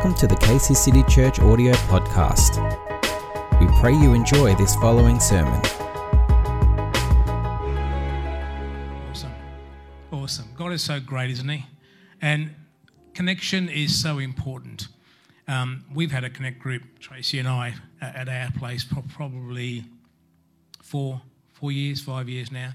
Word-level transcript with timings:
Welcome 0.00 0.18
to 0.20 0.26
the 0.26 0.36
Casey 0.36 0.72
City 0.72 1.02
Church 1.02 1.40
audio 1.40 1.74
podcast. 1.74 2.56
We 3.60 3.66
pray 3.80 3.92
you 3.92 4.14
enjoy 4.14 4.54
this 4.54 4.74
following 4.76 5.20
sermon. 5.20 5.60
Awesome. 9.10 9.32
Awesome. 10.10 10.48
God 10.56 10.72
is 10.72 10.82
so 10.82 11.00
great, 11.00 11.28
isn't 11.32 11.50
He? 11.50 11.66
And 12.22 12.54
connection 13.12 13.68
is 13.68 14.00
so 14.00 14.16
important. 14.16 14.88
Um, 15.46 15.84
we've 15.94 16.12
had 16.12 16.24
a 16.24 16.30
connect 16.30 16.60
group, 16.60 16.98
Tracy 16.98 17.38
and 17.38 17.46
I, 17.46 17.74
at 18.00 18.26
our 18.26 18.50
place 18.52 18.86
probably 19.10 19.84
four, 20.82 21.20
four 21.52 21.72
years, 21.72 22.00
five 22.00 22.26
years 22.26 22.50
now. 22.50 22.72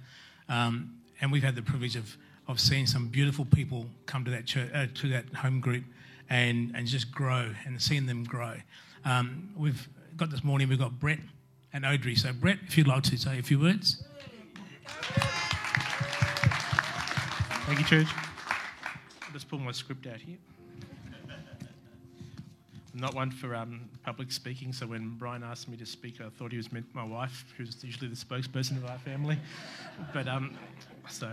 Um, 0.47 0.99
and 1.19 1.31
we've 1.31 1.41
had 1.41 1.55
the 1.55 1.63
privilege 1.63 1.95
of, 1.95 2.17
of 2.47 2.59
seeing 2.59 2.85
some 2.85 3.07
beautiful 3.07 3.45
people 3.45 3.87
come 4.05 4.23
to 4.25 4.29
that 4.29 4.45
church, 4.45 4.69
uh, 4.75 4.85
to 4.93 5.09
that 5.09 5.33
home 5.33 5.59
group 5.59 5.85
and, 6.29 6.71
and 6.75 6.87
just 6.87 7.11
grow 7.11 7.51
and 7.65 7.81
seeing 7.81 8.05
them 8.05 8.23
grow. 8.23 8.55
Um, 9.03 9.49
we've 9.55 9.87
got 10.17 10.29
this 10.31 10.43
morning, 10.43 10.69
we've 10.69 10.79
got 10.79 10.99
Brett 10.99 11.19
and 11.73 11.85
Audrey. 11.85 12.15
So, 12.15 12.33
Brett, 12.33 12.59
if 12.67 12.77
you'd 12.77 12.87
like 12.87 13.03
to 13.03 13.17
say 13.17 13.39
a 13.39 13.43
few 13.43 13.59
words. 13.59 14.03
Thank 17.65 17.79
you, 17.79 17.85
Church. 17.85 18.07
I'll 19.23 19.33
just 19.33 19.49
pull 19.49 19.59
my 19.59 19.71
script 19.71 20.07
out 20.07 20.21
here. 20.21 20.37
I'm 22.93 23.01
not 23.01 23.13
one 23.13 23.29
for 23.29 23.53
um, 23.53 23.89
public 24.05 24.31
speaking, 24.31 24.71
so 24.71 24.87
when 24.87 25.17
Brian 25.17 25.43
asked 25.43 25.67
me 25.67 25.75
to 25.77 25.85
speak, 25.85 26.21
I 26.21 26.29
thought 26.29 26.51
he 26.51 26.57
was 26.57 26.71
meant 26.71 26.85
my 26.93 27.03
wife, 27.03 27.43
who's 27.57 27.83
usually 27.83 28.07
the 28.07 28.15
spokesperson 28.15 28.77
of 28.77 28.85
our 28.85 28.97
family. 28.99 29.37
But 30.13 30.29
um, 30.29 30.57
so, 31.09 31.31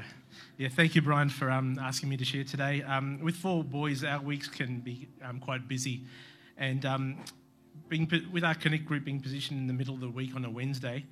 yeah, 0.59 0.69
thank 0.69 0.95
you, 0.95 1.03
Brian, 1.03 1.29
for 1.29 1.51
um, 1.51 1.79
asking 1.80 2.09
me 2.09 2.17
to 2.17 2.25
share 2.25 2.45
today. 2.45 2.83
Um, 2.83 3.21
with 3.23 3.37
four 3.37 3.65
boys, 3.65 4.05
our 4.05 4.21
weeks 4.21 4.49
can 4.49 4.80
be 4.80 5.09
um, 5.24 5.38
quite 5.41 5.69
busy, 5.69 6.02
and 6.57 6.85
um, 6.85 7.16
being 7.88 8.11
with 8.33 8.45
our 8.45 8.55
Connect 8.55 8.85
group 8.85 9.05
being 9.05 9.21
positioned 9.21 9.59
in 9.59 9.66
the 9.66 9.73
middle 9.73 9.95
of 9.95 10.01
the 10.01 10.09
week 10.09 10.35
on 10.35 10.45
a 10.45 10.51
Wednesday 10.51 11.05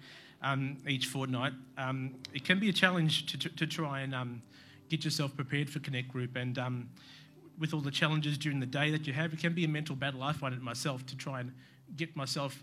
um, 0.42 0.78
each 0.88 1.06
fortnight, 1.06 1.52
um, 1.76 2.14
it 2.32 2.44
can 2.44 2.58
be 2.58 2.68
a 2.68 2.72
challenge 2.72 3.26
to, 3.26 3.38
to, 3.38 3.48
to 3.56 3.66
try 3.66 4.00
and 4.00 4.40
get 4.88 5.04
yourself 5.04 5.34
prepared 5.36 5.68
for 5.68 5.80
Connect 5.80 6.08
group. 6.08 6.36
And 6.36 6.58
with 7.58 7.74
all 7.74 7.80
the 7.80 7.90
challenges 7.90 8.38
during 8.38 8.60
the 8.60 8.66
day 8.66 8.90
that 8.90 9.06
you 9.06 9.12
have, 9.12 9.32
it 9.32 9.38
can 9.38 9.54
be 9.54 9.64
a 9.64 9.68
mental 9.68 9.94
battle. 9.94 10.22
I 10.22 10.32
find 10.32 10.54
it 10.54 10.62
myself 10.62 11.04
to 11.06 11.16
try 11.16 11.40
and 11.40 11.52
get 11.96 12.16
myself 12.16 12.62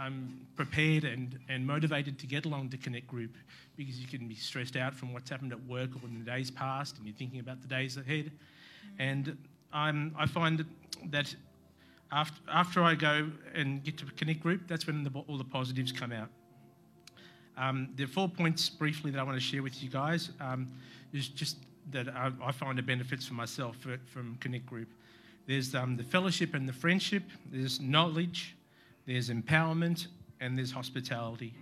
um, 0.00 0.40
prepared 0.56 1.04
and, 1.04 1.38
and 1.48 1.66
motivated 1.66 2.18
to 2.18 2.26
get 2.26 2.46
along 2.46 2.70
to 2.70 2.76
Connect 2.76 3.06
Group 3.06 3.36
because 3.76 3.98
you 3.98 4.08
can 4.08 4.28
be 4.28 4.34
stressed 4.34 4.76
out 4.76 4.94
from 4.94 5.12
what's 5.12 5.30
happened 5.30 5.52
at 5.52 5.62
work 5.64 5.90
or 5.94 5.98
when 5.98 6.18
the 6.18 6.30
day's 6.30 6.50
past 6.50 6.96
and 6.98 7.06
you're 7.06 7.16
thinking 7.16 7.40
about 7.40 7.60
the 7.60 7.68
days 7.68 7.96
ahead. 7.96 8.30
And 8.98 9.36
I'm, 9.72 10.14
I 10.18 10.26
find 10.26 10.64
that 11.10 11.34
after, 12.12 12.40
after 12.50 12.82
I 12.82 12.94
go 12.94 13.30
and 13.54 13.82
get 13.84 13.98
to 13.98 14.06
Connect 14.16 14.40
Group, 14.40 14.62
that's 14.66 14.86
when 14.86 15.04
the, 15.04 15.10
all 15.28 15.38
the 15.38 15.44
positives 15.44 15.92
come 15.92 16.12
out. 16.12 16.28
Um, 17.56 17.90
there 17.96 18.04
are 18.04 18.08
four 18.08 18.28
points 18.28 18.68
briefly 18.68 19.10
that 19.10 19.20
I 19.20 19.22
want 19.22 19.36
to 19.36 19.44
share 19.44 19.62
with 19.62 19.82
you 19.82 19.90
guys. 19.90 20.30
Um, 20.40 20.68
is 21.12 21.28
just 21.28 21.56
that 21.90 22.08
I, 22.08 22.30
I, 22.42 22.52
find 22.52 22.78
the 22.78 22.82
benefits 22.82 23.26
for 23.26 23.34
myself 23.34 23.76
for, 23.76 23.98
from 24.06 24.36
Connect 24.40 24.64
Group. 24.64 24.88
There's 25.46 25.74
um, 25.74 25.96
the 25.96 26.04
fellowship 26.04 26.54
and 26.54 26.68
the 26.68 26.72
friendship. 26.72 27.24
There's 27.50 27.80
knowledge. 27.80 28.54
There's 29.06 29.30
empowerment, 29.30 30.06
and 30.40 30.56
there's 30.56 30.72
hospitality. 30.72 31.54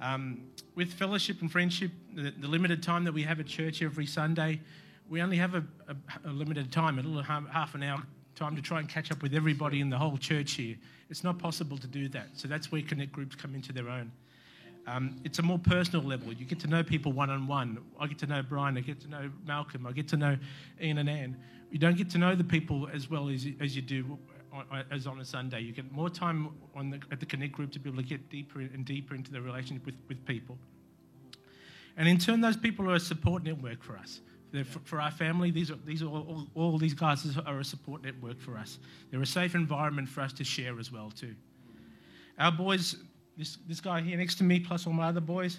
Um, 0.00 0.42
with 0.74 0.92
fellowship 0.92 1.40
and 1.40 1.50
friendship, 1.50 1.90
the, 2.14 2.32
the, 2.38 2.48
limited 2.48 2.82
time 2.82 3.04
that 3.04 3.12
we 3.12 3.22
have 3.22 3.40
at 3.40 3.46
church 3.46 3.82
every 3.82 4.04
Sunday, 4.04 4.60
we 5.08 5.22
only 5.22 5.38
have 5.38 5.54
a, 5.54 5.64
a, 5.88 6.28
a 6.28 6.32
limited 6.32 6.70
time, 6.70 6.98
a 6.98 7.02
little 7.02 7.22
half 7.22 7.74
an 7.74 7.82
hour 7.82 8.02
time 8.34 8.54
to 8.54 8.60
try 8.60 8.78
and 8.78 8.88
catch 8.88 9.10
up 9.10 9.22
with 9.22 9.34
everybody 9.34 9.80
in 9.80 9.88
the 9.88 9.96
whole 9.96 10.18
church 10.18 10.52
here. 10.52 10.76
It's 11.08 11.24
not 11.24 11.38
possible 11.38 11.78
to 11.78 11.86
do 11.86 12.08
that. 12.08 12.28
So 12.34 12.46
that's 12.46 12.70
where 12.70 12.82
Connect 12.82 13.10
groups 13.10 13.34
come 13.34 13.54
into 13.54 13.72
their 13.72 13.88
own. 13.88 14.12
Um, 14.86 15.16
it's 15.24 15.38
a 15.38 15.42
more 15.42 15.58
personal 15.58 16.04
level. 16.04 16.32
You 16.32 16.44
get 16.44 16.60
to 16.60 16.68
know 16.68 16.82
people 16.82 17.12
one 17.12 17.30
on 17.30 17.46
one. 17.48 17.78
I 17.98 18.06
get 18.06 18.18
to 18.18 18.26
know 18.26 18.42
Brian. 18.42 18.76
I 18.76 18.80
get 18.80 19.00
to 19.00 19.08
know 19.08 19.30
Malcolm. 19.46 19.86
I 19.86 19.92
get 19.92 20.06
to 20.08 20.16
know 20.16 20.36
Ian 20.80 20.98
and 20.98 21.08
Anne. 21.08 21.36
You 21.70 21.78
don't 21.78 21.96
get 21.96 22.10
to 22.10 22.18
know 22.18 22.34
the 22.34 22.44
people 22.44 22.88
as 22.92 23.10
well 23.10 23.28
as, 23.28 23.46
as 23.60 23.74
you 23.74 23.82
do 23.82 24.18
on, 24.52 24.84
as 24.90 25.06
on 25.06 25.20
a 25.20 25.24
Sunday. 25.24 25.60
You 25.60 25.72
get 25.72 25.90
more 25.92 26.10
time 26.10 26.50
on 26.74 26.90
the, 26.90 27.00
at 27.10 27.20
the 27.20 27.26
Connect 27.26 27.52
group 27.52 27.72
to 27.72 27.78
be 27.78 27.90
able 27.90 28.02
to 28.02 28.08
get 28.08 28.28
deeper 28.30 28.60
and 28.60 28.84
deeper 28.84 29.14
into 29.14 29.30
the 29.30 29.40
relationship 29.40 29.86
with, 29.86 29.96
with 30.08 30.24
people. 30.26 30.58
And 31.96 32.08
in 32.08 32.18
turn, 32.18 32.40
those 32.40 32.56
people 32.56 32.90
are 32.90 32.94
a 32.94 33.00
support 33.00 33.42
network 33.42 33.82
for 33.82 33.96
us. 33.96 34.20
For, 34.52 34.78
for, 34.84 35.00
our 35.00 35.10
family, 35.10 35.50
these 35.50 35.70
are, 35.70 35.78
these 35.84 36.02
are 36.02 36.06
all, 36.06 36.46
all, 36.54 36.62
all 36.72 36.78
these 36.78 36.94
guys 36.94 37.36
are 37.46 37.58
a 37.58 37.64
support 37.64 38.02
network 38.02 38.40
for 38.40 38.56
us. 38.56 38.78
They're 39.10 39.20
a 39.20 39.26
safe 39.26 39.54
environment 39.54 40.08
for 40.08 40.20
us 40.20 40.32
to 40.34 40.44
share 40.44 40.78
as 40.78 40.92
well 40.92 41.10
too. 41.10 41.34
Our 42.38 42.52
boys, 42.52 42.96
this, 43.36 43.58
this 43.66 43.80
guy 43.80 44.00
here 44.00 44.16
next 44.16 44.36
to 44.36 44.44
me, 44.44 44.60
plus 44.60 44.86
all 44.86 44.92
my 44.92 45.08
other 45.08 45.20
boys, 45.20 45.58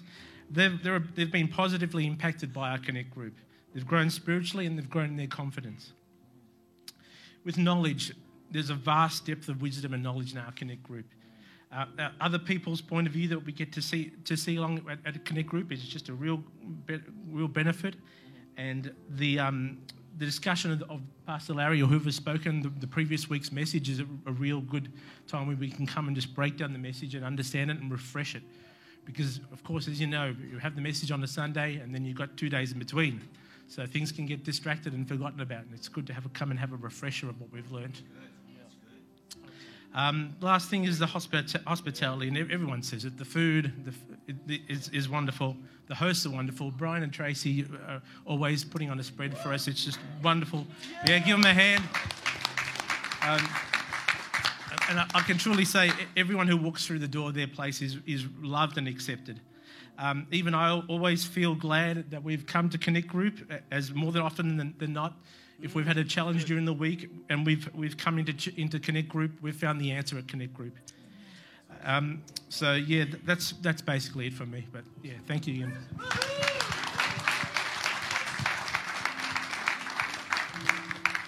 they've, 0.50 0.80
they've 1.14 1.30
been 1.30 1.48
positively 1.48 2.06
impacted 2.06 2.52
by 2.52 2.70
our 2.70 2.78
Connect 2.78 3.10
group. 3.10 3.34
They've 3.74 3.86
grown 3.86 4.10
spiritually 4.10 4.66
and 4.66 4.76
they've 4.76 4.88
grown 4.88 5.10
in 5.10 5.16
their 5.16 5.26
confidence. 5.26 5.92
With 7.44 7.58
knowledge, 7.58 8.12
there's 8.50 8.70
a 8.70 8.74
vast 8.74 9.26
depth 9.26 9.48
of 9.48 9.60
wisdom 9.62 9.94
and 9.94 10.02
knowledge 10.02 10.32
in 10.32 10.38
our 10.38 10.52
Connect 10.52 10.82
group. 10.82 11.06
Uh, 11.70 11.84
other 12.20 12.38
people's 12.38 12.80
point 12.80 13.06
of 13.06 13.12
view 13.12 13.28
that 13.28 13.44
we 13.44 13.52
get 13.52 13.72
to 13.72 13.82
see 13.82 14.10
to 14.24 14.36
see 14.36 14.56
along 14.56 14.82
at, 14.90 14.98
at 15.04 15.16
a 15.16 15.18
Connect 15.18 15.48
group 15.48 15.70
is 15.70 15.82
just 15.86 16.08
a 16.08 16.14
real 16.14 16.42
be, 16.86 16.98
real 17.30 17.48
benefit, 17.48 17.94
and 18.56 18.92
the 19.10 19.38
um, 19.38 19.78
the 20.16 20.24
discussion 20.24 20.72
of, 20.72 20.82
of, 20.90 21.00
Pastor 21.26 21.52
Larry 21.52 21.82
or 21.82 21.86
whoever's 21.86 22.16
spoken 22.16 22.62
the, 22.62 22.70
the 22.80 22.86
previous 22.86 23.28
week's 23.28 23.52
message 23.52 23.90
is 23.90 24.00
a, 24.00 24.06
a, 24.26 24.32
real 24.32 24.62
good 24.62 24.90
time 25.26 25.46
where 25.46 25.56
we 25.56 25.70
can 25.70 25.86
come 25.86 26.06
and 26.06 26.16
just 26.16 26.34
break 26.34 26.56
down 26.56 26.72
the 26.72 26.78
message 26.78 27.14
and 27.14 27.22
understand 27.22 27.70
it 27.70 27.78
and 27.78 27.92
refresh 27.92 28.34
it, 28.34 28.42
because 29.04 29.40
of 29.52 29.62
course, 29.62 29.88
as 29.88 30.00
you 30.00 30.06
know, 30.06 30.34
you 30.50 30.56
have 30.56 30.74
the 30.74 30.80
message 30.80 31.10
on 31.10 31.22
a 31.22 31.26
Sunday 31.26 31.76
and 31.76 31.94
then 31.94 32.02
you've 32.02 32.16
got 32.16 32.34
two 32.38 32.48
days 32.48 32.72
in 32.72 32.78
between, 32.78 33.20
so 33.68 33.84
things 33.84 34.10
can 34.10 34.24
get 34.24 34.42
distracted 34.42 34.94
and 34.94 35.06
forgotten 35.06 35.40
about, 35.40 35.64
and 35.64 35.74
it's 35.74 35.88
good 35.88 36.06
to 36.06 36.14
have 36.14 36.24
a, 36.24 36.30
come 36.30 36.50
and 36.50 36.58
have 36.58 36.72
a 36.72 36.76
refresher 36.76 37.28
of 37.28 37.38
what 37.38 37.52
we've 37.52 37.70
learned. 37.70 38.00
Um, 39.94 40.36
last 40.40 40.68
thing 40.68 40.84
is 40.84 40.98
the 40.98 41.06
hospita- 41.06 41.64
hospitality, 41.64 42.28
and 42.28 42.36
everyone 42.36 42.82
says 42.82 43.04
it. 43.04 43.16
The 43.16 43.24
food 43.24 43.72
the, 43.84 44.54
it, 44.54 44.60
is, 44.68 44.88
is, 44.90 45.08
wonderful. 45.08 45.56
The 45.86 45.94
hosts 45.94 46.26
are 46.26 46.30
wonderful. 46.30 46.70
Brian 46.70 47.02
and 47.02 47.12
Tracy 47.12 47.64
are 47.86 48.02
always 48.26 48.64
putting 48.64 48.90
on 48.90 49.00
a 49.00 49.02
spread 49.02 49.36
for 49.38 49.52
us. 49.52 49.66
It's 49.66 49.84
just 49.84 49.98
wonderful. 50.22 50.66
Yeah, 51.06 51.18
give 51.20 51.40
them 51.40 51.46
a 51.46 51.54
hand. 51.54 51.82
Um, 53.22 53.48
and 54.90 55.00
I, 55.00 55.06
I, 55.14 55.20
can 55.22 55.38
truly 55.38 55.64
say, 55.64 55.90
everyone 56.16 56.48
who 56.48 56.56
walks 56.56 56.86
through 56.86 56.98
the 56.98 57.08
door 57.08 57.28
of 57.28 57.34
their 57.34 57.48
place 57.48 57.82
is, 57.82 57.96
is 58.06 58.26
loved 58.40 58.78
and 58.78 58.86
accepted. 58.86 59.40
Um, 59.98 60.26
even 60.30 60.54
I 60.54 60.80
always 60.86 61.24
feel 61.24 61.54
glad 61.54 62.10
that 62.10 62.22
we've 62.22 62.46
come 62.46 62.70
to 62.70 62.78
Connect 62.78 63.08
Group, 63.08 63.50
as 63.70 63.92
more 63.92 64.12
than 64.12 64.22
often 64.22 64.56
than, 64.56 64.74
than 64.78 64.92
not, 64.92 65.14
if 65.60 65.74
we've 65.74 65.86
had 65.86 65.98
a 65.98 66.04
challenge 66.04 66.44
during 66.44 66.64
the 66.64 66.72
week 66.72 67.10
and 67.28 67.44
we've, 67.44 67.68
we've 67.74 67.96
come 67.96 68.18
into, 68.18 68.52
into 68.60 68.78
Connect 68.78 69.08
Group, 69.08 69.32
we've 69.42 69.56
found 69.56 69.80
the 69.80 69.90
answer 69.90 70.16
at 70.18 70.28
Connect 70.28 70.54
Group. 70.54 70.76
Um, 71.84 72.22
so, 72.48 72.74
yeah, 72.74 73.04
that's, 73.24 73.52
that's 73.62 73.82
basically 73.82 74.28
it 74.28 74.34
for 74.34 74.46
me. 74.46 74.66
But, 74.72 74.84
yeah, 75.02 75.12
thank 75.26 75.46
you, 75.46 75.54
Ian. 75.54 75.72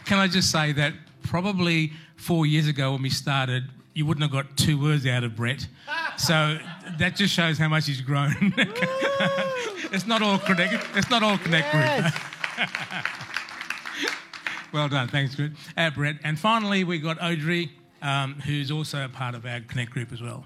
Can 0.06 0.18
I 0.18 0.26
just 0.26 0.50
say 0.50 0.72
that 0.72 0.92
probably 1.22 1.92
four 2.16 2.46
years 2.46 2.66
ago 2.66 2.92
when 2.92 3.02
we 3.02 3.10
started, 3.10 3.64
you 3.94 4.06
wouldn't 4.06 4.22
have 4.22 4.32
got 4.32 4.56
two 4.56 4.80
words 4.80 5.06
out 5.06 5.24
of 5.24 5.36
Brett. 5.36 5.66
So 6.16 6.58
that 6.98 7.16
just 7.16 7.32
shows 7.32 7.58
how 7.58 7.68
much 7.68 7.86
he's 7.86 8.00
grown. 8.00 8.34
it's 9.92 10.06
not 10.06 10.22
all 10.22 10.38
connect. 10.38 10.84
It's 10.96 11.10
not 11.10 11.22
all 11.22 11.38
connect 11.38 11.72
yes. 11.72 12.12
group. 12.12 12.68
Well 14.72 14.88
done. 14.88 15.08
Thanks, 15.08 15.34
good. 15.34 15.56
Uh, 15.76 15.90
Brett. 15.90 16.16
And 16.22 16.38
finally, 16.38 16.84
we 16.84 16.98
got 16.98 17.20
Audrey, 17.20 17.72
um, 18.02 18.34
who's 18.34 18.70
also 18.70 19.04
a 19.04 19.08
part 19.08 19.34
of 19.34 19.44
our 19.44 19.60
Connect 19.60 19.90
group 19.90 20.12
as 20.12 20.22
well. 20.22 20.44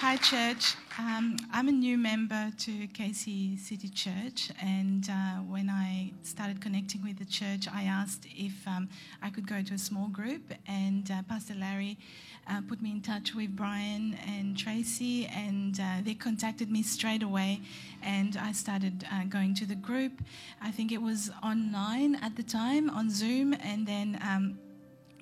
Hi, 0.00 0.16
church. 0.16 0.74
Um, 0.96 1.36
I'm 1.52 1.66
a 1.66 1.72
new 1.72 1.98
member 1.98 2.52
to 2.56 2.86
Casey 2.88 3.56
City 3.56 3.88
Church, 3.88 4.52
and 4.62 5.08
uh, 5.10 5.38
when 5.38 5.68
I 5.68 6.12
started 6.22 6.60
connecting 6.60 7.02
with 7.02 7.18
the 7.18 7.24
church, 7.24 7.66
I 7.66 7.82
asked 7.82 8.28
if 8.36 8.52
um, 8.68 8.88
I 9.20 9.30
could 9.30 9.44
go 9.44 9.60
to 9.60 9.74
a 9.74 9.78
small 9.78 10.06
group, 10.06 10.52
and 10.68 11.10
uh, 11.10 11.22
Pastor 11.28 11.54
Larry 11.54 11.98
uh, 12.46 12.60
put 12.68 12.80
me 12.80 12.92
in 12.92 13.00
touch 13.00 13.34
with 13.34 13.56
Brian 13.56 14.16
and 14.24 14.56
Tracy, 14.56 15.26
and 15.26 15.80
uh, 15.80 15.96
they 16.04 16.14
contacted 16.14 16.70
me 16.70 16.84
straight 16.84 17.24
away, 17.24 17.60
and 18.00 18.36
I 18.36 18.52
started 18.52 19.04
uh, 19.10 19.24
going 19.24 19.52
to 19.56 19.66
the 19.66 19.74
group. 19.74 20.22
I 20.62 20.70
think 20.70 20.92
it 20.92 21.02
was 21.02 21.28
online 21.42 22.14
at 22.22 22.36
the 22.36 22.44
time 22.44 22.88
on 22.88 23.10
Zoom, 23.10 23.52
and 23.54 23.84
then 23.84 24.20
um, 24.22 24.60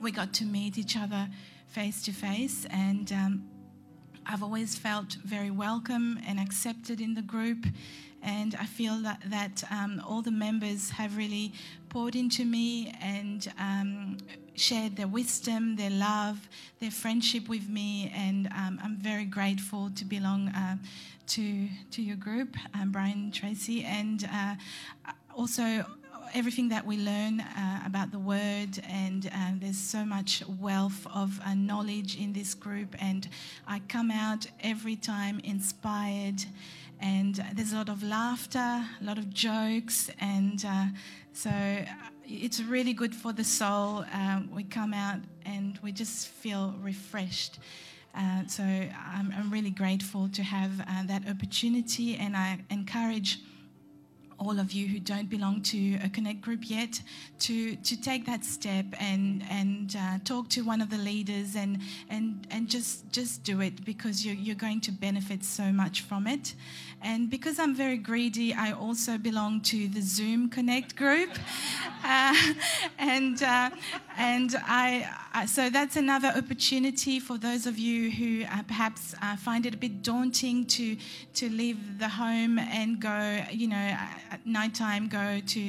we 0.02 0.12
got 0.12 0.34
to 0.34 0.44
meet 0.44 0.76
each 0.76 0.98
other 0.98 1.30
face 1.68 2.02
to 2.02 2.12
face, 2.12 2.66
and 2.68 3.10
um, 3.12 3.48
I've 4.26 4.42
always 4.42 4.76
felt 4.76 5.16
very 5.24 5.50
welcome 5.50 6.18
and 6.26 6.38
accepted 6.38 7.00
in 7.00 7.14
the 7.14 7.22
group. 7.22 7.66
And 8.22 8.54
I 8.54 8.66
feel 8.66 8.96
that, 9.02 9.20
that 9.26 9.64
um, 9.70 10.02
all 10.06 10.22
the 10.22 10.30
members 10.30 10.90
have 10.90 11.16
really 11.16 11.52
poured 11.88 12.14
into 12.14 12.44
me 12.44 12.94
and 13.00 13.52
um, 13.58 14.18
shared 14.54 14.96
their 14.96 15.08
wisdom, 15.08 15.76
their 15.76 15.90
love, 15.90 16.48
their 16.80 16.90
friendship 16.90 17.48
with 17.48 17.68
me. 17.68 18.12
And 18.14 18.46
um, 18.48 18.78
I'm 18.82 18.96
very 18.96 19.24
grateful 19.24 19.90
to 19.96 20.04
belong 20.04 20.48
uh, 20.48 20.76
to, 21.28 21.68
to 21.90 22.02
your 22.02 22.16
group, 22.16 22.56
um, 22.74 22.92
Brian 22.92 23.32
Tracy. 23.32 23.82
And 23.84 24.28
uh, 24.32 24.54
also, 25.34 25.84
everything 26.34 26.68
that 26.70 26.86
we 26.86 26.96
learn 26.96 27.40
uh, 27.40 27.82
about 27.84 28.10
the 28.10 28.18
word, 28.18 28.80
and 28.88 29.26
uh, 29.26 29.50
there's 29.56 29.76
so 29.76 30.04
much 30.04 30.42
wealth 30.60 31.06
of 31.14 31.38
uh, 31.44 31.54
knowledge 31.54 32.18
in 32.18 32.32
this 32.32 32.54
group, 32.54 32.94
and 33.00 33.28
I 33.66 33.80
come 33.88 34.10
out 34.10 34.46
every 34.60 34.96
time 34.96 35.40
inspired. 35.44 36.44
And 37.00 37.44
there's 37.54 37.72
a 37.72 37.76
lot 37.76 37.88
of 37.88 38.02
laughter, 38.02 38.58
a 38.58 39.04
lot 39.04 39.18
of 39.18 39.28
jokes, 39.30 40.10
and 40.20 40.64
uh, 40.66 40.86
so 41.32 41.50
uh, 41.50 41.84
it's 42.24 42.60
really 42.60 42.92
good 42.92 43.14
for 43.14 43.32
the 43.32 43.44
soul. 43.44 44.04
Uh, 44.12 44.40
we 44.54 44.62
come 44.64 44.94
out 44.94 45.18
and 45.44 45.78
we 45.82 45.92
just 45.92 46.28
feel 46.28 46.74
refreshed. 46.80 47.58
So 48.46 48.62
I'm, 48.62 49.32
I'm, 49.36 49.50
really 49.50 49.70
grateful 49.70 50.28
to 50.28 50.42
have 50.42 50.76
that 51.08 51.22
opportunity, 51.28 52.16
and 52.16 52.36
I 52.36 52.58
encourage 52.70 53.40
all 54.38 54.58
of 54.58 54.72
you 54.72 54.86
who 54.88 54.98
don't 54.98 55.28
belong 55.28 55.62
to 55.62 55.96
a 56.02 56.08
connect 56.08 56.40
group 56.40 56.68
yet 56.68 57.00
to 57.40 57.76
to 57.76 58.00
take 58.00 58.26
that 58.26 58.44
step 58.44 58.86
and 58.98 59.42
and 59.50 59.96
uh, 59.98 60.18
talk 60.24 60.48
to 60.48 60.62
one 60.62 60.80
of 60.80 60.90
the 60.90 60.98
leaders 60.98 61.56
and 61.56 61.80
and 62.10 62.46
and 62.50 62.68
just 62.68 63.10
just 63.12 63.42
do 63.44 63.60
it 63.60 63.84
because 63.84 64.24
you're, 64.24 64.34
you're 64.34 64.54
going 64.54 64.80
to 64.80 64.92
benefit 64.92 65.44
so 65.44 65.72
much 65.72 66.02
from 66.02 66.26
it 66.26 66.54
and 67.02 67.28
because 67.28 67.58
I'm 67.58 67.74
very 67.74 67.96
greedy 67.96 68.54
I 68.54 68.72
also 68.72 69.18
belong 69.18 69.60
to 69.62 69.88
the 69.88 70.00
Zoom 70.00 70.48
connect 70.48 70.96
group. 70.96 71.30
Uh, 72.04 72.34
and 72.98 73.40
uh, 73.44 73.70
and 74.16 74.56
I 74.66 75.08
so 75.46 75.70
that's 75.70 75.94
another 75.94 76.32
opportunity 76.36 77.20
for 77.20 77.38
those 77.38 77.64
of 77.64 77.78
you 77.78 78.10
who 78.10 78.44
uh, 78.44 78.62
perhaps 78.64 79.14
uh, 79.22 79.36
find 79.36 79.66
it 79.66 79.74
a 79.74 79.76
bit 79.76 80.02
daunting 80.02 80.66
to 80.66 80.96
to 81.34 81.48
leave 81.48 82.00
the 82.00 82.08
home 82.08 82.58
and 82.58 83.00
go 83.00 83.44
you 83.52 83.68
know 83.68 83.76
at 84.30 84.44
night 84.44 84.74
time 84.74 85.06
go 85.06 85.40
to 85.46 85.60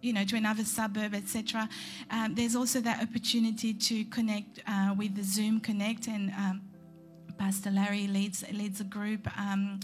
you 0.00 0.12
know 0.12 0.24
to 0.24 0.36
another 0.36 0.64
suburb 0.64 1.14
etc 1.14 1.68
um, 2.10 2.34
there's 2.34 2.56
also 2.56 2.80
that 2.80 3.00
opportunity 3.00 3.72
to 3.72 4.04
connect 4.06 4.60
uh, 4.66 4.92
with 4.98 5.14
the 5.14 5.22
zoom 5.22 5.60
connect 5.60 6.08
and 6.08 6.30
um, 6.32 6.60
Pastor 7.38 7.70
Larry 7.70 8.06
leads 8.06 8.44
leads 8.52 8.80
a 8.80 8.84
group 8.84 9.28
um, 9.38 9.80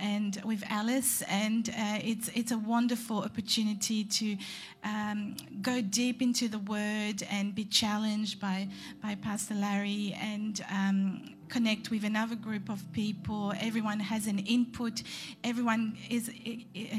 and 0.00 0.40
with 0.44 0.62
Alice, 0.68 1.22
and 1.22 1.68
uh, 1.70 1.98
it's 2.02 2.28
it's 2.34 2.52
a 2.52 2.58
wonderful 2.58 3.18
opportunity 3.18 4.04
to 4.04 4.36
um, 4.84 5.36
go 5.62 5.80
deep 5.80 6.22
into 6.22 6.48
the 6.48 6.58
Word 6.58 7.22
and 7.30 7.54
be 7.54 7.64
challenged 7.64 8.40
by 8.40 8.68
by 9.02 9.14
Pastor 9.14 9.54
Larry 9.54 10.16
and. 10.20 10.64
Um, 10.70 11.34
connect 11.50 11.90
with 11.90 12.04
another 12.04 12.36
group 12.36 12.70
of 12.70 12.80
people. 12.92 13.52
Everyone 13.60 14.00
has 14.00 14.26
an 14.26 14.38
input. 14.38 15.02
Everyone 15.44 15.96
is 16.08 16.30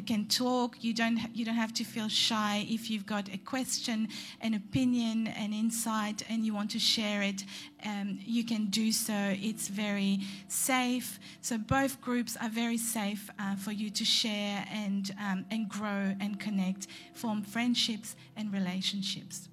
can 0.06 0.28
talk. 0.28 0.84
You 0.84 0.94
don't 0.94 1.20
you 1.34 1.46
don't 1.46 1.56
have 1.56 1.74
to 1.76 1.84
feel 1.84 2.10
shy 2.10 2.66
if 2.70 2.90
you've 2.90 3.06
got 3.06 3.30
a 3.34 3.38
question, 3.38 4.10
an 4.42 4.54
opinion, 4.54 5.28
an 5.28 5.54
insight, 5.54 6.22
and 6.30 6.46
you 6.46 6.54
want 6.54 6.70
to 6.72 6.80
share 6.80 7.22
it. 7.22 7.44
Um, 7.86 8.20
you 8.22 8.44
can 8.44 8.66
do 8.68 8.92
so. 8.92 9.18
It's 9.42 9.68
very 9.68 10.20
safe. 10.48 11.20
So 11.42 11.58
both 11.58 12.02
groups 12.02 12.38
are 12.42 12.50
very 12.50 12.78
safe 12.78 13.30
uh, 13.40 13.56
for 13.56 13.72
you 13.72 13.90
to 13.90 14.06
share 14.06 14.66
and 14.72 15.12
um, 15.20 15.46
and 15.50 15.70
grow 15.70 16.14
and 16.20 16.40
connect, 16.40 16.88
form 17.14 17.42
friendships 17.42 18.16
and 18.36 18.54
relationships. 18.54 19.50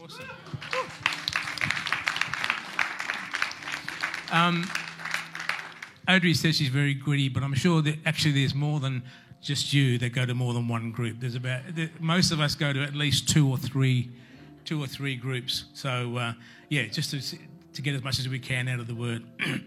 Awesome. 0.00 0.26
Um, 4.30 4.68
Audrey 6.08 6.34
says 6.34 6.56
she's 6.56 6.68
very 6.68 6.94
gritty, 6.94 7.28
but 7.28 7.42
I'm 7.42 7.54
sure 7.54 7.82
that 7.82 7.96
actually 8.06 8.32
there's 8.32 8.54
more 8.54 8.80
than 8.80 9.02
just 9.40 9.72
you 9.72 9.98
that 9.98 10.10
go 10.10 10.26
to 10.26 10.34
more 10.34 10.54
than 10.54 10.68
one 10.68 10.90
group. 10.90 11.20
There's 11.20 11.34
about 11.34 11.62
most 12.00 12.32
of 12.32 12.40
us 12.40 12.54
go 12.54 12.72
to 12.72 12.82
at 12.82 12.94
least 12.94 13.28
two 13.28 13.48
or 13.48 13.56
three, 13.56 14.10
two 14.64 14.82
or 14.82 14.86
three 14.86 15.16
groups. 15.16 15.64
So 15.74 16.16
uh, 16.16 16.32
yeah, 16.68 16.86
just 16.86 17.10
to, 17.10 17.38
to 17.74 17.82
get 17.82 17.94
as 17.94 18.02
much 18.02 18.18
as 18.18 18.28
we 18.28 18.38
can 18.38 18.68
out 18.68 18.80
of 18.80 18.86
the 18.86 18.94
word. 18.94 19.24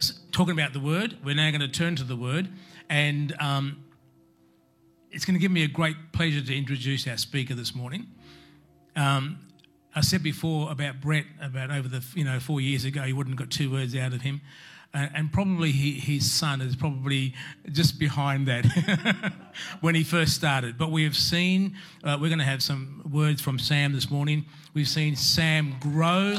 so, 0.00 0.14
talking 0.32 0.52
about 0.52 0.72
the 0.72 0.80
word, 0.80 1.16
we're 1.24 1.34
now 1.34 1.50
going 1.50 1.60
to 1.60 1.68
turn 1.68 1.96
to 1.96 2.04
the 2.04 2.16
word, 2.16 2.48
and 2.88 3.34
um, 3.38 3.84
it's 5.10 5.24
going 5.24 5.34
to 5.34 5.40
give 5.40 5.52
me 5.52 5.62
a 5.62 5.68
great 5.68 5.96
pleasure 6.12 6.40
to 6.40 6.56
introduce 6.56 7.06
our 7.06 7.16
speaker 7.16 7.54
this 7.54 7.74
morning. 7.74 8.06
Um, 8.96 9.38
I 9.94 10.00
said 10.00 10.22
before 10.22 10.70
about 10.70 11.00
Brett, 11.00 11.26
about 11.40 11.70
over 11.70 11.86
the 11.86 12.02
you 12.14 12.24
know 12.24 12.40
four 12.40 12.60
years 12.60 12.84
ago, 12.84 13.02
he 13.02 13.12
wouldn't 13.12 13.38
have 13.38 13.48
got 13.48 13.54
two 13.54 13.70
words 13.70 13.94
out 13.94 14.12
of 14.12 14.22
him, 14.22 14.40
uh, 14.94 15.08
and 15.14 15.32
probably 15.32 15.70
he, 15.70 15.92
his 15.92 16.30
son 16.30 16.60
is 16.60 16.74
probably 16.76 17.34
just 17.70 17.98
behind 17.98 18.48
that 18.48 18.64
when 19.80 19.94
he 19.94 20.02
first 20.02 20.34
started. 20.34 20.78
But 20.78 20.90
we 20.90 21.04
have 21.04 21.16
seen 21.16 21.76
uh, 22.04 22.16
we're 22.20 22.28
going 22.28 22.38
to 22.38 22.44
have 22.44 22.62
some 22.62 23.02
words 23.12 23.42
from 23.42 23.58
Sam 23.58 23.92
this 23.92 24.10
morning. 24.10 24.46
We've 24.72 24.88
seen 24.88 25.14
Sam 25.14 25.76
grow. 25.78 26.36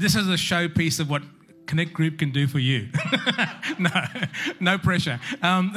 this 0.00 0.16
is 0.16 0.28
a 0.28 0.32
showpiece 0.32 0.98
of 0.98 1.10
what 1.10 1.22
Connect 1.66 1.92
Group 1.92 2.18
can 2.18 2.30
do 2.30 2.46
for 2.46 2.58
you. 2.58 2.88
no, 3.78 3.90
no 4.58 4.78
pressure. 4.78 5.20
Um, 5.42 5.74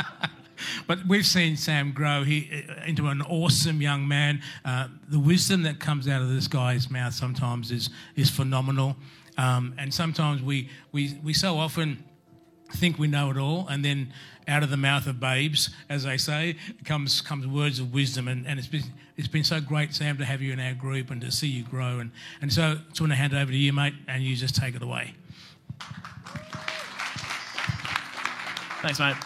but 0.86 1.06
we've 1.06 1.26
seen 1.26 1.56
Sam 1.56 1.92
grow 1.92 2.24
he, 2.24 2.64
uh, 2.68 2.84
into 2.84 3.06
an 3.06 3.22
awesome 3.22 3.80
young 3.80 4.06
man. 4.06 4.42
Uh, 4.64 4.88
the 5.08 5.18
wisdom 5.18 5.62
that 5.62 5.80
comes 5.80 6.08
out 6.08 6.22
of 6.22 6.28
this 6.28 6.48
guy's 6.48 6.90
mouth 6.90 7.14
sometimes 7.14 7.70
is, 7.70 7.90
is 8.16 8.30
phenomenal. 8.30 8.96
Um, 9.38 9.74
and 9.78 9.92
sometimes 9.92 10.42
we, 10.42 10.68
we, 10.92 11.18
we 11.22 11.32
so 11.32 11.58
often 11.58 12.04
think 12.70 12.98
we 12.98 13.06
know 13.06 13.30
it 13.30 13.36
all, 13.36 13.66
and 13.68 13.84
then 13.84 14.12
out 14.48 14.62
of 14.62 14.70
the 14.70 14.76
mouth 14.76 15.06
of 15.06 15.20
babes, 15.20 15.70
as 15.88 16.04
they 16.04 16.16
say, 16.16 16.56
comes 16.84 17.20
comes 17.20 17.46
words 17.46 17.78
of 17.78 17.92
wisdom. 17.92 18.28
And, 18.28 18.46
and 18.46 18.58
it's 18.58 18.68
been 18.68 18.82
it's 19.16 19.28
been 19.28 19.44
so 19.44 19.60
great, 19.60 19.94
Sam, 19.94 20.18
to 20.18 20.24
have 20.24 20.40
you 20.40 20.52
in 20.52 20.60
our 20.60 20.74
group 20.74 21.10
and 21.10 21.20
to 21.20 21.30
see 21.30 21.48
you 21.48 21.64
grow. 21.64 21.98
And, 21.98 22.10
and 22.40 22.52
so 22.52 22.76
just 22.88 23.00
want 23.00 23.12
to 23.12 23.16
hand 23.16 23.32
it 23.32 23.36
over 23.36 23.50
to 23.50 23.56
you, 23.56 23.72
mate, 23.72 23.94
and 24.08 24.22
you 24.22 24.34
just 24.36 24.56
take 24.56 24.74
it 24.74 24.82
away. 24.82 25.14
Thanks, 28.82 28.98
mate. 28.98 29.16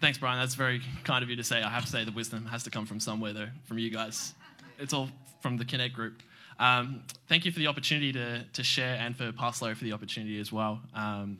Thanks, 0.00 0.18
Brian. 0.18 0.38
That's 0.38 0.54
very 0.54 0.80
kind 1.04 1.22
of 1.22 1.30
you 1.30 1.36
to 1.36 1.44
say. 1.44 1.62
I 1.62 1.68
have 1.68 1.84
to 1.84 1.90
say 1.90 2.04
the 2.04 2.12
wisdom 2.12 2.46
has 2.46 2.62
to 2.62 2.70
come 2.70 2.86
from 2.86 3.00
somewhere, 3.00 3.32
though, 3.32 3.48
from 3.64 3.78
you 3.78 3.90
guys. 3.90 4.34
It's 4.78 4.92
all 4.92 5.10
from 5.40 5.56
the 5.56 5.64
Connect 5.64 5.94
group. 5.94 6.22
Um, 6.58 7.02
thank 7.28 7.44
you 7.44 7.52
for 7.52 7.58
the 7.58 7.66
opportunity 7.66 8.12
to, 8.12 8.44
to 8.44 8.62
share 8.62 8.96
and 8.96 9.16
for 9.16 9.30
Pastor 9.32 9.74
for 9.74 9.84
the 9.84 9.92
opportunity 9.92 10.40
as 10.40 10.50
well. 10.52 10.80
Um, 10.94 11.38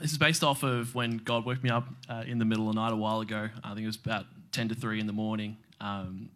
this 0.00 0.12
is 0.12 0.18
based 0.18 0.44
off 0.44 0.62
of 0.62 0.94
when 0.94 1.18
God 1.18 1.44
woke 1.44 1.62
me 1.62 1.70
up 1.70 1.86
uh, 2.08 2.24
in 2.26 2.38
the 2.38 2.44
middle 2.44 2.68
of 2.68 2.74
the 2.74 2.80
night 2.80 2.92
a 2.92 2.96
while 2.96 3.20
ago. 3.20 3.48
I 3.64 3.68
think 3.74 3.82
it 3.82 3.86
was 3.86 3.96
about 3.96 4.26
10 4.52 4.68
to 4.68 4.74
3 4.74 5.00
in 5.00 5.06
the 5.06 5.12
morning. 5.12 5.56
Um, 5.80 6.30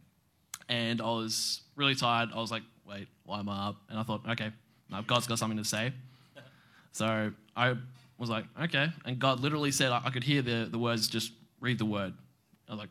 and 0.69 1.01
I 1.01 1.07
was 1.07 1.63
really 1.77 1.95
tired. 1.95 2.31
I 2.35 2.39
was 2.39 2.51
like, 2.51 2.63
wait, 2.89 3.09
why 3.25 3.39
am 3.39 3.49
I 3.49 3.69
up? 3.69 3.77
And 3.89 3.99
I 3.99 4.03
thought, 4.03 4.23
okay, 4.31 4.51
God's 5.07 5.27
got 5.27 5.39
something 5.39 5.59
to 5.59 5.65
say. 5.65 5.93
So 6.95 7.33
I 7.57 7.75
was 8.19 8.29
like, 8.29 8.45
okay. 8.65 8.89
And 9.07 9.19
God 9.19 9.41
literally 9.41 9.71
said, 9.71 9.93
I, 9.93 10.11
could 10.11 10.23
hear 10.23 10.43
the, 10.43 10.69
the 10.71 10.79
words, 10.79 11.09
just 11.09 11.33
read 11.59 11.79
the 11.79 11.87
word. 11.87 12.13
I 12.69 12.73
was 12.73 12.81
like, 12.81 12.91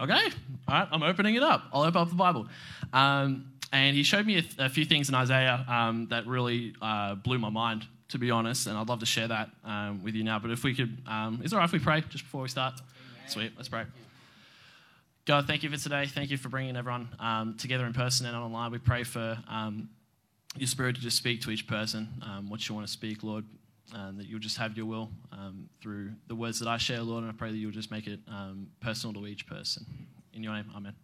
okay, 0.00 0.34
all 0.66 0.74
right, 0.74 0.88
I'm 0.90 1.02
opening 1.02 1.34
it 1.34 1.42
up. 1.42 1.64
I'll 1.70 1.82
open 1.82 2.00
up 2.00 2.08
the 2.08 2.14
Bible. 2.14 2.46
Um, 2.94 3.52
and 3.72 3.94
he 3.94 4.04
showed 4.04 4.24
me 4.24 4.38
a, 4.38 4.64
a 4.64 4.68
few 4.70 4.86
things 4.86 5.10
in 5.10 5.14
Isaiah 5.14 5.66
um, 5.68 6.06
that 6.08 6.26
really 6.26 6.74
uh, 6.80 7.16
blew 7.16 7.38
my 7.38 7.50
mind 7.50 7.86
to 8.14 8.18
be 8.20 8.30
honest, 8.30 8.68
and 8.68 8.78
I'd 8.78 8.88
love 8.88 9.00
to 9.00 9.06
share 9.06 9.26
that 9.26 9.50
um, 9.64 10.04
with 10.04 10.14
you 10.14 10.22
now. 10.22 10.38
But 10.38 10.52
if 10.52 10.62
we 10.62 10.72
could, 10.72 10.98
um, 11.04 11.40
is 11.42 11.52
it 11.52 11.56
all 11.56 11.58
right 11.58 11.64
if 11.64 11.72
we 11.72 11.80
pray 11.80 12.00
just 12.10 12.22
before 12.22 12.42
we 12.42 12.48
start? 12.48 12.74
Amen. 12.74 13.28
Sweet, 13.28 13.52
let's 13.56 13.68
pray. 13.68 13.86
God, 15.24 15.48
thank 15.48 15.64
you 15.64 15.68
for 15.68 15.76
today. 15.76 16.06
Thank 16.06 16.30
you 16.30 16.36
for 16.36 16.48
bringing 16.48 16.76
everyone 16.76 17.08
um, 17.18 17.56
together 17.56 17.84
in 17.86 17.92
person 17.92 18.26
and 18.26 18.36
online. 18.36 18.70
We 18.70 18.78
pray 18.78 19.02
for 19.02 19.36
um, 19.48 19.88
your 20.56 20.68
spirit 20.68 20.94
to 20.94 21.02
just 21.02 21.16
speak 21.16 21.40
to 21.40 21.50
each 21.50 21.66
person 21.66 22.06
um, 22.22 22.48
what 22.48 22.68
you 22.68 22.76
want 22.76 22.86
to 22.86 22.92
speak, 22.92 23.24
Lord, 23.24 23.44
and 23.92 24.16
that 24.20 24.28
you'll 24.28 24.38
just 24.38 24.58
have 24.58 24.76
your 24.76 24.86
will 24.86 25.10
um, 25.32 25.68
through 25.82 26.12
the 26.28 26.36
words 26.36 26.60
that 26.60 26.68
I 26.68 26.76
share, 26.76 27.02
Lord, 27.02 27.24
and 27.24 27.32
I 27.32 27.34
pray 27.34 27.50
that 27.50 27.56
you'll 27.56 27.72
just 27.72 27.90
make 27.90 28.06
it 28.06 28.20
personal 28.80 29.12
to 29.14 29.26
each 29.26 29.48
person. 29.48 29.84
In 30.34 30.44
your 30.44 30.52
name, 30.52 30.70
amen. 30.76 30.94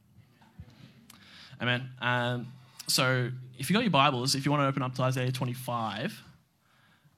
Amen. 1.60 2.46
so 2.86 3.30
if 3.58 3.68
you've 3.68 3.74
got 3.74 3.82
your 3.82 3.90
Bibles, 3.90 4.36
if 4.36 4.44
you 4.44 4.52
want 4.52 4.62
to 4.62 4.68
open 4.68 4.82
up 4.82 4.94
to 4.94 5.02
Isaiah 5.02 5.32
25, 5.32 6.22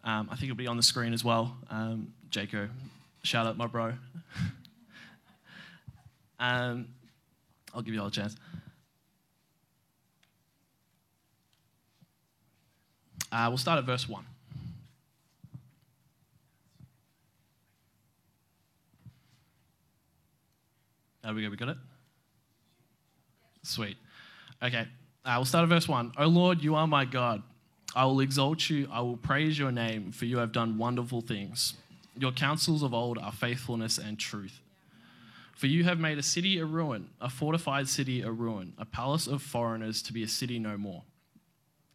um, 0.05 0.29
I 0.31 0.37
think 0.37 0.45
it'll 0.45 0.57
be 0.57 0.67
on 0.67 0.77
the 0.77 0.83
screen 0.83 1.13
as 1.13 1.25
well. 1.25 1.57
Um, 1.71 2.13
Jaco, 2.31 2.69
shout 3.23 3.47
out 3.47 3.57
my 3.57 3.67
bro. 3.67 3.93
um, 6.41 6.89
I'll 7.75 7.83
give 7.83 7.95
you 7.95 8.01
all 8.01 8.09
a 8.09 8.11
chance. 8.11 8.37
Uh, 13.31 13.47
we'll 13.49 13.57
start 13.57 13.79
at 13.79 13.85
verse 13.85 14.09
1. 14.09 14.25
There 21.23 21.33
we 21.33 21.43
go, 21.43 21.51
we 21.51 21.57
got 21.57 21.69
it? 21.69 21.77
Sweet. 23.63 23.97
Okay, 24.63 24.87
uh, 25.25 25.35
we'll 25.37 25.45
start 25.45 25.63
at 25.63 25.69
verse 25.69 25.89
1. 25.89 26.13
O 26.19 26.27
Lord, 26.27 26.63
you 26.63 26.75
are 26.75 26.87
my 26.87 27.05
God. 27.05 27.43
I 27.95 28.05
will 28.07 28.21
exalt 28.21 28.71
you, 28.71 28.89
I 28.91 29.01
will 29.01 29.17
praise 29.17 29.59
your 29.59 29.71
name, 29.71 30.13
for 30.13 30.25
you 30.25 30.39
have 30.39 30.53
done 30.53 30.79
wonderful 30.79 31.21
things. 31.21 31.75
Your 32.17 32.33
counsels 32.33 32.83
of 32.83 32.95
old 32.95 33.19
are 33.19 33.33
faithfulness 33.33 33.99
and 33.99 34.19
truth. 34.19 34.61
For 35.57 35.67
you 35.67 35.85
have 35.85 35.99
made 35.99 36.19
a 36.19 36.23
city 36.23 36.59
a 36.59 36.65
ruin, 36.65 37.11
a 37.21 37.29
fortified 37.29 37.89
city 37.89 38.23
a 38.23 38.31
ruin, 38.31 38.73
a 38.79 38.85
palace 38.85 39.27
of 39.27 39.43
foreigners 39.43 40.03
to 40.03 40.13
be 40.13 40.23
a 40.23 40.29
city 40.29 40.59
no 40.59 40.77
more. 40.77 41.03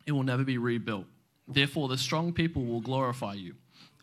It 0.06 0.12
will 0.12 0.24
never 0.24 0.44
be 0.44 0.58
rebuilt. 0.58 1.06
Therefore, 1.48 1.88
the 1.88 1.98
strong 1.98 2.32
people 2.32 2.66
will 2.66 2.82
glorify 2.82 3.34
you, 3.34 3.56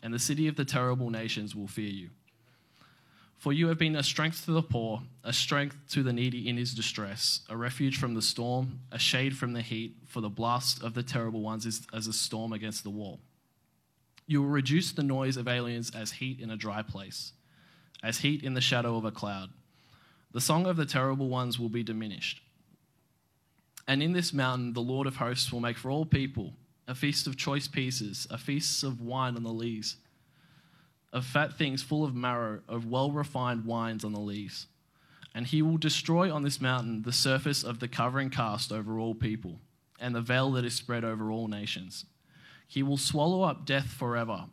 and 0.03 0.13
the 0.13 0.19
city 0.19 0.47
of 0.47 0.55
the 0.55 0.65
terrible 0.65 1.09
nations 1.09 1.55
will 1.55 1.67
fear 1.67 1.89
you. 1.89 2.09
For 3.37 3.53
you 3.53 3.67
have 3.67 3.77
been 3.77 3.95
a 3.95 4.03
strength 4.03 4.45
to 4.45 4.51
the 4.51 4.63
poor, 4.63 5.03
a 5.23 5.33
strength 5.33 5.77
to 5.89 6.03
the 6.03 6.13
needy 6.13 6.47
in 6.47 6.57
his 6.57 6.73
distress, 6.73 7.41
a 7.49 7.55
refuge 7.55 7.97
from 7.97 8.13
the 8.13 8.21
storm, 8.21 8.79
a 8.91 8.97
shade 8.97 9.37
from 9.37 9.53
the 9.53 9.61
heat, 9.61 9.97
for 10.07 10.21
the 10.21 10.29
blast 10.29 10.81
of 10.81 10.93
the 10.93 11.03
terrible 11.03 11.41
ones 11.41 11.65
is 11.65 11.85
as 11.93 12.07
a 12.07 12.13
storm 12.13 12.53
against 12.53 12.83
the 12.83 12.89
wall. 12.89 13.19
You 14.25 14.41
will 14.41 14.49
reduce 14.49 14.91
the 14.91 15.03
noise 15.03 15.37
of 15.37 15.47
aliens 15.47 15.91
as 15.93 16.13
heat 16.13 16.39
in 16.39 16.49
a 16.49 16.57
dry 16.57 16.81
place, 16.81 17.33
as 18.01 18.19
heat 18.19 18.43
in 18.43 18.55
the 18.55 18.61
shadow 18.61 18.97
of 18.97 19.05
a 19.05 19.11
cloud. 19.11 19.49
The 20.31 20.41
song 20.41 20.65
of 20.65 20.77
the 20.77 20.85
terrible 20.85 21.29
ones 21.29 21.59
will 21.59 21.69
be 21.69 21.83
diminished. 21.83 22.41
And 23.87 24.01
in 24.01 24.13
this 24.13 24.33
mountain, 24.33 24.73
the 24.73 24.81
Lord 24.81 25.05
of 25.05 25.17
hosts 25.17 25.51
will 25.51 25.59
make 25.59 25.77
for 25.77 25.91
all 25.91 26.05
people 26.05 26.53
a 26.87 26.95
feast 26.95 27.27
of 27.27 27.37
choice 27.37 27.67
pieces, 27.67 28.25
a 28.31 28.37
feast 28.37 28.83
of 28.83 29.01
wine 29.01 29.35
on 29.35 29.43
the 29.43 29.53
lees 29.53 29.97
of 31.15 31.25
fat 31.25 31.57
things 31.57 31.81
full 31.81 32.03
of 32.03 32.13
marrow, 32.13 32.59
of 32.67 32.85
well 32.85 33.09
refined 33.09 33.63
wines 33.63 34.03
on 34.03 34.11
the 34.11 34.19
lees. 34.19 34.67
And 35.33 35.47
he 35.47 35.61
will 35.61 35.77
destroy 35.77 36.31
on 36.31 36.43
this 36.43 36.59
mountain 36.59 37.03
the 37.03 37.13
surface 37.13 37.63
of 37.63 37.79
the 37.79 37.87
covering 37.87 38.29
cast 38.29 38.71
over 38.71 38.99
all 38.99 39.15
people, 39.15 39.59
and 39.97 40.13
the 40.13 40.21
veil 40.21 40.51
that 40.51 40.65
is 40.65 40.73
spread 40.73 41.05
over 41.05 41.31
all 41.31 41.47
nations. 41.47 42.05
He 42.67 42.83
will 42.83 42.97
swallow 42.97 43.43
up 43.43 43.65
death 43.65 43.87
forever, 43.87 44.45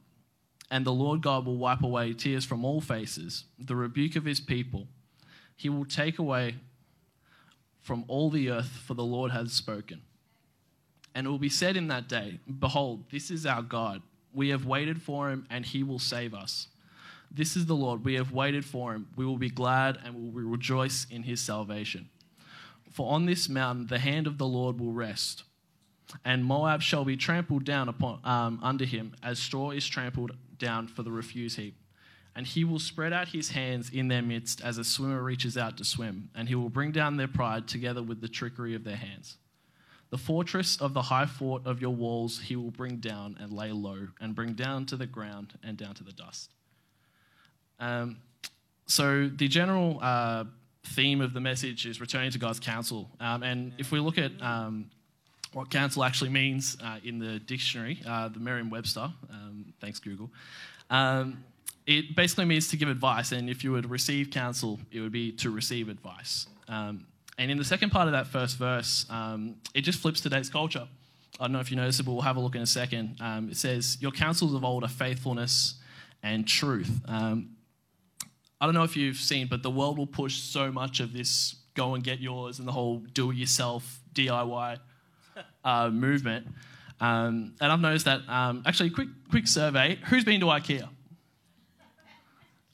and 0.71 0.87
the 0.87 0.92
Lord 0.92 1.21
God 1.21 1.47
will 1.47 1.57
wipe 1.57 1.83
away 1.83 2.12
tears 2.12 2.45
from 2.45 2.64
all 2.64 2.81
faces, 2.81 3.45
the 3.59 3.76
rebuke 3.76 4.14
of 4.14 4.25
his 4.25 4.38
people. 4.38 4.87
He 5.57 5.69
will 5.69 5.85
take 5.85 6.21
away 6.21 6.57
from 7.81 8.04
all 8.07 8.31
the 8.31 8.50
earth, 8.50 8.71
for 8.87 8.95
the 8.95 9.04
Lord 9.04 9.33
has 9.33 9.52
spoken. 9.52 10.02
And 11.12 11.26
it 11.26 11.31
will 11.31 11.38
be 11.38 11.49
said 11.49 11.76
in 11.76 11.88
that 11.88 12.09
day, 12.09 12.38
Behold, 12.61 13.11
this 13.11 13.33
is 13.33 13.47
our 13.47 13.62
God 13.62 14.00
we 14.35 14.49
have 14.51 14.67
waited 14.67 15.03
for 15.03 15.31
him, 15.31 15.47
and 15.51 15.65
he 15.65 15.83
will 15.83 15.99
save 15.99 16.35
us. 16.35 16.69
This 17.35 17.57
is 17.57 17.67
the 17.67 17.75
Lord. 17.75 18.05
We 18.05 18.15
have 18.15 18.33
waited 18.33 18.65
for 18.65 18.93
him. 18.93 19.09
We 19.17 19.25
will 19.25 19.39
be 19.39 19.49
glad 19.49 19.99
and 20.05 20.15
we 20.15 20.45
will 20.45 20.51
rejoice 20.51 21.07
in 21.11 21.23
his 21.23 21.41
salvation. 21.41 22.11
For 22.91 23.11
on 23.11 23.25
this 23.25 23.49
mountain 23.49 23.87
the 23.87 23.99
hand 23.99 24.27
of 24.27 24.37
the 24.37 24.47
Lord 24.47 24.79
will 24.79 24.93
rest, 24.93 25.45
and 26.27 26.45
Moab 26.45 26.83
shall 26.83 27.07
be 27.07 27.17
trampled 27.17 27.65
down 27.65 27.89
upon, 27.89 28.21
um, 28.23 28.61
under 28.62 28.85
him, 28.85 29.15
as 29.23 29.39
straw 29.39 29.71
is 29.71 29.89
trampled 29.89 30.33
down 30.59 30.89
for 30.89 31.03
the 31.03 31.11
refuse 31.11 31.57
heap. 31.57 31.75
And 32.37 32.47
he 32.47 32.65
will 32.65 32.79
spread 32.79 33.15
out 33.15 33.29
his 33.29 33.51
hands 33.51 33.89
in 33.91 34.09
their 34.09 34.23
midst 34.23 34.61
as 34.61 34.77
a 34.77 34.85
swimmer 34.85 35.23
reaches 35.23 35.57
out 35.57 35.79
to 35.79 35.85
swim, 35.85 36.29
and 36.35 36.49
he 36.49 36.55
will 36.55 36.69
bring 36.69 36.93
down 36.93 37.17
their 37.17 37.29
pride 37.29 37.67
together 37.67 38.03
with 38.03 38.21
the 38.21 38.29
trickery 38.29 38.75
of 38.75 38.85
their 38.85 38.97
hands. 38.97 39.39
The 40.12 40.19
fortress 40.19 40.78
of 40.78 40.92
the 40.92 41.00
high 41.00 41.25
fort 41.25 41.66
of 41.66 41.81
your 41.81 41.95
walls 41.95 42.38
he 42.38 42.54
will 42.54 42.71
bring 42.71 42.97
down 42.97 43.38
and 43.40 43.50
lay 43.50 43.73
low, 43.73 44.09
and 44.21 44.35
bring 44.35 44.52
down 44.52 44.85
to 44.87 44.97
the 44.97 45.07
ground 45.07 45.54
and 45.64 45.78
down 45.78 45.95
to 45.95 46.04
the 46.04 46.12
dust. 46.12 46.50
Um, 47.81 48.19
so, 48.85 49.31
the 49.35 49.49
general 49.49 49.99
uh, 50.02 50.45
theme 50.85 51.23
of 51.23 51.33
the 51.33 51.40
message 51.40 51.87
is 51.87 51.99
returning 51.99 52.31
to 52.31 52.38
God's 52.38 52.61
counsel. 52.61 53.09
Um, 53.21 53.42
and 53.42 53.73
if 53.78 53.90
we 53.90 54.00
look 54.00 54.19
at 54.19 54.33
um, 54.42 54.90
what 55.54 55.71
counsel 55.71 56.04
actually 56.04 56.28
means 56.28 56.76
uh, 56.85 56.99
in 57.02 57.19
the 57.19 57.38
dictionary, 57.38 58.02
uh, 58.07 58.28
the 58.28 58.38
Merriam 58.38 58.69
Webster, 58.69 59.11
um, 59.31 59.73
thanks 59.81 59.99
Google, 59.99 60.31
um, 60.90 61.42
it 61.87 62.14
basically 62.14 62.45
means 62.45 62.69
to 62.69 62.76
give 62.76 62.90
advice. 62.90 63.33
And 63.33 63.49
if 63.49 63.64
you 63.64 63.73
would 63.73 63.88
receive 63.88 64.28
counsel, 64.28 64.78
it 64.90 65.00
would 65.00 65.11
be 65.11 65.33
to 65.33 65.49
receive 65.49 65.88
advice. 65.88 66.49
Um, 66.69 67.07
and 67.42 67.50
in 67.50 67.58
the 67.58 67.64
second 67.64 67.90
part 67.90 68.06
of 68.06 68.12
that 68.12 68.28
first 68.28 68.56
verse, 68.56 69.04
um, 69.11 69.56
it 69.75 69.80
just 69.80 69.99
flips 69.99 70.20
today's 70.20 70.49
culture. 70.49 70.87
I 71.40 71.44
don't 71.44 71.52
know 71.52 71.58
if 71.58 71.72
you 71.72 71.76
noticed 71.76 71.99
it, 71.99 72.04
but 72.04 72.12
we'll 72.12 72.22
have 72.22 72.37
a 72.37 72.40
look 72.40 72.54
in 72.54 72.62
a 72.62 72.66
second. 72.66 73.16
Um, 73.20 73.50
it 73.50 73.56
says, 73.56 73.99
Your 74.00 74.12
counsels 74.12 74.54
of 74.54 74.64
old 74.64 74.84
are 74.84 74.88
faithfulness 74.88 75.75
and 76.22 76.46
truth. 76.46 77.00
Um, 77.08 77.56
I 78.61 78.66
don't 78.66 78.76
know 78.76 78.84
if 78.84 78.96
you've 78.96 79.16
seen, 79.16 79.49
but 79.49 79.64
the 79.64 79.72
world 79.72 79.99
will 79.99 80.06
push 80.06 80.37
so 80.37 80.70
much 80.70 81.00
of 81.00 81.12
this 81.12 81.56
go 81.75 81.96
and 81.96 82.04
get 82.04 82.20
yours 82.20 82.61
and 82.61 82.68
the 82.68 82.72
whole 82.72 82.99
do 83.12 83.32
it 83.32 83.37
yourself 83.37 84.00
DIY 84.14 84.78
uh, 85.64 85.90
movement. 85.90 86.46
Um, 87.00 87.56
and 87.61 87.72
I've 87.72 87.80
noticed 87.80 88.04
that, 88.04 88.20
um, 88.28 88.62
actually, 88.66 88.90
quick, 88.90 89.08
quick 89.30 89.49
survey 89.49 89.99
who's 90.06 90.25
been 90.25 90.38
to 90.38 90.46
IKEA? 90.46 90.88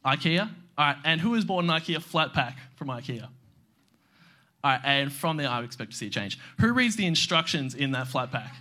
IKEA? 0.04 0.50
All 0.76 0.84
right, 0.84 0.96
and 1.06 1.22
who 1.22 1.32
has 1.32 1.46
bought 1.46 1.64
an 1.64 1.70
IKEA 1.70 2.02
flat 2.02 2.34
pack 2.34 2.58
from 2.76 2.88
IKEA? 2.88 3.28
Right, 4.65 4.81
and 4.85 5.12
from 5.12 5.37
there, 5.37 5.49
I 5.49 5.62
expect 5.62 5.93
to 5.93 5.97
see 5.97 6.09
a 6.09 6.11
change. 6.11 6.38
Who 6.61 6.73
reads 6.73 6.97
the 6.97 7.07
instructions 7.07 7.75
in 7.75 7.93
that 7.93 8.09
flat 8.09 8.33
pack? 8.33 8.55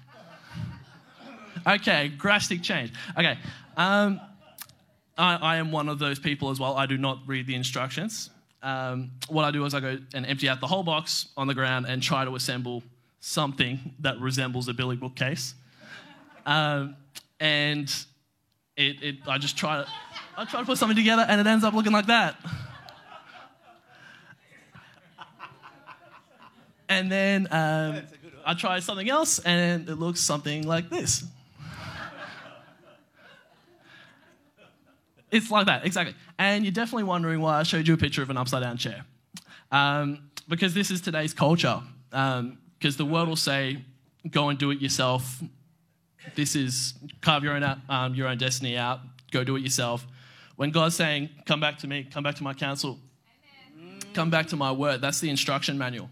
Okay, 1.66 2.10
drastic 2.10 2.62
change. 2.62 2.94
Okay, 3.18 3.38
um, 3.76 4.22
I, 5.18 5.36
I, 5.36 5.56
am 5.58 5.72
one 5.72 5.90
of 5.90 6.00
those 6.00 6.20
people 6.20 6.50
as 6.50 6.60
well. 6.60 6.76
I 6.78 6.86
do 6.86 6.98
not 6.98 7.20
read 7.26 7.48
the 7.48 7.56
instructions. 7.56 8.30
Um, 8.62 9.12
what 9.28 9.44
I 9.44 9.52
do 9.52 9.66
is 9.66 9.74
I 9.74 9.80
go 9.80 9.98
and 10.14 10.26
empty 10.26 10.48
out 10.48 10.62
the 10.62 10.68
whole 10.68 10.84
box 10.84 11.28
on 11.36 11.48
the 11.48 11.54
ground 11.54 11.86
and 11.88 12.02
try 12.02 12.26
to 12.26 12.36
assemble 12.36 12.84
something 13.20 13.94
that 14.00 14.20
resembles 14.20 14.68
a 14.68 14.74
Billy 14.74 14.96
bookcase. 14.96 15.56
Um, 16.46 16.96
and 17.40 17.94
it, 18.78 19.02
it, 19.04 19.16
I 19.28 19.38
just 19.38 19.58
try 19.58 19.84
to, 19.84 19.88
I 20.38 20.46
try 20.46 20.62
to 20.62 20.66
put 20.66 20.78
something 20.78 20.96
together, 20.96 21.26
and 21.28 21.42
it 21.42 21.48
ends 21.48 21.64
up 21.64 21.74
looking 21.74 21.92
like 21.92 22.06
that. 22.06 22.38
And 26.98 27.12
then 27.12 27.48
um, 27.52 28.02
I 28.44 28.56
try 28.56 28.80
something 28.80 29.08
else, 29.08 29.38
and 29.38 29.88
it 29.88 30.00
looks 30.00 30.20
something 30.20 30.66
like 30.66 30.90
this. 30.90 31.24
it's 35.30 35.52
like 35.52 35.68
that, 35.68 35.86
exactly. 35.86 36.16
And 36.40 36.66
you're 36.66 36.72
definitely 36.72 37.04
wondering 37.04 37.40
why 37.40 37.60
I 37.60 37.64
showed 37.64 37.88
you 37.88 37.94
a 37.94 37.98
picture 37.98 38.24
of 38.24 38.32
an 38.32 38.38
upside 38.38 38.64
down 38.64 38.78
chair. 38.78 39.06
Um, 39.72 40.32
because 40.50 40.74
this 40.74 40.90
is 40.90 41.00
today's 41.00 41.36
culture. 41.36 41.82
Because 42.10 42.40
um, 42.40 42.58
the 42.98 43.06
world 43.06 43.30
will 43.30 43.36
say, 43.36 43.78
go 44.32 44.50
and 44.50 44.58
do 44.58 44.72
it 44.72 44.82
yourself. 44.82 45.44
This 46.34 46.56
is 46.56 46.96
carve 47.22 47.44
your 47.44 47.54
own, 47.54 47.82
um, 47.90 48.16
your 48.16 48.28
own 48.28 48.40
destiny 48.40 48.76
out, 48.76 49.02
go 49.32 49.44
do 49.44 49.56
it 49.56 49.62
yourself. 49.62 50.08
When 50.56 50.72
God's 50.72 50.96
saying, 50.96 51.30
come 51.46 51.60
back 51.60 51.78
to 51.80 51.88
me, 51.88 52.08
come 52.12 52.24
back 52.24 52.34
to 52.36 52.44
my 52.44 52.56
counsel, 52.56 52.98
come 54.16 54.32
back 54.32 54.48
to 54.48 54.56
my 54.56 54.72
word, 54.72 55.00
that's 55.00 55.20
the 55.20 55.30
instruction 55.30 55.78
manual 55.78 56.10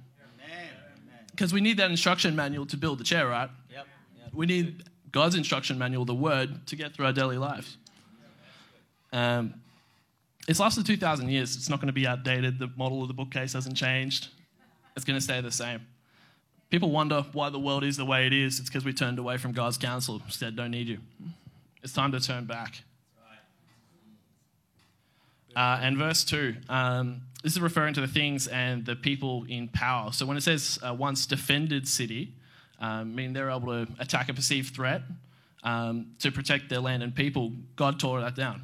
because 1.36 1.54
we 1.54 1.60
need 1.60 1.78
that 1.78 1.92
instruction 1.92 2.36
manual 2.36 2.66
to 2.68 2.78
build 2.78 2.98
the 2.98 3.04
chair, 3.04 3.28
right? 3.28 3.50
Yep. 3.70 3.88
yep. 4.18 4.34
We 4.34 4.46
need 4.46 4.84
God's 5.12 5.36
instruction 5.36 5.78
manual, 5.78 6.06
the 6.06 6.16
word, 6.16 6.66
to 6.68 6.76
get 6.76 6.94
through 6.94 7.06
our 7.06 7.14
daily 7.14 7.38
lives. 7.38 7.78
Um, 9.12 9.54
it's 10.48 10.60
lasted 10.60 10.86
2,000 10.86 11.30
years. 11.30 11.56
It's 11.56 11.70
not 11.70 11.80
going 11.80 11.88
to 11.88 11.94
be 11.94 12.08
outdated. 12.08 12.60
The 12.60 12.70
model 12.78 13.02
of 13.02 13.10
the 13.10 13.14
bookcase 13.14 13.54
hasn't 13.54 13.76
changed. 13.76 14.30
It's 14.96 15.04
going 15.04 15.18
to 15.18 15.24
stay 15.24 15.42
the 15.42 15.52
same. 15.52 15.86
People 16.70 16.92
wonder 16.92 17.26
why 17.34 17.50
the 17.50 17.60
world 17.60 17.84
is 17.84 17.98
the 17.98 18.06
way 18.06 18.28
it 18.28 18.34
is. 18.34 18.60
It's 18.60 18.70
because 18.70 18.86
we 18.86 18.94
turned 18.94 19.20
away 19.20 19.38
from 19.38 19.52
God's 19.52 19.78
counsel. 19.78 20.22
Said, 20.30 20.56
don't 20.56 20.72
need 20.72 20.88
you. 20.88 21.00
It's 21.84 21.94
time 21.94 22.12
to 22.14 22.20
turn 22.20 22.46
back. 22.46 22.82
Uh, 25.56 25.80
and 25.82 25.98
verse 25.98 26.24
2, 26.26 26.56
um, 26.68 27.22
this 27.46 27.54
is 27.54 27.62
referring 27.62 27.94
to 27.94 28.02
the 28.02 28.08
things 28.08 28.48
and 28.48 28.84
the 28.88 28.96
people 28.96 29.46
in 29.48 29.68
power. 29.68 30.12
So 30.12 30.26
when 30.26 30.36
it 30.36 30.42
says 30.42 30.80
uh, 30.82 30.96
once 30.96 31.28
defended 31.28 31.88
city, 31.88 32.34
um, 32.80 32.90
I 32.90 33.04
mean 33.04 33.34
they're 33.34 33.52
able 33.52 33.68
to 33.68 33.88
attack 34.00 34.30
a 34.30 34.34
perceived 34.34 34.74
threat 34.74 35.04
um, 35.64 36.08
to 36.22 36.32
protect 36.32 36.70
their 36.70 36.80
land 36.80 37.04
and 37.04 37.14
people, 37.14 37.52
God 37.76 38.00
tore 38.00 38.20
that 38.20 38.36
down. 38.36 38.64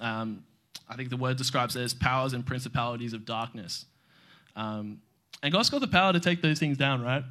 Um, 0.00 0.42
I 0.88 0.96
think 0.96 1.10
the 1.10 1.16
word 1.16 1.36
describes 1.36 1.76
it 1.76 1.82
as 1.82 1.94
powers 1.94 2.32
and 2.32 2.44
principalities 2.44 3.12
of 3.12 3.24
darkness. 3.24 3.84
Um, 4.56 5.02
and 5.40 5.52
God's 5.52 5.70
got 5.70 5.80
the 5.80 5.86
power 5.86 6.12
to 6.12 6.18
take 6.18 6.42
those 6.42 6.58
things 6.58 6.76
down, 6.76 7.02
right? 7.02 7.22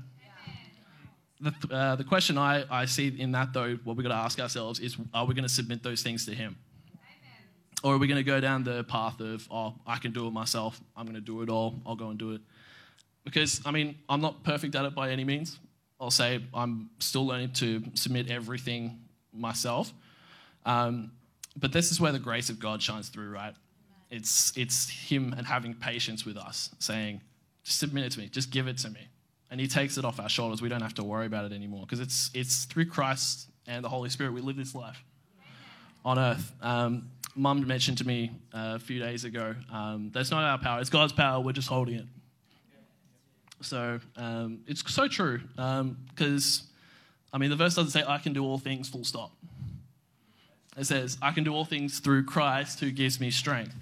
The, 1.41 1.75
uh, 1.75 1.95
the 1.97 2.05
question 2.05 2.37
I, 2.37 2.63
I 2.71 2.85
see 2.85 3.09
in 3.19 3.33
that, 3.33 3.51
though, 3.51 3.77
what 3.83 3.97
we've 3.97 4.07
got 4.07 4.15
to 4.15 4.23
ask 4.23 4.39
ourselves 4.39 4.79
is 4.79 4.95
are 5.13 5.25
we 5.25 5.33
going 5.33 5.43
to 5.43 5.53
submit 5.53 5.83
those 5.83 6.03
things 6.03 6.25
to 6.27 6.33
Him? 6.33 6.55
Or 7.83 7.93
are 7.93 7.97
we 7.97 8.07
going 8.07 8.17
to 8.17 8.23
go 8.23 8.39
down 8.41 8.63
the 8.63 8.83
path 8.83 9.19
of, 9.21 9.47
oh, 9.49 9.73
I 9.87 9.97
can 9.97 10.11
do 10.11 10.27
it 10.27 10.31
myself, 10.31 10.81
I'm 10.97 11.05
going 11.05 11.15
to 11.15 11.21
do 11.21 11.41
it 11.41 11.49
all, 11.49 11.75
I'll 11.85 11.95
go 11.95 12.09
and 12.09 12.19
do 12.19 12.31
it? 12.31 12.41
Because, 13.23 13.61
I 13.65 13.71
mean, 13.71 13.97
I'm 14.09 14.21
not 14.21 14.43
perfect 14.43 14.75
at 14.75 14.85
it 14.85 14.95
by 14.95 15.11
any 15.11 15.23
means. 15.23 15.59
I'll 15.99 16.11
say 16.11 16.43
I'm 16.53 16.89
still 16.99 17.25
learning 17.25 17.53
to 17.53 17.83
submit 17.93 18.29
everything 18.29 18.99
myself. 19.33 19.93
Um, 20.65 21.11
but 21.57 21.71
this 21.71 21.91
is 21.91 21.99
where 21.99 22.11
the 22.11 22.19
grace 22.19 22.49
of 22.49 22.59
God 22.59 22.81
shines 22.81 23.09
through, 23.09 23.29
right? 23.29 23.53
It's, 24.09 24.57
it's 24.57 24.89
Him 24.89 25.33
and 25.37 25.45
having 25.45 25.73
patience 25.73 26.25
with 26.25 26.37
us, 26.37 26.69
saying, 26.79 27.21
just 27.63 27.79
submit 27.79 28.05
it 28.05 28.11
to 28.13 28.19
me, 28.19 28.27
just 28.27 28.49
give 28.49 28.67
it 28.67 28.77
to 28.79 28.89
me. 28.89 29.07
And 29.51 29.59
He 29.59 29.67
takes 29.67 29.97
it 29.97 30.05
off 30.05 30.19
our 30.19 30.29
shoulders. 30.29 30.61
We 30.61 30.69
don't 30.69 30.81
have 30.81 30.95
to 30.95 31.03
worry 31.03 31.25
about 31.25 31.45
it 31.45 31.53
anymore 31.53 31.81
because 31.81 31.99
it's, 31.99 32.29
it's 32.33 32.65
through 32.65 32.85
Christ 32.85 33.49
and 33.67 33.83
the 33.83 33.89
Holy 33.89 34.09
Spirit 34.09 34.33
we 34.33 34.41
live 34.41 34.57
this 34.57 34.73
life 34.73 35.03
on 36.05 36.17
earth. 36.17 36.51
Um, 36.61 37.09
Mum 37.35 37.65
mentioned 37.65 37.97
to 37.99 38.07
me 38.07 38.31
uh, 38.53 38.73
a 38.75 38.79
few 38.79 38.99
days 38.99 39.23
ago 39.23 39.55
um, 39.71 40.09
that's 40.13 40.31
not 40.31 40.43
our 40.43 40.57
power, 40.57 40.81
it's 40.81 40.89
God's 40.89 41.13
power, 41.13 41.39
we're 41.39 41.51
just 41.51 41.69
holding 41.69 41.95
it. 41.95 42.05
So 43.61 43.99
um, 44.15 44.59
it's 44.67 44.89
so 44.91 45.07
true 45.07 45.41
because, 45.55 46.61
um, 46.61 46.67
I 47.33 47.37
mean, 47.37 47.49
the 47.49 47.55
verse 47.55 47.75
doesn't 47.75 47.91
say, 47.91 48.03
I 48.07 48.17
can 48.17 48.33
do 48.33 48.43
all 48.43 48.57
things, 48.57 48.89
full 48.89 49.03
stop. 49.03 49.31
It 50.77 50.85
says, 50.85 51.17
I 51.21 51.31
can 51.31 51.43
do 51.43 51.53
all 51.53 51.65
things 51.65 51.99
through 51.99 52.23
Christ 52.23 52.79
who 52.79 52.89
gives 52.91 53.19
me 53.19 53.31
strength. 53.31 53.75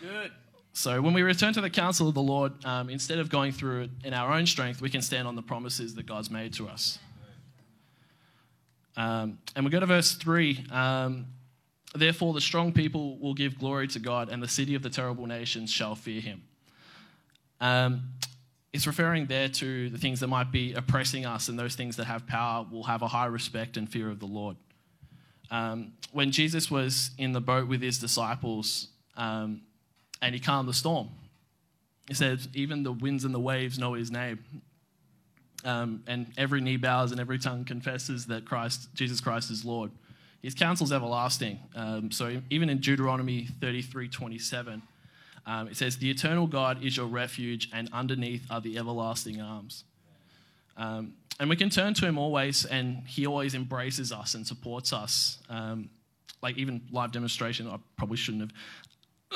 Good. 0.00 0.32
So 0.72 1.02
when 1.02 1.12
we 1.12 1.22
return 1.22 1.52
to 1.54 1.60
the 1.60 1.68
counsel 1.68 2.08
of 2.08 2.14
the 2.14 2.22
Lord, 2.22 2.64
um, 2.64 2.88
instead 2.88 3.18
of 3.18 3.28
going 3.28 3.52
through 3.52 3.82
it 3.82 3.90
in 4.04 4.14
our 4.14 4.32
own 4.32 4.46
strength, 4.46 4.80
we 4.80 4.88
can 4.88 5.02
stand 5.02 5.28
on 5.28 5.34
the 5.34 5.42
promises 5.42 5.94
that 5.96 6.06
God's 6.06 6.30
made 6.30 6.54
to 6.54 6.68
us. 6.68 6.98
Um, 8.96 9.38
and 9.54 9.64
we 9.64 9.70
go 9.70 9.80
to 9.80 9.86
verse 9.86 10.12
3. 10.12 10.66
Um, 10.70 11.26
Therefore, 11.94 12.34
the 12.34 12.40
strong 12.40 12.72
people 12.72 13.18
will 13.18 13.34
give 13.34 13.58
glory 13.58 13.88
to 13.88 13.98
God, 13.98 14.28
and 14.28 14.42
the 14.42 14.48
city 14.48 14.74
of 14.74 14.82
the 14.82 14.90
terrible 14.90 15.26
nations 15.26 15.70
shall 15.70 15.94
fear 15.94 16.20
him. 16.20 16.42
Um, 17.60 18.12
it's 18.72 18.86
referring 18.86 19.26
there 19.26 19.48
to 19.48 19.88
the 19.88 19.98
things 19.98 20.20
that 20.20 20.28
might 20.28 20.52
be 20.52 20.74
oppressing 20.74 21.24
us, 21.24 21.48
and 21.48 21.58
those 21.58 21.74
things 21.74 21.96
that 21.96 22.04
have 22.04 22.26
power 22.26 22.66
will 22.70 22.84
have 22.84 23.02
a 23.02 23.08
high 23.08 23.26
respect 23.26 23.76
and 23.76 23.88
fear 23.88 24.10
of 24.10 24.20
the 24.20 24.26
Lord. 24.26 24.56
Um, 25.50 25.92
when 26.12 26.30
Jesus 26.30 26.70
was 26.70 27.10
in 27.16 27.32
the 27.32 27.40
boat 27.40 27.68
with 27.68 27.80
his 27.80 27.98
disciples 27.98 28.88
um, 29.16 29.62
and 30.20 30.34
he 30.34 30.40
calmed 30.40 30.68
the 30.68 30.74
storm, 30.74 31.08
he 32.06 32.14
said, 32.14 32.40
Even 32.54 32.82
the 32.82 32.92
winds 32.92 33.24
and 33.24 33.34
the 33.34 33.40
waves 33.40 33.78
know 33.78 33.94
his 33.94 34.10
name. 34.10 34.38
Um, 35.64 36.02
and 36.06 36.32
every 36.36 36.60
knee 36.60 36.76
bows 36.76 37.10
and 37.10 37.20
every 37.20 37.38
tongue 37.38 37.64
confesses 37.64 38.26
that 38.26 38.44
Christ, 38.44 38.94
Jesus 38.94 39.20
Christ 39.20 39.50
is 39.50 39.64
Lord. 39.64 39.90
His 40.42 40.54
counsel 40.54 40.84
is 40.84 40.92
everlasting. 40.92 41.58
Um, 41.74 42.10
so 42.10 42.40
even 42.50 42.70
in 42.70 42.78
Deuteronomy 42.78 43.48
33 43.60 44.08
27, 44.08 44.82
um, 45.46 45.68
it 45.68 45.76
says, 45.76 45.96
The 45.96 46.10
eternal 46.10 46.46
God 46.46 46.84
is 46.84 46.96
your 46.96 47.06
refuge, 47.06 47.70
and 47.72 47.88
underneath 47.92 48.46
are 48.50 48.60
the 48.60 48.78
everlasting 48.78 49.40
arms. 49.40 49.84
Um, 50.76 51.14
and 51.40 51.48
we 51.48 51.56
can 51.56 51.70
turn 51.70 51.94
to 51.94 52.06
him 52.06 52.18
always, 52.18 52.64
and 52.64 53.02
he 53.06 53.26
always 53.26 53.54
embraces 53.54 54.12
us 54.12 54.34
and 54.34 54.46
supports 54.46 54.92
us. 54.92 55.38
Um, 55.48 55.90
like 56.42 56.56
even 56.56 56.82
live 56.92 57.12
demonstration, 57.12 57.68
I 57.68 57.78
probably 57.96 58.16
shouldn't 58.16 58.42
have 58.42 58.52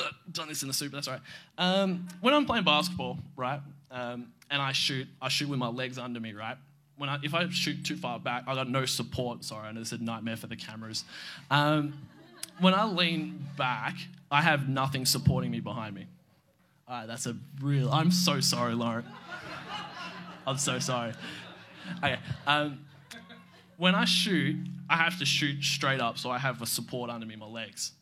uh, 0.04 0.09
done 0.30 0.49
this 0.49 0.62
in 0.62 0.68
the 0.68 0.75
soup, 0.75 0.92
that's 0.92 1.09
all 1.09 1.14
right. 1.14 1.23
Um, 1.59 2.09
when 2.21 2.35
I'm 2.35 2.47
playing 2.47 2.64
basketball, 2.64 3.18
right, 3.37 3.61
um, 3.90 4.32
and 4.50 4.62
I 4.62 4.73
shoot, 4.73 5.06
I 5.21 5.28
shoot 5.28 5.49
with 5.49 5.59
my 5.59 5.68
legs 5.68 5.99
under 5.99 6.21
me, 6.21 6.32
right? 6.32 6.56
When 6.96 7.08
I, 7.08 7.18
if 7.22 7.34
I 7.34 7.49
shoot 7.49 7.84
too 7.84 7.96
far 7.96 8.18
back, 8.18 8.44
I 8.46 8.54
got 8.54 8.68
no 8.68 8.84
support. 8.87 9.44
Sorry, 9.44 9.72
know 9.72 9.80
it's 9.80 9.92
a 9.92 9.99
nightmare 9.99 10.37
for 10.37 10.46
the 10.46 10.56
cameras. 10.56 11.04
Um, 11.50 11.94
when 12.61 12.75
I 12.75 12.84
lean 12.84 13.46
back, 13.56 13.96
I 14.30 14.42
have 14.42 14.68
nothing 14.68 15.06
supporting 15.06 15.50
me 15.50 15.61
behind 15.61 15.94
me. 15.94 16.06
All 16.87 16.99
right, 16.99 17.06
that's 17.06 17.26
a 17.26 17.37
real. 17.61 17.90
I'm 17.90 18.11
so 18.11 18.40
sorry, 18.40 18.75
Lauren. 18.75 19.04
I'm 20.46 20.58
so 20.58 20.78
sorry. 20.78 21.12
Okay. 21.99 22.18
Um, 22.46 22.84
when 23.76 23.94
I 23.94 24.04
shoot, 24.04 24.56
I 24.88 24.96
have 24.96 25.18
to 25.18 25.24
shoot 25.24 25.62
straight 25.64 26.00
up 26.00 26.18
so 26.18 26.31
I 26.31 26.38
have 26.38 26.62
a 26.62 26.66
support 26.66 27.11
under 27.11 27.26
me, 27.26 27.37
my 27.37 27.46
legs. 27.46 27.92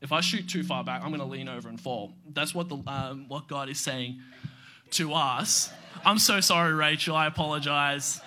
If 0.00 0.12
I 0.12 0.20
shoot 0.20 0.48
too 0.48 0.62
far 0.62 0.84
back, 0.84 1.02
I'm 1.02 1.08
going 1.08 1.20
to 1.20 1.26
lean 1.26 1.48
over 1.48 1.68
and 1.68 1.80
fall. 1.80 2.12
That's 2.32 2.54
what, 2.54 2.68
the, 2.68 2.78
um, 2.86 3.26
what 3.28 3.48
God 3.48 3.68
is 3.68 3.80
saying 3.80 4.20
to 4.92 5.12
us. 5.12 5.70
I'm 6.04 6.18
so 6.18 6.40
sorry, 6.40 6.72
Rachel. 6.72 7.16
I 7.16 7.26
apologize. 7.26 8.20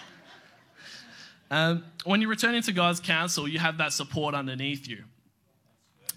Um, 1.51 1.83
when 2.05 2.21
you 2.21 2.29
return 2.29 2.55
into 2.55 2.71
God's 2.71 3.01
counsel, 3.01 3.45
you 3.45 3.59
have 3.59 3.77
that 3.77 3.91
support 3.91 4.33
underneath 4.33 4.87
you. 4.87 5.03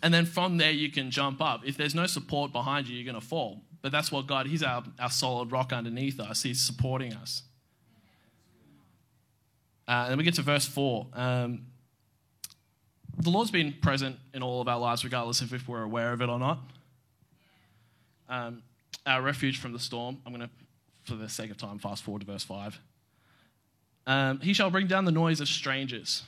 And 0.01 0.15
then 0.15 0.27
from 0.27 0.59
there, 0.59 0.71
you 0.71 0.91
can 0.91 1.11
jump 1.11 1.43
up. 1.43 1.67
If 1.67 1.77
there's 1.77 1.95
no 1.95 2.07
support 2.07 2.53
behind 2.53 2.87
you, 2.87 2.95
you're 2.95 3.11
going 3.11 3.21
to 3.21 3.27
fall. 3.27 3.63
But 3.83 3.91
that's 3.91 4.13
what 4.13 4.29
God, 4.29 4.47
He's 4.47 4.63
our, 4.63 4.85
our 4.99 5.11
solid 5.11 5.51
rock 5.51 5.73
underneath 5.73 6.21
us. 6.21 6.45
He's 6.45 6.61
supporting 6.61 7.13
us. 7.15 7.43
Uh, 9.89 10.07
and 10.09 10.19
we 10.19 10.25
get 10.25 10.35
to 10.35 10.43
verse 10.43 10.67
4. 10.67 11.07
Um, 11.13 11.67
the 13.19 13.31
Lord's 13.31 13.51
been 13.51 13.75
present 13.83 14.17
in 14.33 14.43
all 14.43 14.61
of 14.61 14.69
our 14.69 14.79
lives, 14.79 15.05
regardless 15.05 15.41
of 15.41 15.53
if 15.53 15.69
we're 15.69 15.83
aware 15.83 16.13
of 16.13 16.23
it 16.23 16.29
or 16.29 16.39
not. 16.39 16.61
Um, 18.29 18.63
our 19.05 19.21
refuge 19.21 19.59
from 19.59 19.73
the 19.73 19.79
storm. 19.79 20.19
I'm 20.25 20.33
going 20.33 20.49
to, 20.49 20.55
for 21.03 21.17
the 21.17 21.29
sake 21.29 21.51
of 21.51 21.57
time, 21.57 21.79
fast 21.79 22.05
forward 22.05 22.21
to 22.21 22.27
verse 22.27 22.45
5. 22.45 22.79
Um, 24.07 24.41
he 24.41 24.53
shall 24.53 24.71
bring 24.71 24.87
down 24.87 25.05
the 25.05 25.13
noise 25.13 25.41
of 25.41 25.49
strangers. 25.49 26.23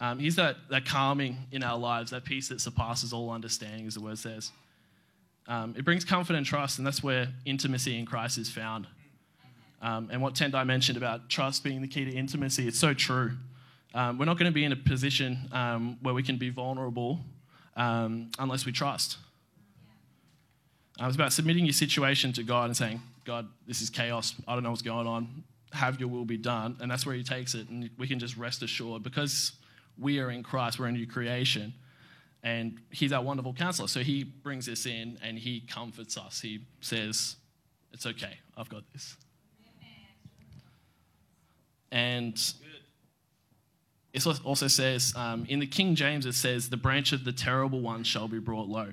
Um, 0.00 0.18
he's 0.18 0.36
that, 0.36 0.56
that 0.70 0.84
calming 0.84 1.38
in 1.52 1.62
our 1.62 1.78
lives, 1.78 2.10
that 2.10 2.24
peace 2.24 2.48
that 2.48 2.60
surpasses 2.60 3.12
all 3.12 3.30
understanding, 3.30 3.86
as 3.86 3.94
the 3.94 4.00
word 4.00 4.18
says. 4.18 4.52
Um, 5.48 5.74
it 5.76 5.84
brings 5.84 6.04
comfort 6.04 6.36
and 6.36 6.44
trust, 6.44 6.78
and 6.78 6.86
that's 6.86 7.02
where 7.02 7.28
intimacy 7.44 7.98
in 7.98 8.04
Christ 8.04 8.36
is 8.38 8.50
found. 8.50 8.86
Um, 9.80 10.08
and 10.10 10.20
what 10.20 10.34
Tendai 10.34 10.64
mentioned 10.64 10.96
about 10.96 11.28
trust 11.28 11.64
being 11.64 11.80
the 11.80 11.88
key 11.88 12.04
to 12.04 12.10
intimacy, 12.10 12.66
it's 12.66 12.78
so 12.78 12.94
true. 12.94 13.32
Um, 13.94 14.18
we're 14.18 14.24
not 14.24 14.38
going 14.38 14.50
to 14.50 14.54
be 14.54 14.64
in 14.64 14.72
a 14.72 14.76
position 14.76 15.48
um, 15.52 15.98
where 16.02 16.14
we 16.14 16.22
can 16.22 16.36
be 16.36 16.50
vulnerable 16.50 17.20
unless 17.76 18.66
we 18.66 18.72
trust. 18.72 19.18
Uh, 21.00 21.06
it's 21.06 21.14
about 21.14 21.32
submitting 21.32 21.64
your 21.64 21.74
situation 21.74 22.32
to 22.32 22.42
God 22.42 22.66
and 22.66 22.76
saying, 22.76 23.00
God, 23.24 23.46
this 23.66 23.82
is 23.82 23.90
chaos. 23.90 24.34
I 24.48 24.54
don't 24.54 24.62
know 24.62 24.70
what's 24.70 24.82
going 24.82 25.06
on 25.06 25.44
have 25.76 26.00
your 26.00 26.08
will 26.08 26.24
be 26.24 26.36
done. 26.36 26.76
And 26.80 26.90
that's 26.90 27.06
where 27.06 27.14
he 27.14 27.22
takes 27.22 27.54
it. 27.54 27.68
And 27.68 27.90
we 27.98 28.06
can 28.08 28.18
just 28.18 28.36
rest 28.36 28.62
assured 28.62 29.02
because 29.02 29.52
we 29.98 30.20
are 30.20 30.30
in 30.30 30.42
Christ, 30.42 30.78
we're 30.78 30.86
a 30.86 30.92
new 30.92 31.06
creation. 31.06 31.72
And 32.42 32.78
he's 32.90 33.12
our 33.12 33.22
wonderful 33.22 33.54
counselor. 33.54 33.88
So 33.88 34.00
he 34.00 34.24
brings 34.24 34.68
us 34.68 34.86
in 34.86 35.18
and 35.22 35.38
he 35.38 35.60
comforts 35.60 36.16
us. 36.16 36.40
He 36.40 36.60
says, 36.80 37.36
It's 37.92 38.06
okay, 38.06 38.38
I've 38.56 38.68
got 38.68 38.82
this. 38.92 39.16
And 41.90 42.38
it 44.12 44.26
also 44.44 44.66
says, 44.66 45.12
um, 45.16 45.46
in 45.48 45.60
the 45.60 45.66
King 45.66 45.94
James, 45.94 46.26
it 46.26 46.34
says, 46.34 46.68
The 46.68 46.76
branch 46.76 47.12
of 47.12 47.24
the 47.24 47.32
terrible 47.32 47.80
one 47.80 48.02
shall 48.04 48.28
be 48.28 48.38
brought 48.38 48.68
low. 48.68 48.92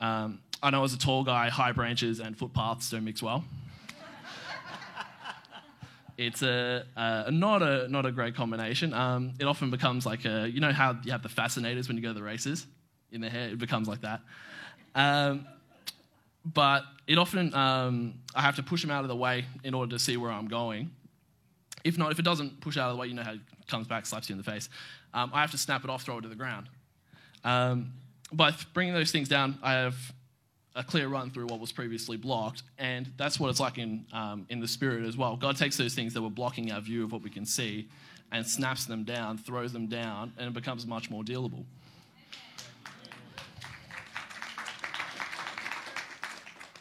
Um, 0.00 0.40
I 0.62 0.70
know 0.70 0.84
as 0.84 0.92
a 0.92 0.98
tall 0.98 1.24
guy, 1.24 1.48
high 1.48 1.72
branches 1.72 2.20
and 2.20 2.36
footpaths 2.36 2.90
don't 2.90 3.04
mix 3.04 3.22
well. 3.22 3.44
It's 6.20 6.42
a, 6.42 6.84
a, 6.96 7.30
not 7.30 7.62
a 7.62 7.88
not 7.88 8.04
a 8.04 8.12
great 8.12 8.34
combination. 8.34 8.92
Um, 8.92 9.32
it 9.40 9.46
often 9.46 9.70
becomes 9.70 10.04
like 10.04 10.26
a 10.26 10.50
you 10.50 10.60
know 10.60 10.70
how 10.70 10.94
you 11.02 11.12
have 11.12 11.22
the 11.22 11.30
fascinators 11.30 11.88
when 11.88 11.96
you 11.96 12.02
go 12.02 12.10
to 12.10 12.14
the 12.14 12.22
races 12.22 12.66
in 13.10 13.22
the 13.22 13.30
hair. 13.30 13.48
It 13.48 13.58
becomes 13.58 13.88
like 13.88 14.02
that. 14.02 14.20
Um, 14.94 15.46
but 16.44 16.84
it 17.06 17.16
often 17.16 17.54
um, 17.54 18.14
I 18.34 18.42
have 18.42 18.56
to 18.56 18.62
push 18.62 18.82
them 18.82 18.90
out 18.90 19.02
of 19.02 19.08
the 19.08 19.16
way 19.16 19.46
in 19.64 19.72
order 19.72 19.92
to 19.92 19.98
see 19.98 20.18
where 20.18 20.30
I'm 20.30 20.46
going. 20.46 20.90
If 21.84 21.96
not, 21.96 22.12
if 22.12 22.18
it 22.18 22.24
doesn't 22.26 22.60
push 22.60 22.76
out 22.76 22.90
of 22.90 22.96
the 22.96 23.00
way, 23.00 23.06
you 23.06 23.14
know 23.14 23.22
how 23.22 23.32
it 23.32 23.40
comes 23.66 23.86
back, 23.86 24.04
slaps 24.04 24.28
you 24.28 24.34
in 24.34 24.38
the 24.38 24.44
face. 24.44 24.68
Um, 25.14 25.30
I 25.32 25.40
have 25.40 25.52
to 25.52 25.58
snap 25.58 25.84
it 25.84 25.90
off, 25.90 26.02
throw 26.02 26.18
it 26.18 26.20
to 26.20 26.28
the 26.28 26.34
ground. 26.34 26.68
Um, 27.44 27.94
by 28.30 28.52
bringing 28.74 28.92
those 28.92 29.10
things 29.10 29.30
down, 29.30 29.58
I 29.62 29.72
have 29.72 29.96
a 30.80 30.82
clear 30.82 31.08
run 31.08 31.30
through 31.30 31.46
what 31.46 31.60
was 31.60 31.70
previously 31.70 32.16
blocked. 32.16 32.62
And 32.78 33.12
that's 33.18 33.38
what 33.38 33.50
it's 33.50 33.60
like 33.60 33.76
in, 33.76 34.06
um, 34.14 34.46
in 34.48 34.60
the 34.60 34.66
spirit 34.66 35.04
as 35.04 35.14
well. 35.14 35.36
God 35.36 35.56
takes 35.56 35.76
those 35.76 35.94
things 35.94 36.14
that 36.14 36.22
were 36.22 36.30
blocking 36.30 36.72
our 36.72 36.80
view 36.80 37.04
of 37.04 37.12
what 37.12 37.22
we 37.22 37.28
can 37.28 37.44
see 37.44 37.88
and 38.32 38.46
snaps 38.46 38.86
them 38.86 39.04
down, 39.04 39.36
throws 39.36 39.74
them 39.74 39.88
down, 39.88 40.32
and 40.38 40.48
it 40.48 40.54
becomes 40.54 40.86
much 40.86 41.10
more 41.10 41.22
dealable. 41.22 41.64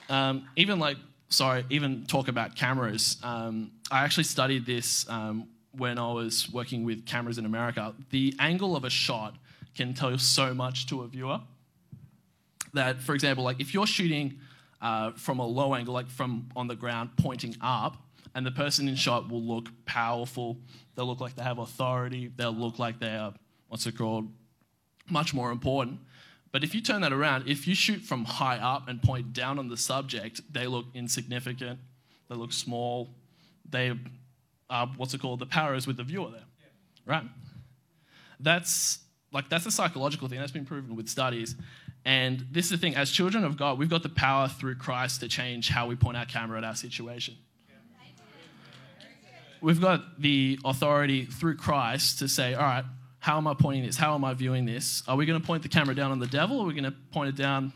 Um, 0.09 0.47
even 0.55 0.79
like, 0.79 0.97
sorry, 1.27 1.65
even 1.69 2.05
talk 2.05 2.29
about 2.29 2.55
cameras. 2.55 3.17
Um, 3.21 3.71
I 3.91 4.05
actually 4.05 4.23
studied 4.23 4.65
this 4.65 5.07
um, 5.09 5.47
when 5.73 5.99
I 5.99 6.11
was 6.13 6.49
working 6.53 6.85
with 6.85 7.05
cameras 7.05 7.37
in 7.37 7.45
America. 7.45 7.93
The 8.11 8.33
angle 8.39 8.77
of 8.77 8.85
a 8.85 8.89
shot 8.89 9.35
can 9.75 9.93
tell 9.93 10.17
so 10.17 10.53
much 10.53 10.87
to 10.87 11.01
a 11.01 11.07
viewer 11.07 11.41
that, 12.73 13.01
for 13.01 13.13
example, 13.13 13.43
like 13.43 13.59
if 13.59 13.73
you're 13.73 13.87
shooting 13.87 14.39
uh, 14.81 15.11
from 15.11 15.39
a 15.39 15.45
low 15.45 15.73
angle, 15.75 15.93
like 15.93 16.09
from 16.09 16.49
on 16.55 16.67
the 16.67 16.75
ground 16.75 17.11
pointing 17.17 17.55
up, 17.61 17.97
and 18.35 18.45
the 18.45 18.51
person 18.51 18.87
in 18.87 18.95
shot 18.95 19.29
will 19.29 19.41
look 19.41 19.69
powerful, 19.85 20.57
they'll 20.95 21.07
look 21.07 21.19
like 21.19 21.35
they 21.35 21.43
have 21.43 21.57
authority, 21.57 22.31
they'll 22.35 22.53
look 22.53 22.79
like 22.79 22.99
they 22.99 23.15
are, 23.15 23.33
what's 23.67 23.85
it 23.87 23.97
called, 23.97 24.31
much 25.09 25.33
more 25.33 25.51
important. 25.51 25.99
But 26.51 26.63
if 26.63 26.73
you 26.73 26.81
turn 26.81 27.01
that 27.01 27.13
around, 27.13 27.47
if 27.47 27.67
you 27.67 27.75
shoot 27.75 28.01
from 28.01 28.25
high 28.25 28.57
up 28.57 28.87
and 28.87 29.01
point 29.01 29.33
down 29.33 29.59
on 29.59 29.67
the 29.67 29.77
subject, 29.77 30.41
they 30.51 30.67
look 30.67 30.85
insignificant, 30.93 31.79
they 32.27 32.35
look 32.35 32.53
small, 32.53 33.09
they 33.69 33.93
are 34.69 34.87
what's 34.97 35.13
it 35.13 35.21
called? 35.21 35.39
The 35.39 35.45
power 35.45 35.75
is 35.75 35.87
with 35.87 35.97
the 35.97 36.03
viewer 36.03 36.29
there, 36.31 36.45
right? 37.05 37.23
That's 38.39 38.99
like 39.31 39.49
that's 39.49 39.65
a 39.65 39.71
psychological 39.71 40.27
thing 40.27 40.39
that's 40.39 40.51
been 40.51 40.65
proven 40.65 40.95
with 40.95 41.07
studies. 41.09 41.55
And 42.05 42.47
this 42.51 42.65
is 42.65 42.71
the 42.71 42.77
thing: 42.77 42.95
as 42.95 43.11
children 43.11 43.43
of 43.43 43.57
God, 43.57 43.77
we've 43.77 43.89
got 43.89 44.03
the 44.03 44.09
power 44.09 44.47
through 44.47 44.75
Christ 44.75 45.19
to 45.21 45.27
change 45.27 45.69
how 45.69 45.87
we 45.87 45.95
point 45.95 46.17
our 46.17 46.25
camera 46.25 46.57
at 46.57 46.63
our 46.63 46.75
situation. 46.75 47.35
We've 49.61 49.81
got 49.81 50.21
the 50.21 50.57
authority 50.63 51.25
through 51.25 51.57
Christ 51.57 52.19
to 52.19 52.27
say, 52.27 52.53
all 52.53 52.63
right, 52.63 52.85
how 53.19 53.37
am 53.37 53.47
I 53.47 53.53
pointing 53.53 53.85
this? 53.85 53.97
How 53.97 54.15
am 54.15 54.23
I 54.23 54.33
viewing 54.33 54.65
this? 54.65 55.03
Are 55.07 55.17
we 55.17 55.25
going 55.25 55.39
to 55.39 55.45
point 55.45 55.63
the 55.63 55.69
camera 55.69 55.93
down 55.93 56.11
on 56.11 56.19
the 56.19 56.27
devil 56.27 56.57
or 56.57 56.63
are 56.63 56.67
we 56.67 56.73
going 56.73 56.85
to 56.85 56.95
point 57.11 57.29
it 57.29 57.35
down 57.35 57.73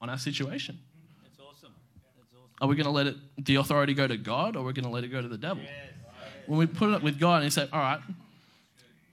on 0.00 0.10
our 0.10 0.18
situation? 0.18 0.78
That's 1.22 1.38
awesome. 1.38 1.72
That's 2.18 2.32
awesome. 2.34 2.50
Are 2.60 2.66
we 2.66 2.74
going 2.74 2.86
to 2.86 2.90
let 2.90 3.06
it, 3.06 3.16
the 3.38 3.54
authority 3.56 3.94
go 3.94 4.08
to 4.08 4.16
God 4.16 4.56
or 4.56 4.60
are 4.60 4.66
we 4.66 4.72
going 4.72 4.84
to 4.84 4.90
let 4.90 5.04
it 5.04 5.08
go 5.08 5.22
to 5.22 5.28
the 5.28 5.38
devil? 5.38 5.62
When 6.46 6.58
we 6.58 6.66
put 6.66 6.92
it 6.92 7.02
with 7.02 7.20
God 7.20 7.44
and 7.44 7.52
say, 7.52 7.68
all 7.72 7.78
right, 7.78 8.00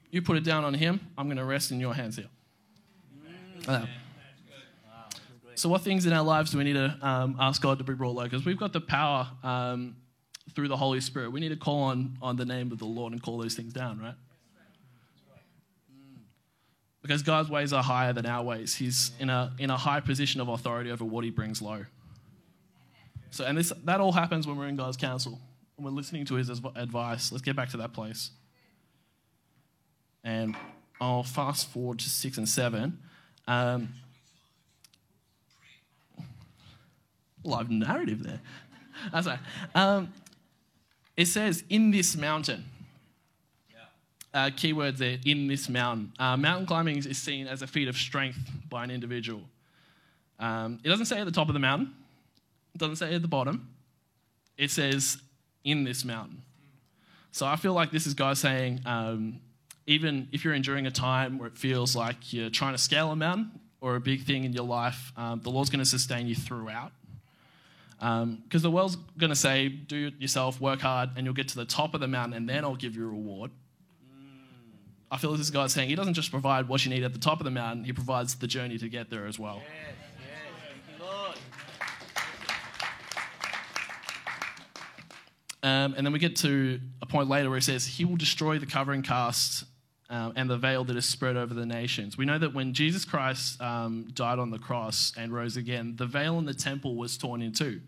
you 0.09 0.23
put 0.23 0.35
it 0.35 0.43
down 0.43 0.63
on 0.63 0.73
him, 0.73 0.99
I'm 1.15 1.27
going 1.27 1.37
to 1.37 1.45
rest 1.45 1.69
in 1.69 1.79
your 1.79 1.93
hands 1.93 2.15
here. 2.15 2.29
Uh, 3.67 3.85
so, 5.59 5.67
what 5.67 5.81
things 5.81 6.05
in 6.05 6.13
our 6.13 6.23
lives 6.23 6.51
do 6.51 6.57
we 6.57 6.63
need 6.63 6.73
to 6.73 6.97
um, 7.01 7.35
ask 7.37 7.61
God 7.61 7.79
to 7.79 7.83
be 7.83 7.93
brought 7.93 8.15
low? 8.15 8.23
Because 8.23 8.45
we've 8.45 8.57
got 8.57 8.71
the 8.71 8.79
power 8.79 9.27
um, 9.43 9.97
through 10.55 10.69
the 10.69 10.77
Holy 10.77 11.01
Spirit. 11.01 11.33
We 11.33 11.41
need 11.41 11.49
to 11.49 11.57
call 11.57 11.81
on, 11.83 12.17
on 12.21 12.37
the 12.37 12.45
name 12.45 12.71
of 12.71 12.79
the 12.79 12.85
Lord 12.85 13.11
and 13.11 13.21
call 13.21 13.37
those 13.37 13.55
things 13.55 13.73
down, 13.73 13.99
right? 13.99 14.13
Because 17.01 17.23
God's 17.23 17.49
ways 17.49 17.73
are 17.73 17.83
higher 17.83 18.13
than 18.13 18.25
our 18.25 18.41
ways. 18.41 18.73
He's 18.73 19.11
in 19.19 19.29
a, 19.29 19.53
in 19.59 19.69
a 19.69 19.75
high 19.75 19.99
position 19.99 20.39
of 20.39 20.47
authority 20.47 20.91
over 20.91 21.03
what 21.03 21.25
he 21.25 21.29
brings 21.29 21.61
low. 21.61 21.83
So, 23.29 23.43
and 23.43 23.57
this, 23.57 23.73
that 23.83 23.99
all 23.99 24.13
happens 24.13 24.47
when 24.47 24.57
we're 24.57 24.69
in 24.69 24.77
God's 24.77 24.95
counsel, 24.95 25.41
when 25.75 25.83
we're 25.83 25.97
listening 25.97 26.23
to 26.27 26.35
his 26.35 26.49
advice. 26.49 27.33
Let's 27.33 27.41
get 27.41 27.57
back 27.57 27.67
to 27.71 27.77
that 27.77 27.91
place. 27.91 28.31
And 30.23 30.55
I'll 31.01 31.23
fast 31.23 31.67
forward 31.69 31.99
to 31.99 32.09
six 32.09 32.37
and 32.37 32.47
seven. 32.47 32.99
Um, 33.45 33.89
live 37.43 37.69
narrative 37.69 38.23
there. 38.23 38.39
That's 39.11 39.27
right. 39.27 39.39
Um, 39.75 40.13
it 41.15 41.27
says, 41.27 41.63
in 41.69 41.91
this 41.91 42.15
mountain. 42.15 42.65
Uh, 44.31 44.51
keywords 44.51 44.97
there, 44.97 45.17
in 45.25 45.47
this 45.47 45.67
mountain. 45.67 46.13
Uh, 46.19 46.37
mountain 46.37 46.67
climbing 46.67 46.97
is 46.97 47.17
seen 47.17 47.47
as 47.47 47.63
a 47.63 47.67
feat 47.67 47.87
of 47.87 47.97
strength 47.97 48.37
by 48.69 48.83
an 48.83 48.91
individual. 48.91 49.41
Um, 50.39 50.79
it 50.83 50.87
doesn't 50.87 51.07
say 51.07 51.19
at 51.19 51.25
the 51.25 51.31
top 51.31 51.47
of 51.47 51.53
the 51.53 51.59
mountain, 51.59 51.95
it 52.75 52.77
doesn't 52.77 52.97
say 52.97 53.15
at 53.15 53.23
the 53.23 53.27
bottom. 53.27 53.67
It 54.55 54.69
says, 54.69 55.17
in 55.63 55.83
this 55.83 56.05
mountain. 56.05 56.43
So 57.31 57.45
I 57.45 57.55
feel 57.55 57.73
like 57.73 57.91
this 57.91 58.07
is 58.07 58.13
God 58.13 58.37
saying, 58.37 58.81
um, 58.85 59.39
even 59.87 60.27
if 60.31 60.43
you're 60.43 60.53
enduring 60.53 60.85
a 60.85 60.91
time 60.91 61.37
where 61.37 61.47
it 61.47 61.57
feels 61.57 61.95
like 61.95 62.31
you're 62.31 62.49
trying 62.49 62.73
to 62.73 62.77
scale 62.77 63.11
a 63.11 63.15
mountain 63.15 63.51
or 63.81 63.95
a 63.95 63.99
big 63.99 64.23
thing 64.23 64.43
in 64.43 64.53
your 64.53 64.65
life, 64.65 65.11
um, 65.17 65.41
the 65.41 65.49
Lord's 65.49 65.69
going 65.69 65.79
to 65.79 65.89
sustain 65.89 66.27
you 66.27 66.35
throughout. 66.35 66.91
Because 67.99 68.23
um, 68.23 68.43
the 68.49 68.71
world's 68.71 68.95
going 69.17 69.29
to 69.29 69.35
say, 69.35 69.67
do 69.67 70.07
it 70.07 70.21
yourself, 70.21 70.61
work 70.61 70.79
hard, 70.79 71.09
and 71.17 71.25
you'll 71.25 71.33
get 71.33 71.49
to 71.49 71.57
the 71.57 71.65
top 71.65 71.93
of 71.93 71.99
the 71.99 72.07
mountain, 72.07 72.33
and 72.33 72.47
then 72.47 72.63
I'll 72.63 72.75
give 72.75 72.95
you 72.95 73.05
a 73.05 73.09
reward. 73.09 73.51
I 75.11 75.17
feel 75.17 75.35
this 75.35 75.49
guy's 75.49 75.73
saying 75.73 75.89
he 75.89 75.95
doesn't 75.95 76.13
just 76.13 76.31
provide 76.31 76.69
what 76.69 76.85
you 76.85 76.91
need 76.91 77.03
at 77.03 77.13
the 77.13 77.19
top 77.19 77.41
of 77.41 77.43
the 77.43 77.51
mountain, 77.51 77.83
he 77.83 77.91
provides 77.91 78.35
the 78.35 78.47
journey 78.47 78.77
to 78.77 78.87
get 78.87 79.09
there 79.09 79.25
as 79.25 79.37
well. 79.37 79.61
Yes, 79.65 79.95
yes. 81.01 81.37
Um, 85.61 85.93
and 85.97 86.05
then 86.05 86.13
we 86.13 86.19
get 86.19 86.37
to 86.37 86.79
a 87.01 87.05
point 87.05 87.27
later 87.27 87.49
where 87.49 87.57
he 87.57 87.63
says, 87.63 87.85
He 87.85 88.05
will 88.05 88.15
destroy 88.15 88.59
the 88.59 88.65
covering 88.65 89.01
cast 89.01 89.65
um, 90.09 90.33
and 90.35 90.49
the 90.49 90.57
veil 90.57 90.83
that 90.85 90.95
is 90.95 91.05
spread 91.05 91.37
over 91.37 91.53
the 91.53 91.65
nations. 91.65 92.17
We 92.17 92.25
know 92.25 92.37
that 92.37 92.53
when 92.53 92.73
Jesus 92.73 93.05
Christ 93.05 93.61
um, 93.61 94.09
died 94.13 94.39
on 94.39 94.49
the 94.49 94.57
cross 94.57 95.13
and 95.15 95.31
rose 95.31 95.55
again, 95.55 95.95
the 95.97 96.07
veil 96.07 96.39
in 96.39 96.45
the 96.45 96.53
temple 96.53 96.95
was 96.95 97.17
torn 97.17 97.41
in 97.41 97.53
two. 97.53 97.81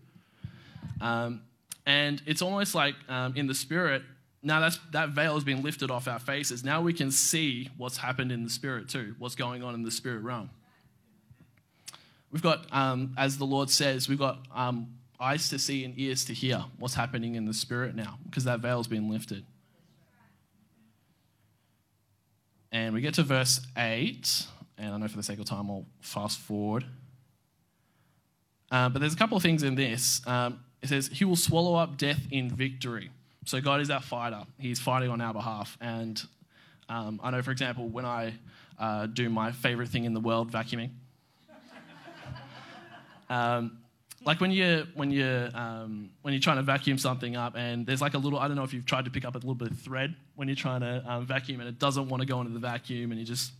Um, 1.00 1.42
and 1.84 2.22
it's 2.26 2.42
almost 2.42 2.74
like 2.74 2.94
um, 3.08 3.34
in 3.36 3.48
the 3.48 3.54
spirit, 3.54 4.02
now 4.42 4.60
that's, 4.60 4.78
that 4.92 5.10
veil 5.10 5.34
has 5.34 5.42
been 5.42 5.62
lifted 5.62 5.90
off 5.90 6.06
our 6.06 6.20
faces. 6.20 6.62
Now 6.62 6.80
we 6.80 6.92
can 6.92 7.10
see 7.10 7.70
what's 7.76 7.96
happened 7.96 8.30
in 8.30 8.44
the 8.44 8.50
spirit 8.50 8.88
too, 8.88 9.16
what's 9.18 9.34
going 9.34 9.64
on 9.64 9.74
in 9.74 9.82
the 9.82 9.90
spirit 9.90 10.22
realm. 10.22 10.50
We've 12.30 12.42
got, 12.42 12.72
um, 12.72 13.14
as 13.18 13.36
the 13.36 13.44
Lord 13.44 13.68
says, 13.68 14.08
we've 14.08 14.18
got 14.18 14.38
um, 14.54 14.94
eyes 15.20 15.48
to 15.50 15.58
see 15.58 15.84
and 15.84 15.98
ears 15.98 16.24
to 16.26 16.34
hear 16.34 16.64
what's 16.78 16.94
happening 16.94 17.34
in 17.34 17.46
the 17.46 17.54
spirit 17.54 17.94
now 17.94 18.18
because 18.24 18.44
that 18.44 18.60
veil's 18.60 18.88
been 18.88 19.10
lifted. 19.10 19.44
And 22.72 22.94
we 22.94 23.02
get 23.02 23.14
to 23.14 23.22
verse 23.22 23.60
8, 23.76 24.46
and 24.78 24.94
I 24.94 24.96
know 24.96 25.06
for 25.06 25.18
the 25.18 25.22
sake 25.22 25.38
of 25.38 25.44
time 25.44 25.70
I'll 25.70 25.84
fast 26.00 26.38
forward. 26.38 26.86
Uh, 28.70 28.88
but 28.88 29.00
there's 29.00 29.12
a 29.12 29.16
couple 29.16 29.36
of 29.36 29.42
things 29.42 29.62
in 29.62 29.74
this. 29.74 30.26
Um, 30.26 30.60
it 30.80 30.88
says, 30.88 31.08
He 31.12 31.26
will 31.26 31.36
swallow 31.36 31.74
up 31.74 31.98
death 31.98 32.26
in 32.30 32.48
victory. 32.48 33.10
So 33.44 33.60
God 33.60 33.82
is 33.82 33.90
our 33.90 34.00
fighter, 34.00 34.44
He's 34.58 34.80
fighting 34.80 35.10
on 35.10 35.20
our 35.20 35.34
behalf. 35.34 35.76
And 35.82 36.20
um, 36.88 37.20
I 37.22 37.30
know, 37.30 37.42
for 37.42 37.50
example, 37.50 37.88
when 37.88 38.06
I 38.06 38.32
uh, 38.78 39.04
do 39.06 39.28
my 39.28 39.52
favorite 39.52 39.90
thing 39.90 40.04
in 40.04 40.14
the 40.14 40.20
world, 40.20 40.50
vacuuming. 40.50 40.90
um, 43.28 43.81
like 44.24 44.40
when 44.40 44.50
you 44.50 44.86
when 44.94 45.10
you 45.10 45.48
um, 45.54 46.10
when 46.22 46.32
you're 46.32 46.40
trying 46.40 46.56
to 46.56 46.62
vacuum 46.62 46.98
something 46.98 47.36
up 47.36 47.54
and 47.56 47.86
there's 47.86 48.00
like 48.00 48.14
a 48.14 48.18
little 48.18 48.38
I 48.38 48.46
don't 48.46 48.56
know 48.56 48.62
if 48.62 48.72
you've 48.72 48.86
tried 48.86 49.04
to 49.04 49.10
pick 49.10 49.24
up 49.24 49.34
a 49.34 49.38
little 49.38 49.54
bit 49.54 49.70
of 49.70 49.78
thread 49.78 50.14
when 50.36 50.48
you're 50.48 50.54
trying 50.54 50.80
to 50.80 51.02
um, 51.06 51.26
vacuum 51.26 51.60
and 51.60 51.68
it 51.68 51.78
doesn't 51.78 52.08
want 52.08 52.20
to 52.20 52.26
go 52.26 52.40
into 52.40 52.52
the 52.52 52.60
vacuum 52.60 53.10
and 53.10 53.20
you 53.20 53.26
just 53.26 53.52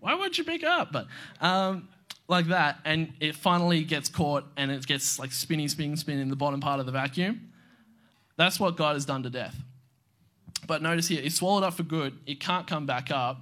why 0.00 0.14
won't 0.14 0.38
you 0.38 0.44
pick 0.44 0.64
up? 0.64 0.92
But 0.92 1.06
um, 1.40 1.88
like 2.28 2.46
that 2.48 2.78
and 2.84 3.12
it 3.20 3.36
finally 3.36 3.84
gets 3.84 4.08
caught 4.08 4.44
and 4.56 4.70
it 4.70 4.86
gets 4.86 5.18
like 5.18 5.32
spinning 5.32 5.68
spinning 5.68 5.96
spinning 5.96 6.22
in 6.22 6.28
the 6.28 6.36
bottom 6.36 6.60
part 6.60 6.80
of 6.80 6.86
the 6.86 6.92
vacuum. 6.92 7.52
That's 8.36 8.60
what 8.60 8.76
God 8.76 8.94
has 8.94 9.04
done 9.04 9.22
to 9.22 9.30
death. 9.30 9.56
But 10.66 10.82
notice 10.82 11.08
here 11.08 11.20
it's 11.22 11.36
swallowed 11.36 11.64
up 11.64 11.74
for 11.74 11.84
good 11.84 12.18
it 12.26 12.40
can't 12.40 12.66
come 12.66 12.86
back 12.86 13.10
up 13.10 13.40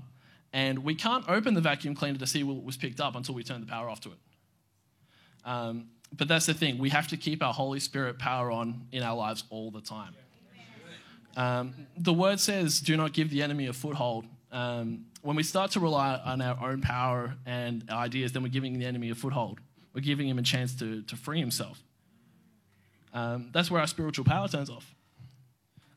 and 0.52 0.78
we 0.78 0.94
can't 0.94 1.28
open 1.28 1.54
the 1.54 1.60
vacuum 1.60 1.94
cleaner 1.94 2.18
to 2.18 2.26
see 2.26 2.42
what 2.42 2.62
was 2.62 2.76
picked 2.76 3.00
up 3.00 3.16
until 3.16 3.34
we 3.34 3.42
turn 3.42 3.60
the 3.60 3.66
power 3.66 3.90
off 3.90 4.00
to 4.02 4.10
it 4.10 4.18
um, 5.44 5.88
but 6.16 6.29
that's 6.29 6.46
the 6.46 6.55
thing, 6.55 6.79
we 6.79 6.90
have 6.90 7.09
to 7.09 7.16
keep 7.16 7.42
our 7.42 7.53
Holy 7.53 7.81
Spirit 7.81 8.18
power 8.18 8.51
on 8.51 8.87
in 8.92 9.03
our 9.03 9.16
lives 9.16 9.44
all 9.51 9.70
the 9.70 9.81
time. 9.81 10.14
Um, 11.37 11.74
the 11.96 12.12
word 12.12 12.40
says, 12.40 12.81
do 12.81 12.96
not 12.96 13.12
give 13.12 13.31
the 13.31 13.42
enemy 13.42 13.66
a 13.66 13.72
foothold. 13.72 14.24
Um, 14.51 15.07
when 15.22 15.37
we 15.37 15.42
start 15.42 15.72
to 15.72 15.81
rely 15.81 16.20
on 16.24 16.40
our 16.40 16.70
own 16.70 16.81
power 16.81 17.35
and 17.46 17.88
ideas, 17.90 18.33
then 18.33 18.42
we're 18.42 18.48
giving 18.48 18.79
the 18.79 18.87
enemy 18.87 19.11
a 19.11 19.14
foothold. 19.14 19.61
We're 19.94 20.01
giving 20.01 20.29
him 20.29 20.38
a 20.38 20.42
chance 20.42 20.74
to, 20.77 21.03
to 21.03 21.16
free 21.16 21.38
himself. 21.38 21.83
Um, 23.12 23.51
that's 23.53 23.70
where 23.70 23.81
our 23.81 23.87
spiritual 23.87 24.24
power 24.24 24.48
turns 24.48 24.70
off. 24.70 24.94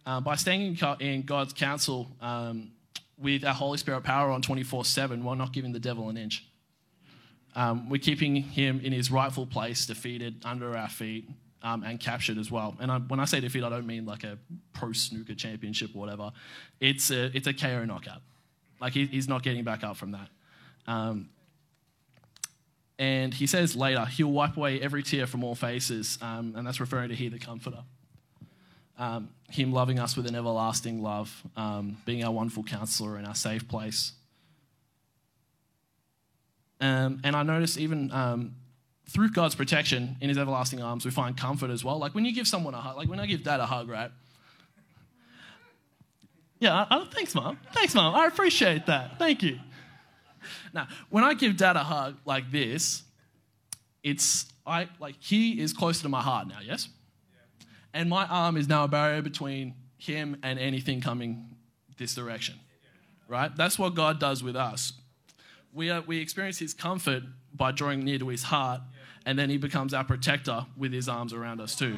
Uh, 0.05 0.19
by 0.19 0.35
staying 0.35 0.77
in 0.99 1.21
God's 1.21 1.53
counsel 1.53 2.09
um, 2.19 2.71
with 3.17 3.45
our 3.45 3.53
Holy 3.53 3.77
Spirit 3.77 4.03
power 4.03 4.31
on 4.31 4.41
24 4.41 4.85
7, 4.85 5.23
we're 5.23 5.35
not 5.35 5.53
giving 5.53 5.71
the 5.71 5.79
devil 5.79 6.09
an 6.09 6.17
inch. 6.17 6.45
Um, 7.55 7.89
we're 7.89 7.99
keeping 7.99 8.35
him 8.35 8.79
in 8.81 8.93
his 8.93 9.11
rightful 9.11 9.45
place, 9.45 9.85
defeated 9.85 10.41
under 10.45 10.75
our 10.77 10.89
feet, 10.89 11.29
um, 11.63 11.83
and 11.83 11.99
captured 11.99 12.37
as 12.37 12.49
well. 12.49 12.75
And 12.79 12.91
I, 12.91 12.97
when 12.97 13.19
I 13.19 13.25
say 13.25 13.39
defeat, 13.39 13.63
I 13.63 13.69
don't 13.69 13.85
mean 13.85 14.05
like 14.05 14.23
a 14.23 14.37
pro 14.73 14.93
snooker 14.93 15.35
championship 15.35 15.91
or 15.95 15.99
whatever. 15.99 16.31
It's 16.79 17.11
a, 17.11 17.25
it's 17.35 17.47
a 17.47 17.53
KO 17.53 17.85
knockout. 17.85 18.21
Like 18.79 18.93
he, 18.93 19.05
he's 19.05 19.27
not 19.27 19.43
getting 19.43 19.63
back 19.63 19.83
up 19.83 19.97
from 19.97 20.11
that. 20.11 20.29
Um, 20.87 21.29
and 22.97 23.33
he 23.33 23.47
says 23.47 23.75
later, 23.75 24.05
he'll 24.05 24.31
wipe 24.31 24.57
away 24.57 24.79
every 24.79 25.03
tear 25.03 25.27
from 25.27 25.43
all 25.43 25.55
faces. 25.55 26.17
Um, 26.21 26.53
and 26.55 26.65
that's 26.65 26.79
referring 26.79 27.09
to 27.09 27.15
He, 27.15 27.29
the 27.29 27.39
Comforter. 27.39 27.83
Um, 28.97 29.29
him 29.49 29.71
loving 29.73 29.97
us 29.97 30.15
with 30.15 30.27
an 30.27 30.35
everlasting 30.35 31.01
love, 31.01 31.41
um, 31.57 31.97
being 32.05 32.23
our 32.23 32.31
wonderful 32.31 32.63
counselor 32.63 33.17
and 33.17 33.25
our 33.25 33.33
safe 33.33 33.67
place. 33.67 34.13
Um, 36.81 37.21
and 37.23 37.35
I 37.35 37.43
notice 37.43 37.77
even 37.77 38.11
um, 38.11 38.55
through 39.07 39.29
God's 39.31 39.53
protection 39.53 40.17
in 40.19 40.29
his 40.29 40.37
everlasting 40.37 40.81
arms, 40.81 41.05
we 41.05 41.11
find 41.11 41.37
comfort 41.37 41.69
as 41.69 41.83
well. 41.83 41.99
Like 41.99 42.15
when 42.15 42.25
you 42.25 42.33
give 42.33 42.47
someone 42.47 42.73
a 42.73 42.81
hug, 42.81 42.97
like 42.97 43.07
when 43.07 43.19
I 43.19 43.27
give 43.27 43.43
dad 43.43 43.59
a 43.59 43.67
hug, 43.67 43.87
right? 43.87 44.11
Yeah, 46.59 46.85
oh, 46.91 47.07
thanks, 47.11 47.33
mom. 47.33 47.59
Thanks, 47.73 47.95
mom. 47.95 48.15
I 48.15 48.25
appreciate 48.25 48.87
that. 48.87 49.17
Thank 49.17 49.43
you. 49.43 49.59
Now, 50.73 50.87
when 51.09 51.23
I 51.23 51.35
give 51.35 51.57
dad 51.57 51.75
a 51.75 51.83
hug 51.83 52.17
like 52.25 52.51
this, 52.51 53.03
it's 54.03 54.45
I 54.65 54.87
like 54.99 55.15
he 55.19 55.61
is 55.61 55.73
closer 55.73 56.01
to 56.03 56.09
my 56.09 56.21
heart 56.21 56.47
now, 56.47 56.59
yes? 56.63 56.89
And 57.93 58.09
my 58.09 58.25
arm 58.25 58.57
is 58.57 58.67
now 58.67 58.85
a 58.85 58.87
barrier 58.87 59.21
between 59.21 59.75
him 59.97 60.37
and 60.43 60.57
anything 60.57 61.01
coming 61.01 61.55
this 61.97 62.15
direction. 62.15 62.55
Right? 63.27 63.55
That's 63.55 63.77
what 63.77 63.95
God 63.95 64.19
does 64.19 64.43
with 64.43 64.55
us 64.55 64.93
we, 65.73 65.89
are, 65.89 66.01
we 66.01 66.19
experience 66.19 66.59
his 66.59 66.73
comfort 66.73 67.23
by 67.53 67.71
drawing 67.71 68.03
near 68.03 68.19
to 68.19 68.27
his 68.27 68.43
heart, 68.43 68.81
and 69.25 69.37
then 69.37 69.49
He 69.49 69.57
becomes 69.57 69.93
our 69.93 70.03
protector 70.03 70.65
with 70.77 70.91
His 70.91 71.07
arms 71.07 71.33
around 71.33 71.61
us 71.61 71.75
too. 71.75 71.97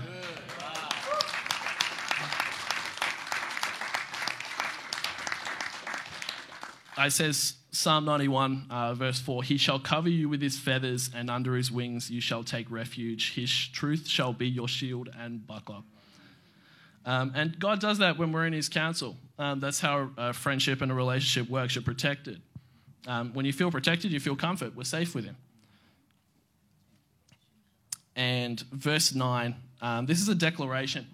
It 6.96 7.12
says, 7.12 7.56
Psalm 7.72 8.06
91, 8.06 8.68
uh, 8.70 8.94
verse 8.94 9.20
4 9.20 9.44
He 9.44 9.58
shall 9.58 9.80
cover 9.80 10.10
you 10.10 10.30
with 10.30 10.42
his 10.42 10.60
feathers, 10.60 11.10
and 11.14 11.30
under 11.30 11.56
his 11.56 11.72
wings 11.72 12.12
you 12.12 12.22
shall 12.22 12.44
take 12.44 12.70
refuge. 12.70 13.34
His 13.34 13.50
truth 13.50 14.08
shall 14.08 14.32
be 14.32 14.48
your 14.48 14.68
shield 14.68 15.10
and 15.18 15.46
buckler. 15.46 15.82
Um, 17.06 17.34
and 17.36 17.60
God 17.60 17.82
does 17.82 17.98
that 17.98 18.18
when 18.18 18.32
we're 18.32 18.46
in 18.46 18.54
his 18.54 18.70
counsel. 18.70 19.18
Um, 19.40 19.60
that's 19.60 19.80
how 19.80 20.12
a 20.18 20.34
friendship 20.34 20.82
and 20.82 20.92
a 20.92 20.96
relationship 20.96 21.50
works. 21.50 21.76
You're 21.76 21.84
protected. 21.84 22.42
Um, 23.08 23.34
when 23.34 23.46
you 23.46 23.54
feel 23.54 23.72
protected, 23.72 24.12
you 24.12 24.20
feel 24.20 24.36
comfort. 24.36 24.76
We're 24.76 24.84
safe 24.84 25.14
with 25.14 25.26
him. 25.26 25.36
And 28.16 28.60
verse 28.72 29.14
9, 29.14 29.56
um, 29.82 30.06
this 30.06 30.22
is 30.22 30.30
a 30.30 30.36
declaration. 30.36 31.08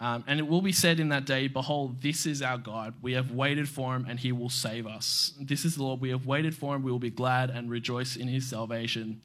Um, 0.00 0.22
and 0.28 0.38
it 0.38 0.46
will 0.46 0.62
be 0.62 0.72
said 0.72 1.00
in 1.00 1.08
that 1.08 1.24
day, 1.24 1.48
Behold, 1.48 2.02
this 2.02 2.24
is 2.24 2.40
our 2.40 2.58
God. 2.58 2.94
We 3.02 3.14
have 3.14 3.32
waited 3.32 3.68
for 3.68 3.96
him, 3.96 4.06
and 4.08 4.18
he 4.18 4.30
will 4.30 4.50
save 4.50 4.86
us. 4.86 5.32
This 5.40 5.64
is 5.64 5.76
the 5.76 5.82
Lord. 5.82 6.00
We 6.00 6.10
have 6.10 6.24
waited 6.24 6.54
for 6.54 6.76
him. 6.76 6.82
We 6.82 6.92
will 6.92 7.00
be 7.00 7.10
glad 7.10 7.50
and 7.50 7.68
rejoice 7.68 8.14
in 8.14 8.28
his 8.28 8.48
salvation. 8.48 9.20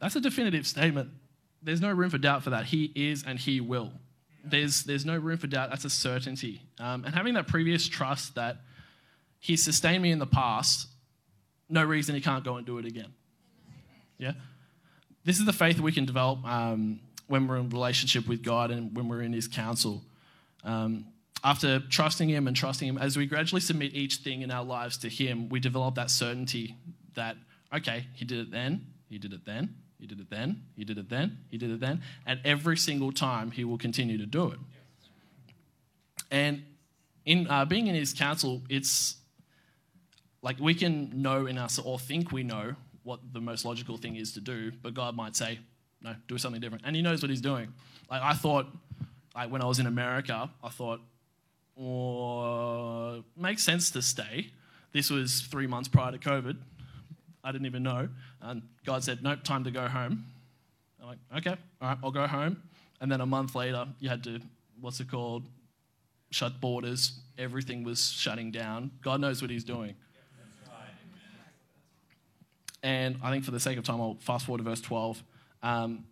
That's 0.00 0.16
a 0.16 0.20
definitive 0.20 0.66
statement. 0.66 1.10
There's 1.62 1.82
no 1.82 1.92
room 1.92 2.08
for 2.08 2.16
doubt 2.16 2.42
for 2.42 2.50
that. 2.50 2.66
He 2.66 2.90
is 2.94 3.22
and 3.26 3.38
he 3.38 3.60
will. 3.60 3.92
There's, 4.42 4.84
there's 4.84 5.04
no 5.04 5.18
room 5.18 5.36
for 5.36 5.46
doubt. 5.46 5.68
That's 5.68 5.84
a 5.84 5.90
certainty. 5.90 6.62
Um, 6.78 7.04
and 7.04 7.14
having 7.14 7.34
that 7.34 7.46
previous 7.46 7.86
trust 7.86 8.36
that 8.36 8.62
he 9.40 9.56
sustained 9.56 10.02
me 10.02 10.12
in 10.12 10.20
the 10.20 10.26
past, 10.26 10.86
no 11.68 11.82
reason 11.82 12.14
he 12.14 12.20
can't 12.20 12.44
go 12.44 12.56
and 12.56 12.64
do 12.64 12.78
it 12.78 12.84
again. 12.84 13.12
Yeah? 14.16 14.32
This 15.24 15.40
is 15.40 15.46
the 15.46 15.52
faith 15.52 15.76
that 15.76 15.82
we 15.82 15.92
can 15.92 16.04
develop. 16.04 16.44
Um, 16.44 17.00
when 17.30 17.46
we're 17.46 17.58
in 17.58 17.70
relationship 17.70 18.26
with 18.26 18.42
God 18.42 18.72
and 18.72 18.94
when 18.96 19.08
we're 19.08 19.22
in 19.22 19.32
His 19.32 19.46
counsel. 19.46 20.02
Um, 20.64 21.06
after 21.44 21.78
trusting 21.78 22.28
Him 22.28 22.48
and 22.48 22.56
trusting 22.56 22.88
Him, 22.88 22.98
as 22.98 23.16
we 23.16 23.24
gradually 23.24 23.60
submit 23.60 23.94
each 23.94 24.16
thing 24.16 24.42
in 24.42 24.50
our 24.50 24.64
lives 24.64 24.98
to 24.98 25.08
Him, 25.08 25.48
we 25.48 25.60
develop 25.60 25.94
that 25.94 26.10
certainty 26.10 26.74
that, 27.14 27.36
okay, 27.72 28.06
He 28.14 28.24
did 28.24 28.40
it 28.40 28.50
then, 28.50 28.84
He 29.08 29.18
did 29.18 29.32
it 29.32 29.44
then, 29.46 29.76
He 30.00 30.08
did 30.08 30.18
it 30.18 30.28
then, 30.28 30.64
He 30.76 30.84
did 30.84 30.98
it 30.98 31.08
then, 31.08 31.38
He 31.48 31.56
did 31.56 31.70
it 31.70 31.78
then, 31.78 32.02
and 32.26 32.40
every 32.44 32.76
single 32.76 33.12
time 33.12 33.52
He 33.52 33.64
will 33.64 33.78
continue 33.78 34.18
to 34.18 34.26
do 34.26 34.50
it. 34.50 34.58
And 36.32 36.64
in 37.24 37.46
uh, 37.48 37.64
being 37.64 37.86
in 37.86 37.94
His 37.94 38.12
counsel, 38.12 38.62
it's 38.68 39.18
like 40.42 40.58
we 40.58 40.74
can 40.74 41.22
know 41.22 41.46
in 41.46 41.58
us 41.58 41.78
or 41.78 41.98
think 41.98 42.32
we 42.32 42.42
know 42.42 42.74
what 43.02 43.20
the 43.32 43.40
most 43.40 43.64
logical 43.64 43.96
thing 43.96 44.16
is 44.16 44.32
to 44.32 44.40
do, 44.40 44.72
but 44.82 44.94
God 44.94 45.14
might 45.14 45.36
say, 45.36 45.58
no, 46.02 46.14
do 46.28 46.38
something 46.38 46.60
different. 46.60 46.84
And 46.86 46.96
he 46.96 47.02
knows 47.02 47.22
what 47.22 47.30
he's 47.30 47.40
doing. 47.40 47.72
Like 48.10 48.22
I 48.22 48.34
thought, 48.34 48.66
like 49.34 49.50
when 49.50 49.62
I 49.62 49.66
was 49.66 49.78
in 49.78 49.86
America, 49.86 50.50
I 50.62 50.68
thought, 50.68 51.00
oh, 51.78 53.22
makes 53.36 53.62
sense 53.62 53.90
to 53.92 54.02
stay. 54.02 54.50
This 54.92 55.10
was 55.10 55.42
three 55.42 55.66
months 55.66 55.88
prior 55.88 56.12
to 56.12 56.18
COVID. 56.18 56.56
I 57.42 57.52
didn't 57.52 57.66
even 57.66 57.82
know. 57.82 58.08
And 58.40 58.62
God 58.84 59.04
said, 59.04 59.22
nope, 59.22 59.44
time 59.44 59.64
to 59.64 59.70
go 59.70 59.88
home. 59.88 60.24
I'm 61.00 61.06
like, 61.06 61.18
okay, 61.38 61.56
all 61.80 61.88
right, 61.88 61.98
I'll 62.02 62.10
go 62.10 62.26
home. 62.26 62.62
And 63.00 63.10
then 63.10 63.20
a 63.20 63.26
month 63.26 63.54
later, 63.54 63.86
you 63.98 64.08
had 64.08 64.22
to, 64.24 64.40
what's 64.80 65.00
it 65.00 65.10
called? 65.10 65.44
Shut 66.30 66.60
borders. 66.60 67.18
Everything 67.38 67.82
was 67.82 68.10
shutting 68.10 68.50
down. 68.50 68.90
God 69.02 69.20
knows 69.20 69.40
what 69.40 69.50
he's 69.50 69.64
doing. 69.64 69.94
And 72.82 73.18
I 73.22 73.30
think 73.30 73.44
for 73.44 73.50
the 73.50 73.60
sake 73.60 73.78
of 73.78 73.84
time, 73.84 74.00
I'll 74.00 74.16
fast 74.20 74.46
forward 74.46 74.58
to 74.58 74.64
verse 74.64 74.80
12. 74.80 75.22
Um, 75.62 76.04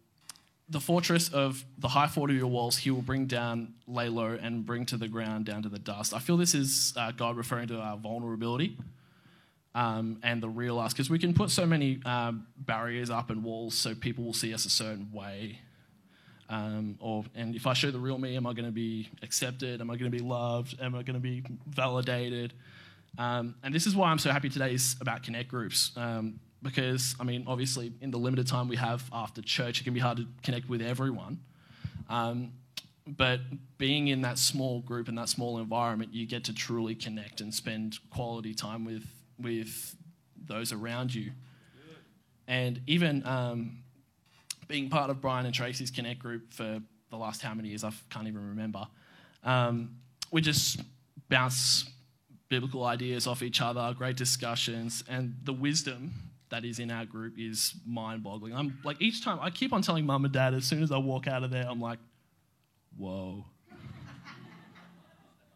the 0.68 0.80
fortress 0.80 1.30
of 1.30 1.64
the 1.78 1.88
high 1.88 2.06
fort 2.06 2.30
of 2.30 2.36
your 2.36 2.48
walls, 2.48 2.76
he 2.76 2.90
will 2.90 3.02
bring 3.02 3.26
down, 3.26 3.74
lay 3.86 4.08
low, 4.08 4.38
and 4.40 4.66
bring 4.66 4.84
to 4.86 4.96
the 4.98 5.08
ground, 5.08 5.46
down 5.46 5.62
to 5.62 5.68
the 5.68 5.78
dust. 5.78 6.12
I 6.12 6.18
feel 6.18 6.36
this 6.36 6.54
is 6.54 6.92
uh, 6.96 7.10
God 7.12 7.36
referring 7.36 7.68
to 7.68 7.78
our 7.78 7.96
vulnerability 7.96 8.76
um, 9.74 10.18
and 10.22 10.42
the 10.42 10.48
real 10.48 10.78
us, 10.78 10.92
because 10.92 11.08
we 11.08 11.18
can 11.18 11.32
put 11.32 11.50
so 11.50 11.64
many 11.64 12.00
uh, 12.04 12.32
barriers 12.58 13.08
up 13.08 13.30
and 13.30 13.42
walls 13.42 13.74
so 13.74 13.94
people 13.94 14.24
will 14.24 14.34
see 14.34 14.52
us 14.52 14.66
a 14.66 14.70
certain 14.70 15.10
way. 15.12 15.58
Um, 16.50 16.96
or 17.00 17.24
and 17.34 17.54
if 17.54 17.66
I 17.66 17.74
show 17.74 17.90
the 17.90 17.98
real 17.98 18.18
me, 18.18 18.36
am 18.36 18.46
I 18.46 18.52
going 18.52 18.64
to 18.64 18.72
be 18.72 19.08
accepted? 19.22 19.80
Am 19.80 19.90
I 19.90 19.96
going 19.96 20.10
to 20.10 20.16
be 20.16 20.22
loved? 20.22 20.76
Am 20.80 20.94
I 20.94 21.02
going 21.02 21.14
to 21.14 21.20
be 21.20 21.44
validated? 21.66 22.52
Um, 23.18 23.54
and 23.62 23.74
this 23.74 23.86
is 23.86 23.96
why 23.96 24.10
I'm 24.10 24.18
so 24.18 24.30
happy 24.30 24.48
today 24.48 24.72
is 24.74 24.96
about 25.00 25.22
connect 25.22 25.48
groups. 25.48 25.92
Um, 25.96 26.40
because, 26.62 27.14
I 27.20 27.24
mean, 27.24 27.44
obviously, 27.46 27.92
in 28.00 28.10
the 28.10 28.18
limited 28.18 28.46
time 28.46 28.68
we 28.68 28.76
have 28.76 29.08
after 29.12 29.42
church, 29.42 29.80
it 29.80 29.84
can 29.84 29.94
be 29.94 30.00
hard 30.00 30.18
to 30.18 30.26
connect 30.42 30.68
with 30.68 30.82
everyone. 30.82 31.38
Um, 32.08 32.52
but 33.06 33.40
being 33.78 34.08
in 34.08 34.22
that 34.22 34.38
small 34.38 34.80
group, 34.80 35.08
in 35.08 35.14
that 35.14 35.28
small 35.28 35.58
environment, 35.58 36.12
you 36.12 36.26
get 36.26 36.44
to 36.44 36.54
truly 36.54 36.94
connect 36.94 37.40
and 37.40 37.54
spend 37.54 37.98
quality 38.10 38.54
time 38.54 38.84
with, 38.84 39.06
with 39.38 39.96
those 40.46 40.72
around 40.72 41.14
you. 41.14 41.32
And 42.46 42.80
even 42.86 43.26
um, 43.26 43.78
being 44.68 44.88
part 44.88 45.10
of 45.10 45.20
Brian 45.20 45.46
and 45.46 45.54
Tracy's 45.54 45.90
Connect 45.90 46.18
group 46.18 46.52
for 46.52 46.80
the 47.10 47.16
last 47.16 47.42
how 47.42 47.54
many 47.54 47.68
years, 47.68 47.84
I 47.84 47.92
can't 48.10 48.26
even 48.26 48.48
remember, 48.48 48.86
um, 49.44 49.96
we 50.30 50.40
just 50.40 50.80
bounce 51.28 51.88
biblical 52.48 52.84
ideas 52.84 53.26
off 53.26 53.42
each 53.42 53.60
other, 53.60 53.94
great 53.96 54.16
discussions, 54.16 55.04
and 55.08 55.34
the 55.44 55.52
wisdom 55.52 56.12
that 56.50 56.64
is 56.64 56.78
in 56.78 56.90
our 56.90 57.04
group 57.04 57.34
is 57.38 57.74
mind 57.86 58.22
boggling. 58.22 58.54
I'm 58.54 58.78
like, 58.84 59.00
each 59.00 59.24
time 59.24 59.38
I 59.40 59.50
keep 59.50 59.72
on 59.72 59.82
telling 59.82 60.06
mum 60.06 60.24
and 60.24 60.32
dad, 60.32 60.54
as 60.54 60.64
soon 60.64 60.82
as 60.82 60.90
I 60.90 60.98
walk 60.98 61.26
out 61.26 61.42
of 61.42 61.50
there, 61.50 61.66
I'm 61.68 61.80
like, 61.80 61.98
whoa. 62.96 63.44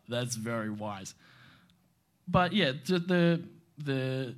That's 0.08 0.34
very 0.34 0.70
wise. 0.70 1.14
But 2.28 2.52
yeah, 2.52 2.72
the, 2.86 2.98
the, 2.98 3.42
the 3.78 4.34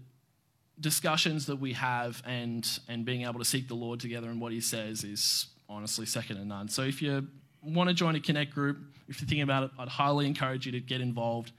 discussions 0.81 1.47
that 1.47 1.57
we 1.57 1.73
have 1.73 2.23
and, 2.25 2.67
and 2.89 3.05
being 3.05 3.23
able 3.23 3.39
to 3.39 3.45
seek 3.45 3.69
the 3.69 3.75
Lord 3.75 4.01
together 4.01 4.29
and 4.29 4.41
what 4.41 4.53
He 4.53 4.61
says 4.61 5.05
is 5.05 5.49
honestly 5.69 6.07
second 6.07 6.37
to 6.37 6.45
none. 6.45 6.69
So 6.69 6.83
if 6.83 7.03
you 7.03 7.27
want 7.63 7.89
to 7.89 7.95
join 7.95 8.15
a 8.15 8.21
Connect 8.21 8.53
group, 8.53 8.79
if 9.09 9.21
you're 9.21 9.29
thinking 9.29 9.43
about 9.43 9.65
it, 9.65 9.71
I'd 9.79 9.89
highly 9.89 10.27
encourage 10.27 10.67
you 10.67 10.73
to 10.73 10.81
get 10.81 11.01
involved. 11.01 11.53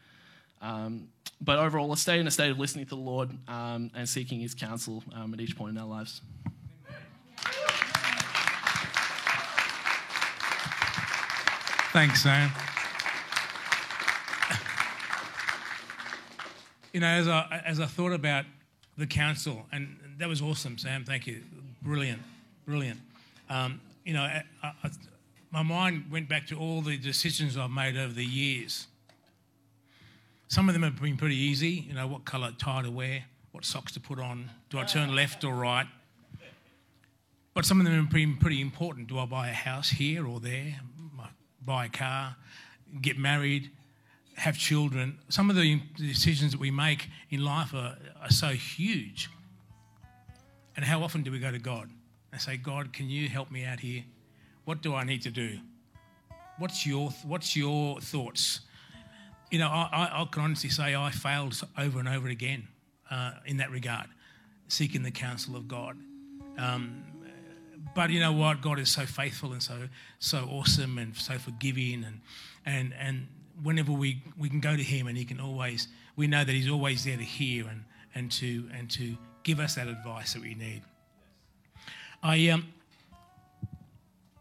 Um, 0.65 1.09
but 1.41 1.59
overall, 1.59 1.87
let's 1.87 2.01
stay 2.01 2.19
in 2.19 2.25
a 2.25 2.31
state 2.31 2.49
of 2.49 2.57
listening 2.57 2.85
to 2.85 2.89
the 2.89 3.01
Lord 3.01 3.29
um, 3.47 3.91
and 3.93 4.09
seeking 4.09 4.39
His 4.39 4.55
counsel 4.55 5.03
um, 5.13 5.33
at 5.33 5.39
each 5.39 5.55
point 5.55 5.77
in 5.77 5.77
our 5.77 5.87
lives. 5.87 6.21
Thanks, 11.91 12.23
Sam. 12.23 12.51
You 16.93 17.01
know, 17.01 17.07
as 17.07 17.27
I, 17.27 17.61
as 17.65 17.79
I 17.79 17.85
thought 17.85 18.13
about 18.13 18.45
the 18.97 19.05
council, 19.05 19.65
and 19.71 19.97
that 20.17 20.27
was 20.27 20.41
awesome, 20.41 20.77
Sam. 20.77 21.03
Thank 21.03 21.27
you. 21.27 21.43
Brilliant, 21.83 22.21
brilliant. 22.65 22.99
Um, 23.49 23.81
you 24.03 24.13
know, 24.13 24.23
I, 24.23 24.43
I, 24.63 24.89
my 25.51 25.61
mind 25.61 26.05
went 26.09 26.27
back 26.27 26.47
to 26.47 26.57
all 26.57 26.81
the 26.81 26.97
decisions 26.97 27.55
I've 27.55 27.69
made 27.69 27.97
over 27.97 28.13
the 28.13 28.25
years 28.25 28.87
some 30.55 30.69
of 30.69 30.73
them 30.73 30.83
have 30.83 31.01
been 31.01 31.17
pretty 31.17 31.35
easy. 31.35 31.85
You 31.85 31.95
know, 31.95 32.07
what 32.07 32.23
colour 32.23 32.53
tie 32.57 32.81
to 32.81 32.89
wear, 32.89 33.25
what 33.51 33.65
socks 33.65 33.91
to 33.91 33.99
put 33.99 34.19
on, 34.19 34.49
do 34.69 34.79
I 34.79 34.85
turn 34.85 35.13
left 35.13 35.43
or 35.43 35.53
right? 35.53 35.85
But 37.53 37.65
some 37.65 37.81
of 37.81 37.85
them 37.85 37.93
have 37.93 38.09
been 38.09 38.37
pretty 38.37 38.61
important. 38.61 39.09
Do 39.09 39.19
I 39.19 39.25
buy 39.25 39.49
a 39.49 39.53
house 39.53 39.89
here 39.89 40.25
or 40.25 40.39
there? 40.39 40.79
Buy 41.65 41.87
a 41.87 41.89
car? 41.89 42.37
Get 43.01 43.17
married? 43.17 43.69
Have 44.37 44.57
children? 44.57 45.19
Some 45.27 45.49
of 45.49 45.57
the 45.57 45.81
decisions 45.97 46.53
that 46.53 46.61
we 46.61 46.71
make 46.71 47.09
in 47.29 47.43
life 47.43 47.73
are, 47.73 47.97
are 48.21 48.31
so 48.31 48.51
huge. 48.51 49.29
And 50.77 50.85
how 50.85 51.03
often 51.03 51.21
do 51.21 51.31
we 51.31 51.39
go 51.39 51.51
to 51.51 51.59
God 51.59 51.89
and 52.31 52.39
say, 52.39 52.55
God, 52.55 52.93
can 52.93 53.09
you 53.09 53.27
help 53.27 53.51
me 53.51 53.65
out 53.65 53.81
here? 53.81 54.05
What 54.63 54.81
do 54.81 54.95
I 54.95 55.03
need 55.03 55.21
to 55.23 55.31
do? 55.31 55.59
What's 56.59 56.85
your, 56.85 57.09
what's 57.25 57.57
your 57.57 57.99
thoughts? 57.99 58.61
You 59.51 59.59
know, 59.59 59.67
I, 59.67 60.09
I, 60.11 60.27
can 60.31 60.43
honestly 60.43 60.69
say 60.69 60.95
I 60.95 61.11
failed 61.11 61.59
over 61.77 61.99
and 61.99 62.07
over 62.07 62.27
again 62.27 62.67
uh, 63.09 63.31
in 63.45 63.57
that 63.57 63.71
regard, 63.71 64.07
seeking 64.67 65.03
the 65.03 65.11
counsel 65.11 65.55
of 65.55 65.67
God. 65.67 65.97
Um, 66.57 67.03
but 67.93 68.09
you 68.09 68.19
know 68.19 68.33
what? 68.33 68.61
God 68.61 68.79
is 68.79 68.91
so 68.91 69.05
faithful 69.05 69.53
and 69.53 69.61
so 69.61 69.87
so 70.19 70.47
awesome 70.51 70.97
and 70.97 71.15
so 71.15 71.37
forgiving, 71.37 72.03
and 72.03 72.21
and 72.65 72.93
and 72.99 73.27
whenever 73.63 73.91
we, 73.91 74.21
we 74.37 74.49
can 74.49 74.59
go 74.59 74.75
to 74.75 74.83
Him 74.83 75.07
and 75.07 75.17
He 75.17 75.25
can 75.25 75.39
always 75.39 75.87
we 76.15 76.27
know 76.27 76.43
that 76.43 76.51
He's 76.51 76.69
always 76.69 77.03
there 77.05 77.17
to 77.17 77.23
hear 77.23 77.67
and 77.67 77.85
and 78.13 78.31
to 78.33 78.67
and 78.73 78.89
to 78.91 79.15
give 79.43 79.59
us 79.59 79.75
that 79.75 79.87
advice 79.87 80.33
that 80.33 80.41
we 80.41 80.55
need. 80.55 80.81
I 82.23 82.49
um, 82.49 82.73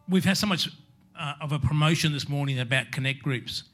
we've 0.09 0.25
had 0.25 0.37
so 0.37 0.47
much 0.47 0.69
uh, 1.19 1.35
of 1.41 1.53
a 1.53 1.59
promotion 1.59 2.13
this 2.13 2.29
morning 2.29 2.59
about 2.59 2.91
connect 2.91 3.23
groups. 3.23 3.65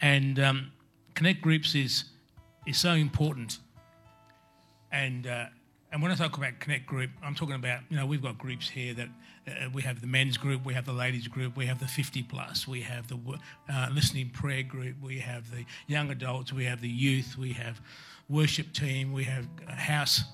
And 0.00 0.38
um, 0.38 0.72
Connect 1.14 1.40
Groups 1.40 1.74
is, 1.74 2.04
is 2.66 2.78
so 2.78 2.92
important. 2.92 3.58
And 4.92 5.26
uh, 5.26 5.46
and 5.92 6.02
when 6.02 6.10
I 6.12 6.14
talk 6.14 6.36
about 6.36 6.58
Connect 6.58 6.84
Group, 6.84 7.10
I'm 7.22 7.34
talking 7.34 7.54
about, 7.54 7.80
you 7.88 7.96
know, 7.96 8.06
we've 8.06 8.22
got 8.22 8.36
groups 8.36 8.68
here 8.68 8.92
that 8.94 9.08
uh, 9.48 9.70
we 9.72 9.82
have 9.82 10.00
the 10.00 10.06
men's 10.06 10.36
group, 10.36 10.64
we 10.64 10.74
have 10.74 10.84
the 10.84 10.92
ladies 10.92 11.28
group, 11.28 11.56
we 11.56 11.64
have 11.64 11.78
the 11.78 11.86
50 11.86 12.22
plus, 12.24 12.66
we 12.66 12.82
have 12.82 13.08
the 13.08 13.18
uh, 13.72 13.88
listening 13.94 14.28
prayer 14.30 14.62
group, 14.62 14.96
we 15.00 15.18
have 15.20 15.50
the 15.50 15.64
young 15.86 16.10
adults, 16.10 16.52
we 16.52 16.64
have 16.64 16.80
the 16.80 16.88
youth, 16.88 17.38
we 17.38 17.52
have 17.52 17.80
worship 18.28 18.72
team, 18.72 19.12
we 19.12 19.24
have 19.24 19.46
house 19.68 20.24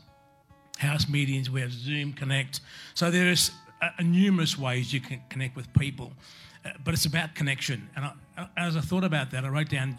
house 0.79 1.09
meetings, 1.09 1.49
we 1.49 1.61
have 1.61 1.71
Zoom 1.71 2.13
Connect. 2.13 2.61
So 2.95 3.11
there's 3.11 3.53
uh, 3.83 3.91
numerous 4.03 4.59
ways 4.59 4.93
you 4.93 5.01
can 5.01 5.23
connect 5.29 5.55
with 5.55 5.73
people, 5.75 6.13
uh, 6.13 6.52
but 6.85 6.95
it's 6.95 7.05
about 7.05 7.35
connection. 7.35 7.89
And 7.97 8.05
I, 8.05 8.47
as 8.57 8.77
I 8.77 8.81
thought 8.81 9.05
about 9.05 9.31
that, 9.33 9.45
I 9.45 9.49
wrote 9.49 9.69
down, 9.69 9.97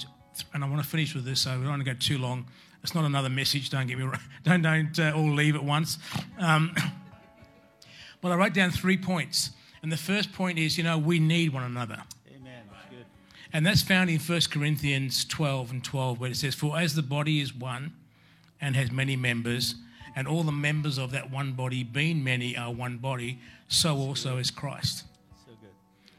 and 0.53 0.63
I 0.63 0.69
want 0.69 0.81
to 0.81 0.87
finish 0.87 1.13
with 1.13 1.25
this, 1.25 1.41
so 1.41 1.51
we 1.51 1.61
don't 1.61 1.69
want 1.69 1.85
to 1.85 1.93
go 1.93 1.97
too 1.97 2.17
long. 2.17 2.45
It's 2.83 2.93
not 2.93 3.05
another 3.05 3.29
message. 3.29 3.69
Don't 3.69 3.87
get 3.87 3.97
me 3.97 4.03
wrong. 4.03 4.19
Don't 4.43 4.61
don't 4.61 4.99
uh, 4.99 5.13
all 5.15 5.31
leave 5.31 5.55
at 5.55 5.63
once. 5.63 5.97
Um, 6.37 6.75
but 8.21 8.31
I 8.33 8.35
wrote 8.35 8.53
down 8.53 8.71
three 8.71 8.97
points, 8.97 9.51
and 9.81 9.89
the 9.91 9.97
first 9.97 10.33
point 10.33 10.59
is, 10.59 10.77
you 10.77 10.83
know, 10.83 10.97
we 10.97 11.17
need 11.17 11.53
one 11.53 11.63
another. 11.63 12.03
Amen. 12.27 12.63
That's 12.69 12.89
good. 12.89 13.05
And 13.53 13.65
that's 13.65 13.81
found 13.81 14.09
in 14.09 14.19
1 14.19 14.41
Corinthians 14.51 15.23
12 15.23 15.71
and 15.71 15.83
12, 15.83 16.19
where 16.19 16.31
it 16.31 16.35
says, 16.35 16.55
For 16.55 16.77
as 16.77 16.95
the 16.95 17.01
body 17.01 17.39
is 17.39 17.55
one 17.55 17.93
and 18.59 18.75
has 18.75 18.91
many 18.91 19.15
members, 19.15 19.75
and 20.13 20.27
all 20.27 20.43
the 20.43 20.51
members 20.51 20.97
of 20.97 21.11
that 21.11 21.31
one 21.31 21.53
body, 21.53 21.83
being 21.83 22.21
many, 22.21 22.57
are 22.57 22.71
one 22.71 22.97
body, 22.97 23.39
so 23.69 23.95
also 23.95 24.37
is 24.37 24.51
Christ. 24.51 25.05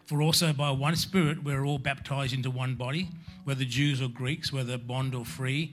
For 0.07 0.21
also 0.21 0.53
by 0.53 0.71
one 0.71 0.97
Spirit 0.97 1.43
we're 1.43 1.64
all 1.64 1.79
baptized 1.79 2.35
into 2.35 2.51
one 2.51 2.75
body, 2.75 3.09
whether 3.45 3.64
Jews 3.64 4.03
or 4.03 4.09
Greeks, 4.09 4.53
whether 4.53 4.77
bond 4.77 5.14
or 5.14 5.25
free. 5.25 5.73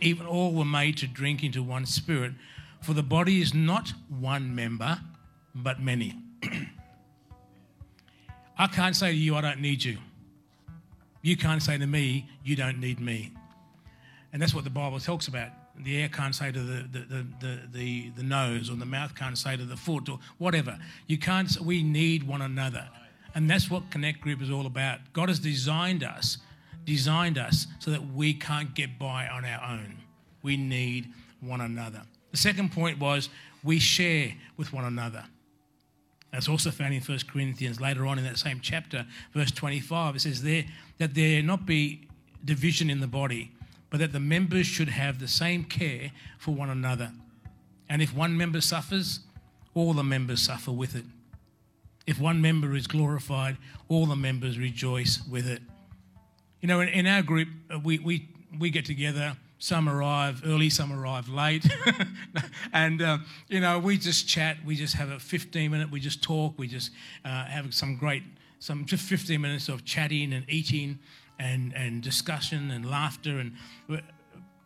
Even 0.00 0.26
all 0.26 0.52
were 0.52 0.64
made 0.64 0.96
to 0.98 1.08
drink 1.08 1.42
into 1.42 1.62
one 1.62 1.84
Spirit. 1.84 2.32
For 2.82 2.92
the 2.92 3.02
body 3.02 3.40
is 3.40 3.54
not 3.54 3.92
one 4.08 4.54
member, 4.54 5.00
but 5.54 5.80
many. 5.80 6.16
I 8.58 8.66
can't 8.68 8.94
say 8.94 9.10
to 9.10 9.16
you, 9.16 9.34
I 9.34 9.40
don't 9.40 9.60
need 9.60 9.82
you. 9.82 9.98
You 11.22 11.36
can't 11.36 11.62
say 11.62 11.78
to 11.78 11.86
me, 11.86 12.28
you 12.44 12.54
don't 12.54 12.78
need 12.78 13.00
me. 13.00 13.32
And 14.32 14.40
that's 14.40 14.54
what 14.54 14.64
the 14.64 14.70
Bible 14.70 15.00
talks 15.00 15.26
about. 15.26 15.50
The 15.80 15.96
ear 15.96 16.08
can't 16.08 16.34
say 16.34 16.50
to 16.52 16.60
the, 16.60 16.88
the, 16.90 16.98
the, 16.98 17.26
the, 17.40 17.60
the, 17.72 18.10
the 18.16 18.22
nose, 18.22 18.70
or 18.70 18.76
the 18.76 18.86
mouth 18.86 19.14
can't 19.14 19.38
say 19.38 19.56
to 19.56 19.64
the 19.64 19.76
foot, 19.76 20.08
or 20.08 20.18
whatever. 20.38 20.78
You 21.06 21.18
can't, 21.18 21.60
we 21.60 21.82
need 21.82 22.26
one 22.26 22.42
another. 22.42 22.88
And 23.38 23.48
that's 23.48 23.70
what 23.70 23.88
Connect 23.92 24.20
Group 24.20 24.42
is 24.42 24.50
all 24.50 24.66
about. 24.66 24.98
God 25.12 25.28
has 25.28 25.38
designed 25.38 26.02
us, 26.02 26.38
designed 26.84 27.38
us 27.38 27.68
so 27.78 27.92
that 27.92 28.04
we 28.12 28.34
can't 28.34 28.74
get 28.74 28.98
by 28.98 29.28
on 29.28 29.44
our 29.44 29.62
own. 29.64 29.98
We 30.42 30.56
need 30.56 31.12
one 31.40 31.60
another. 31.60 32.02
The 32.32 32.36
second 32.36 32.72
point 32.72 32.98
was 32.98 33.28
we 33.62 33.78
share 33.78 34.34
with 34.56 34.72
one 34.72 34.84
another. 34.84 35.24
That's 36.32 36.48
also 36.48 36.72
found 36.72 36.94
in 36.94 37.00
1 37.00 37.16
Corinthians 37.32 37.80
later 37.80 38.06
on 38.06 38.18
in 38.18 38.24
that 38.24 38.38
same 38.38 38.58
chapter, 38.60 39.06
verse 39.32 39.52
25. 39.52 40.16
It 40.16 40.20
says 40.22 40.42
there 40.42 40.64
that 40.98 41.14
there 41.14 41.40
not 41.40 41.64
be 41.64 42.08
division 42.44 42.90
in 42.90 42.98
the 42.98 43.06
body, 43.06 43.52
but 43.88 44.00
that 44.00 44.10
the 44.10 44.18
members 44.18 44.66
should 44.66 44.88
have 44.88 45.20
the 45.20 45.28
same 45.28 45.62
care 45.62 46.10
for 46.40 46.56
one 46.56 46.70
another. 46.70 47.12
And 47.88 48.02
if 48.02 48.12
one 48.12 48.36
member 48.36 48.60
suffers, 48.60 49.20
all 49.74 49.92
the 49.92 50.02
members 50.02 50.42
suffer 50.42 50.72
with 50.72 50.96
it. 50.96 51.04
If 52.08 52.18
one 52.18 52.40
member 52.40 52.74
is 52.74 52.86
glorified, 52.86 53.58
all 53.88 54.06
the 54.06 54.16
members 54.16 54.58
rejoice 54.58 55.20
with 55.30 55.46
it. 55.46 55.60
You 56.62 56.66
know, 56.66 56.80
in, 56.80 56.88
in 56.88 57.06
our 57.06 57.20
group, 57.20 57.48
uh, 57.70 57.78
we, 57.80 57.98
we, 57.98 58.26
we 58.58 58.70
get 58.70 58.86
together. 58.86 59.36
Some 59.58 59.90
arrive 59.90 60.40
early, 60.46 60.70
some 60.70 60.90
arrive 60.90 61.28
late. 61.28 61.68
and, 62.72 63.02
uh, 63.02 63.18
you 63.48 63.60
know, 63.60 63.78
we 63.78 63.98
just 63.98 64.26
chat. 64.26 64.56
We 64.64 64.74
just 64.74 64.94
have 64.94 65.10
a 65.10 65.18
15 65.18 65.70
minute, 65.70 65.90
we 65.90 66.00
just 66.00 66.22
talk. 66.22 66.58
We 66.58 66.66
just 66.66 66.92
uh, 67.26 67.44
have 67.44 67.74
some 67.74 67.96
great, 67.96 68.22
some 68.58 68.86
just 68.86 69.02
15 69.02 69.38
minutes 69.38 69.68
of 69.68 69.84
chatting 69.84 70.32
and 70.32 70.46
eating 70.48 70.98
and, 71.38 71.74
and 71.76 72.02
discussion 72.02 72.70
and 72.70 72.90
laughter. 72.90 73.38
And 73.38 73.52
but 73.86 74.00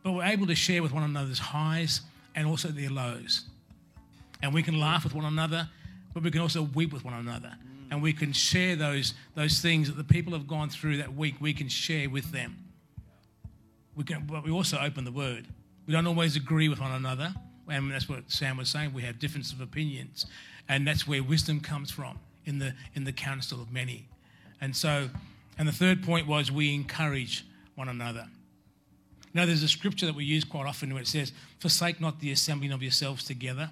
we're 0.05 0.23
able 0.23 0.47
to 0.47 0.55
share 0.55 0.81
with 0.81 0.93
one 0.93 1.03
another's 1.03 1.41
highs 1.41 2.03
and 2.37 2.47
also 2.47 2.69
their 2.69 2.91
lows. 2.91 3.47
And 4.43 4.55
we 4.55 4.63
can 4.63 4.79
laugh 4.79 5.03
with 5.03 5.15
one 5.15 5.25
another, 5.25 5.69
but 6.15 6.23
we 6.23 6.31
can 6.31 6.41
also 6.41 6.63
weep 6.63 6.93
with 6.93 7.05
one 7.05 7.15
another. 7.15 7.55
And 7.91 8.03
we 8.03 8.13
can 8.13 8.33
share 8.33 8.75
those, 8.75 9.15
those 9.35 9.61
things 9.61 9.89
that 9.89 9.97
the 9.97 10.05
people 10.05 10.33
have 10.33 10.47
gone 10.47 10.71
through 10.71 10.97
that 10.99 11.15
week, 11.15 11.35
we 11.41 11.53
can 11.53 11.69
share 11.69 12.09
with 12.09 12.33
them. 12.33 12.57
We 13.95 14.05
can, 14.05 14.25
but 14.27 14.45
we 14.45 14.51
also 14.51 14.79
open 14.79 15.05
the 15.05 15.13
word. 15.13 15.47
We 15.87 15.93
don't 15.93 16.07
always 16.07 16.37
agree 16.37 16.69
with 16.69 16.81
one 16.81 16.93
another. 16.93 17.35
And 17.69 17.91
that's 17.93 18.09
what 18.09 18.31
Sam 18.31 18.57
was 18.57 18.71
saying. 18.71 18.93
We 18.95 19.03
have 19.03 19.19
difference 19.19 19.53
of 19.53 19.61
opinions. 19.61 20.27
And 20.69 20.87
that's 20.87 21.07
where 21.07 21.23
wisdom 21.23 21.61
comes 21.61 21.91
from 21.91 22.19
in 22.47 22.59
the, 22.59 22.75
in 22.95 23.05
the 23.05 23.13
counsel 23.13 23.61
of 23.61 23.71
many. 23.71 24.09
And 24.61 24.75
so, 24.75 25.11
and 25.59 25.69
the 25.69 25.73
third 25.73 26.03
point 26.03 26.27
was 26.27 26.51
we 26.51 26.75
encourage 26.75 27.45
one 27.75 27.89
another. 27.89 28.27
Now, 29.35 29.47
there's 29.47 29.63
a 29.63 29.69
scripture 29.69 30.07
that 30.07 30.15
we 30.15 30.25
use 30.25 30.45
quite 30.45 30.67
often 30.67 30.93
where 30.93 31.03
it 31.03 31.09
says, 31.09 31.33
Forsake 31.59 32.01
not 32.01 32.21
the 32.21 32.33
assembling 32.33 32.73
of 32.73 32.83
yourselves 32.83 33.25
together. 33.25 33.71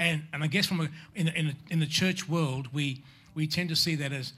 And, 0.00 0.22
and 0.32 0.42
I 0.42 0.46
guess 0.46 0.64
from 0.64 0.80
a, 0.80 0.88
in, 1.14 1.28
in, 1.28 1.48
a, 1.48 1.52
in 1.68 1.78
the 1.78 1.86
church 1.86 2.26
world, 2.26 2.68
we, 2.72 3.02
we 3.34 3.46
tend 3.46 3.68
to 3.68 3.76
see 3.76 3.94
that 3.96 4.12
as, 4.12 4.32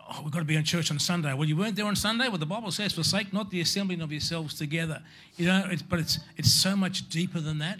oh, 0.00 0.22
we've 0.24 0.32
got 0.32 0.40
to 0.40 0.44
be 0.44 0.56
in 0.56 0.64
church 0.64 0.90
on 0.90 0.98
Sunday. 0.98 1.32
Well, 1.32 1.48
you 1.48 1.56
weren't 1.56 1.76
there 1.76 1.86
on 1.86 1.94
Sunday. 1.94 2.26
Well, 2.26 2.38
the 2.38 2.46
Bible 2.46 2.72
says, 2.72 2.92
forsake 2.92 3.32
not 3.32 3.48
the 3.48 3.60
assembling 3.60 4.00
of 4.00 4.10
yourselves 4.10 4.54
together. 4.54 5.00
You 5.36 5.46
know, 5.46 5.68
it's, 5.70 5.82
but 5.82 6.00
it's, 6.00 6.18
it's 6.36 6.52
so 6.52 6.74
much 6.74 7.08
deeper 7.08 7.38
than 7.38 7.58
that. 7.58 7.78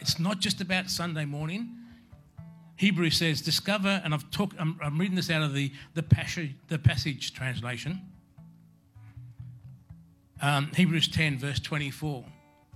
It's 0.00 0.18
not 0.18 0.40
just 0.40 0.60
about 0.60 0.90
Sunday 0.90 1.24
morning. 1.24 1.68
Hebrews 2.74 3.16
says, 3.16 3.40
discover, 3.40 4.02
and 4.04 4.12
I've 4.12 4.28
talked, 4.32 4.56
I'm, 4.58 4.76
I'm 4.82 4.98
reading 4.98 5.14
this 5.14 5.30
out 5.30 5.42
of 5.42 5.54
the, 5.54 5.70
the, 5.94 6.02
Passion, 6.02 6.56
the 6.66 6.80
Passion 6.80 7.16
Translation. 7.32 8.00
Um, 10.40 10.72
Hebrews 10.74 11.06
10, 11.06 11.38
verse 11.38 11.60
24. 11.60 12.24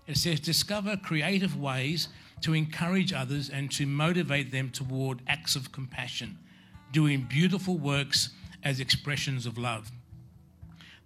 It 0.07 0.17
says, 0.17 0.39
discover 0.39 0.97
creative 0.97 1.61
ways 1.61 2.09
to 2.43 2.55
encourage 2.55 3.13
others 3.13 3.49
and 3.51 3.71
to 3.73 3.87
motivate 3.87 4.53
them 4.53 4.71
toward 4.71 5.23
acts 5.27 5.57
of 5.57 5.73
compassion, 5.73 6.39
doing 6.93 7.27
beautiful 7.29 7.79
works 7.79 8.31
as 8.63 8.81
expressions 8.81 9.47
of 9.47 9.59
love. 9.59 9.91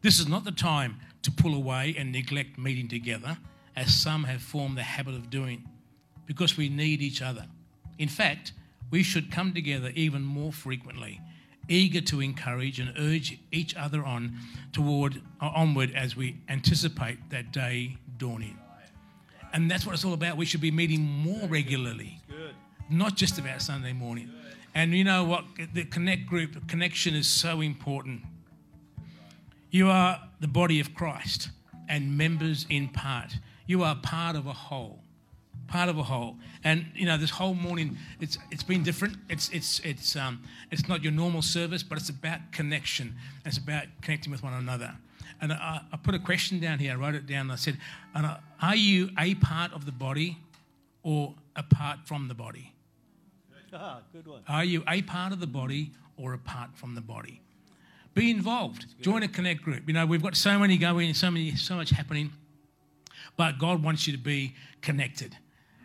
This 0.03 0.19
is 0.19 0.29
not 0.29 0.45
the 0.45 0.53
time 0.53 0.97
to 1.23 1.31
pull 1.31 1.55
away 1.55 1.95
and 1.99 2.11
neglect 2.11 2.59
meeting 2.59 2.89
together, 2.89 3.39
as 3.77 3.95
some 3.95 4.25
have 4.25 4.43
formed 4.43 4.77
the 4.77 4.83
habit 4.83 5.15
of 5.15 5.31
doing, 5.31 5.67
because 6.27 6.57
we 6.57 6.69
need 6.69 7.03
each 7.03 7.23
other. 7.23 7.47
In 7.99 8.09
fact, 8.09 8.53
we 8.91 9.03
should 9.03 9.31
come 9.31 9.53
together 9.53 9.93
even 9.95 10.23
more 10.23 10.53
frequently, 10.53 11.21
eager 11.69 12.01
to 12.01 12.21
encourage 12.21 12.81
and 12.81 12.93
urge 12.99 13.39
each 13.53 13.77
other 13.77 14.05
on 14.05 14.37
toward 14.73 15.23
onward 15.41 15.93
as 15.95 16.17
we 16.17 16.37
anticipate 16.49 17.31
that 17.31 17.53
day 17.53 17.97
dawning. 18.17 18.59
And 19.53 19.71
that's 19.71 19.85
what 19.85 19.95
it's 19.95 20.05
all 20.05 20.15
about. 20.15 20.37
We 20.37 20.47
should 20.47 20.61
be 20.61 20.71
meeting 20.71 21.03
more 21.03 21.49
regularly, 21.49 22.21
Good. 22.29 22.55
not 22.89 23.17
just 23.17 23.39
about 23.39 23.63
Sunday 23.63 23.93
morning. 23.93 24.31
And 24.75 24.93
you 24.95 25.05
know 25.05 25.25
what? 25.25 25.45
The 25.75 25.85
connect 25.85 26.27
group 26.27 26.69
connection 26.69 27.15
is 27.15 27.27
so 27.27 27.61
important. 27.61 28.23
You 29.71 29.89
are 29.89 30.21
the 30.41 30.49
body 30.49 30.81
of 30.81 30.95
Christ 30.95 31.51
and 31.89 32.17
members 32.17 32.67
in 32.71 32.89
part. 32.89 33.37
You 33.67 33.83
are 33.83 33.97
part 33.97 34.37
of 34.37 34.47
a 34.47 34.53
whole, 34.53 35.01
part 35.67 35.89
of 35.89 35.99
a 35.99 36.03
whole. 36.05 36.37
And 36.63 36.87
you 36.95 37.07
know, 37.07 37.17
this 37.17 37.31
whole 37.31 37.55
morning, 37.55 37.97
it's 38.21 38.39
it's 38.51 38.63
been 38.63 38.83
different. 38.83 39.17
It's 39.29 39.49
it's 39.51 39.81
it's 39.81 40.17
um 40.17 40.43
it's 40.71 40.89
not 40.89 41.03
your 41.03 41.13
normal 41.13 41.43
service, 41.43 41.83
but 41.83 41.99
it's 41.99 42.09
about 42.09 42.53
connection. 42.53 43.15
It's 43.45 43.59
about 43.59 43.85
connecting 44.03 44.31
with 44.31 44.43
one 44.43 44.55
another. 44.55 44.97
And 45.41 45.53
I, 45.53 45.81
I 45.93 45.97
put 45.97 46.15
a 46.15 46.19
question 46.19 46.61
down 46.61 46.79
here. 46.79 46.93
I 46.93 46.97
wrote 46.97 47.15
it 47.15 47.27
down. 47.27 47.43
And 47.43 47.53
I 47.53 47.57
said, 47.57 47.79
"Are 48.61 48.77
you 48.77 49.11
a 49.19 49.35
part 49.37 49.73
of 49.73 49.87
the 49.87 49.93
body, 49.93 50.39
or 51.03 51.35
apart 51.57 52.01
from 52.05 52.29
the 52.29 52.35
body? 52.35 52.73
Ah, 53.73 54.01
good 54.13 54.27
one. 54.27 54.43
Are 54.49 54.65
you 54.65 54.83
a 54.89 55.03
part 55.03 55.33
of 55.33 55.41
the 55.41 55.47
body 55.47 55.93
or 56.17 56.35
apart 56.35 56.71
from 56.75 56.95
the 56.95 57.01
body? 57.01 57.41
Be 58.15 58.31
involved. 58.31 58.87
Join 59.01 59.23
a 59.23 59.29
connect 59.29 59.63
group. 59.63 59.85
You 59.87 59.95
know, 59.95 60.05
we've 60.05 60.23
got 60.23 60.37
so 60.37 60.59
many 60.59 60.77
going, 60.77 61.15
so 61.15 61.31
many, 61.31 61.55
so 61.55 61.77
much 61.77 61.91
happening. 61.91 62.33
But 63.37 63.59
God 63.59 63.83
wants 63.83 64.07
you 64.07 64.13
to 64.13 64.19
be 64.19 64.55
connected 64.83 65.37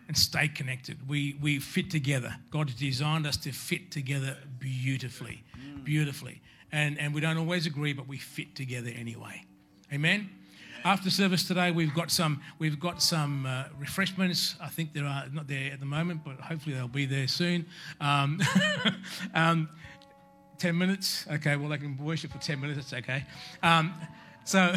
and 0.08 0.18
stay 0.18 0.48
connected. 0.48 1.08
We 1.08 1.38
we 1.42 1.60
fit 1.60 1.92
together. 1.92 2.36
God 2.50 2.70
has 2.70 2.80
designed 2.80 3.28
us 3.28 3.38
to 3.38 3.52
fit 3.52 3.92
together 3.92 4.38
beautifully, 4.60 5.44
beautifully. 5.84 6.42
And 6.76 7.00
and 7.00 7.14
we 7.16 7.22
don't 7.22 7.38
always 7.38 7.66
agree, 7.66 7.94
but 7.94 8.06
we 8.06 8.18
fit 8.18 8.54
together 8.54 8.92
anyway. 8.94 9.46
Amen. 9.94 10.30
After 10.84 11.10
service 11.10 11.48
today, 11.48 11.72
we've 11.72 11.94
got 11.94 12.12
some 12.12 12.42
we've 12.60 12.80
got 12.80 13.02
some 13.02 13.46
uh, 13.46 13.64
refreshments. 13.80 14.56
I 14.62 14.68
think 14.68 14.92
there 14.92 15.06
are 15.06 15.24
not 15.32 15.48
there 15.48 15.72
at 15.72 15.80
the 15.80 15.86
moment, 15.86 16.26
but 16.26 16.36
hopefully 16.42 16.76
they'll 16.76 16.90
be 16.90 17.06
there 17.06 17.30
soon. 17.30 17.66
Um, 18.02 18.42
um, 19.34 19.70
ten 20.58 20.78
minutes, 20.78 21.26
okay. 21.32 21.56
Well, 21.56 21.70
they 21.70 21.78
can 21.78 21.98
worship 21.98 22.34
for 22.34 22.40
ten 22.40 22.60
minutes. 22.60 22.92
That's 22.92 23.02
okay. 23.02 23.24
Um, 23.64 23.94
So, 24.46 24.76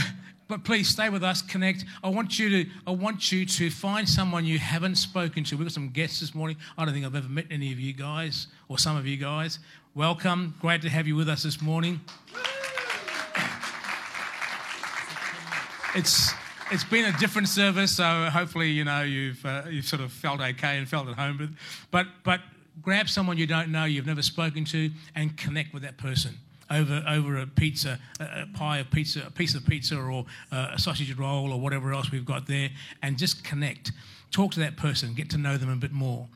but 0.49 0.65
please 0.65 0.89
stay 0.89 1.11
with 1.11 1.23
us, 1.23 1.43
connect. 1.43 1.85
I 2.03 2.09
want 2.09 2.39
you 2.39 2.49
to, 2.49 2.71
I 2.87 2.91
want 2.93 3.31
you 3.31 3.45
to 3.45 3.71
find 3.71 4.09
someone 4.09 4.47
you 4.47 4.59
haven't 4.59 4.97
spoken 4.97 5.45
to. 5.45 5.57
We've 5.59 5.67
got 5.67 5.75
some 5.75 5.91
guests 5.91 6.21
this 6.21 6.35
morning. 6.35 6.57
I 6.79 6.87
don't 6.87 6.95
think 6.95 7.05
I've 7.05 7.15
ever 7.15 7.29
met 7.29 7.45
any 7.51 7.71
of 7.71 7.79
you 7.79 7.93
guys 7.93 8.47
or 8.69 8.79
some 8.79 8.97
of 8.97 9.07
you 9.07 9.19
guys. 9.19 9.59
Welcome. 9.99 10.55
Great 10.61 10.83
to 10.83 10.89
have 10.89 11.09
you 11.09 11.17
with 11.17 11.29
us 11.29 11.43
this 11.43 11.61
morning. 11.61 12.01
It's 15.97 16.33
it's 16.71 16.85
been 16.85 17.07
a 17.13 17.19
different 17.19 17.49
service, 17.49 17.97
so 17.97 18.05
hopefully 18.33 18.71
you 18.71 18.85
know 18.85 19.03
you've 19.03 19.45
uh, 19.45 19.63
you've 19.69 19.87
sort 19.87 20.01
of 20.01 20.13
felt 20.13 20.41
okay 20.41 20.79
and 20.79 20.89
felt 20.89 21.09
at 21.09 21.17
home 21.17 21.39
with. 21.39 21.57
But 21.91 22.07
but 22.23 22.43
grab 22.81 23.09
someone 23.09 23.39
you 23.39 23.49
don't 23.49 23.73
know, 23.73 23.87
you've 23.87 24.07
never 24.07 24.23
spoken 24.23 24.65
to, 24.67 24.89
and 25.17 25.37
connect 25.37 25.75
with 25.75 25.83
that 25.83 25.99
person 25.99 26.35
over 26.71 27.03
over 27.09 27.39
a 27.39 27.49
pizza, 27.49 27.99
a, 28.21 28.43
a 28.43 28.47
pie 28.55 28.79
of 28.79 28.93
pizza, 28.93 29.25
a 29.27 29.33
piece 29.33 29.57
of 29.57 29.67
pizza, 29.67 29.97
or 29.97 30.27
uh, 30.53 30.75
a 30.75 30.79
sausage 30.79 31.13
roll, 31.19 31.53
or 31.53 31.59
whatever 31.59 31.93
else 31.93 32.13
we've 32.13 32.25
got 32.25 32.47
there, 32.47 32.71
and 33.03 33.19
just 33.19 33.43
connect. 33.43 33.91
Talk 34.31 34.53
to 34.53 34.61
that 34.61 34.77
person, 34.77 35.15
get 35.15 35.29
to 35.31 35.39
know 35.39 35.57
them 35.57 35.71
a 35.71 35.77
bit 35.77 35.91
more. 35.91 36.29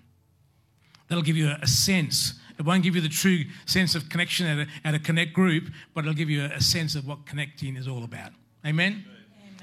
That'll 1.13 1.23
give 1.23 1.37
you 1.37 1.49
a, 1.49 1.59
a 1.61 1.67
sense. 1.67 2.41
It 2.59 2.65
won't 2.65 2.83
give 2.83 2.95
you 2.95 3.03
the 3.03 3.09
true 3.11 3.45
sense 3.67 3.95
of 3.95 4.09
connection 4.09 4.47
at 4.47 4.67
a, 4.67 4.71
at 4.83 4.95
a 4.95 4.99
connect 4.99 5.35
group, 5.35 5.69
but 5.93 6.05
it'll 6.05 6.15
give 6.15 6.31
you 6.31 6.41
a, 6.45 6.47
a 6.55 6.61
sense 6.63 6.95
of 6.95 7.07
what 7.07 7.27
connecting 7.27 7.77
is 7.77 7.87
all 7.87 8.03
about. 8.03 8.31
Amen. 8.65 9.05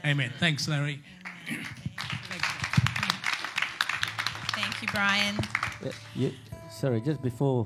Amen. 0.06 0.32
Thanks, 0.38 0.68
Larry. 0.68 1.02
Thank 4.54 4.82
you, 4.84 4.88
Brian. 4.93 5.36
Uh, 5.84 5.89
you- 6.14 6.34
sorry, 6.70 7.02
just 7.02 7.24
before 7.24 7.66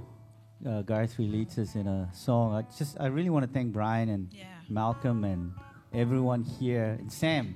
uh, 0.66 0.84
Gareth 0.84 1.20
leads 1.20 1.58
us 1.60 1.76
in 1.76 1.86
a 1.86 2.10
song, 2.14 2.56
I 2.56 2.62
just 2.78 2.96
I 3.02 3.08
really 3.08 3.30
want 3.30 3.46
to 3.46 3.52
thank 3.52 3.74
Brian 3.74 4.08
and 4.08 4.30
Yeah. 4.32 4.46
Malcolm 4.70 5.26
and 5.26 5.52
everyone 5.94 6.44
here 6.44 6.96
and 7.00 7.12
Sam. 7.12 7.54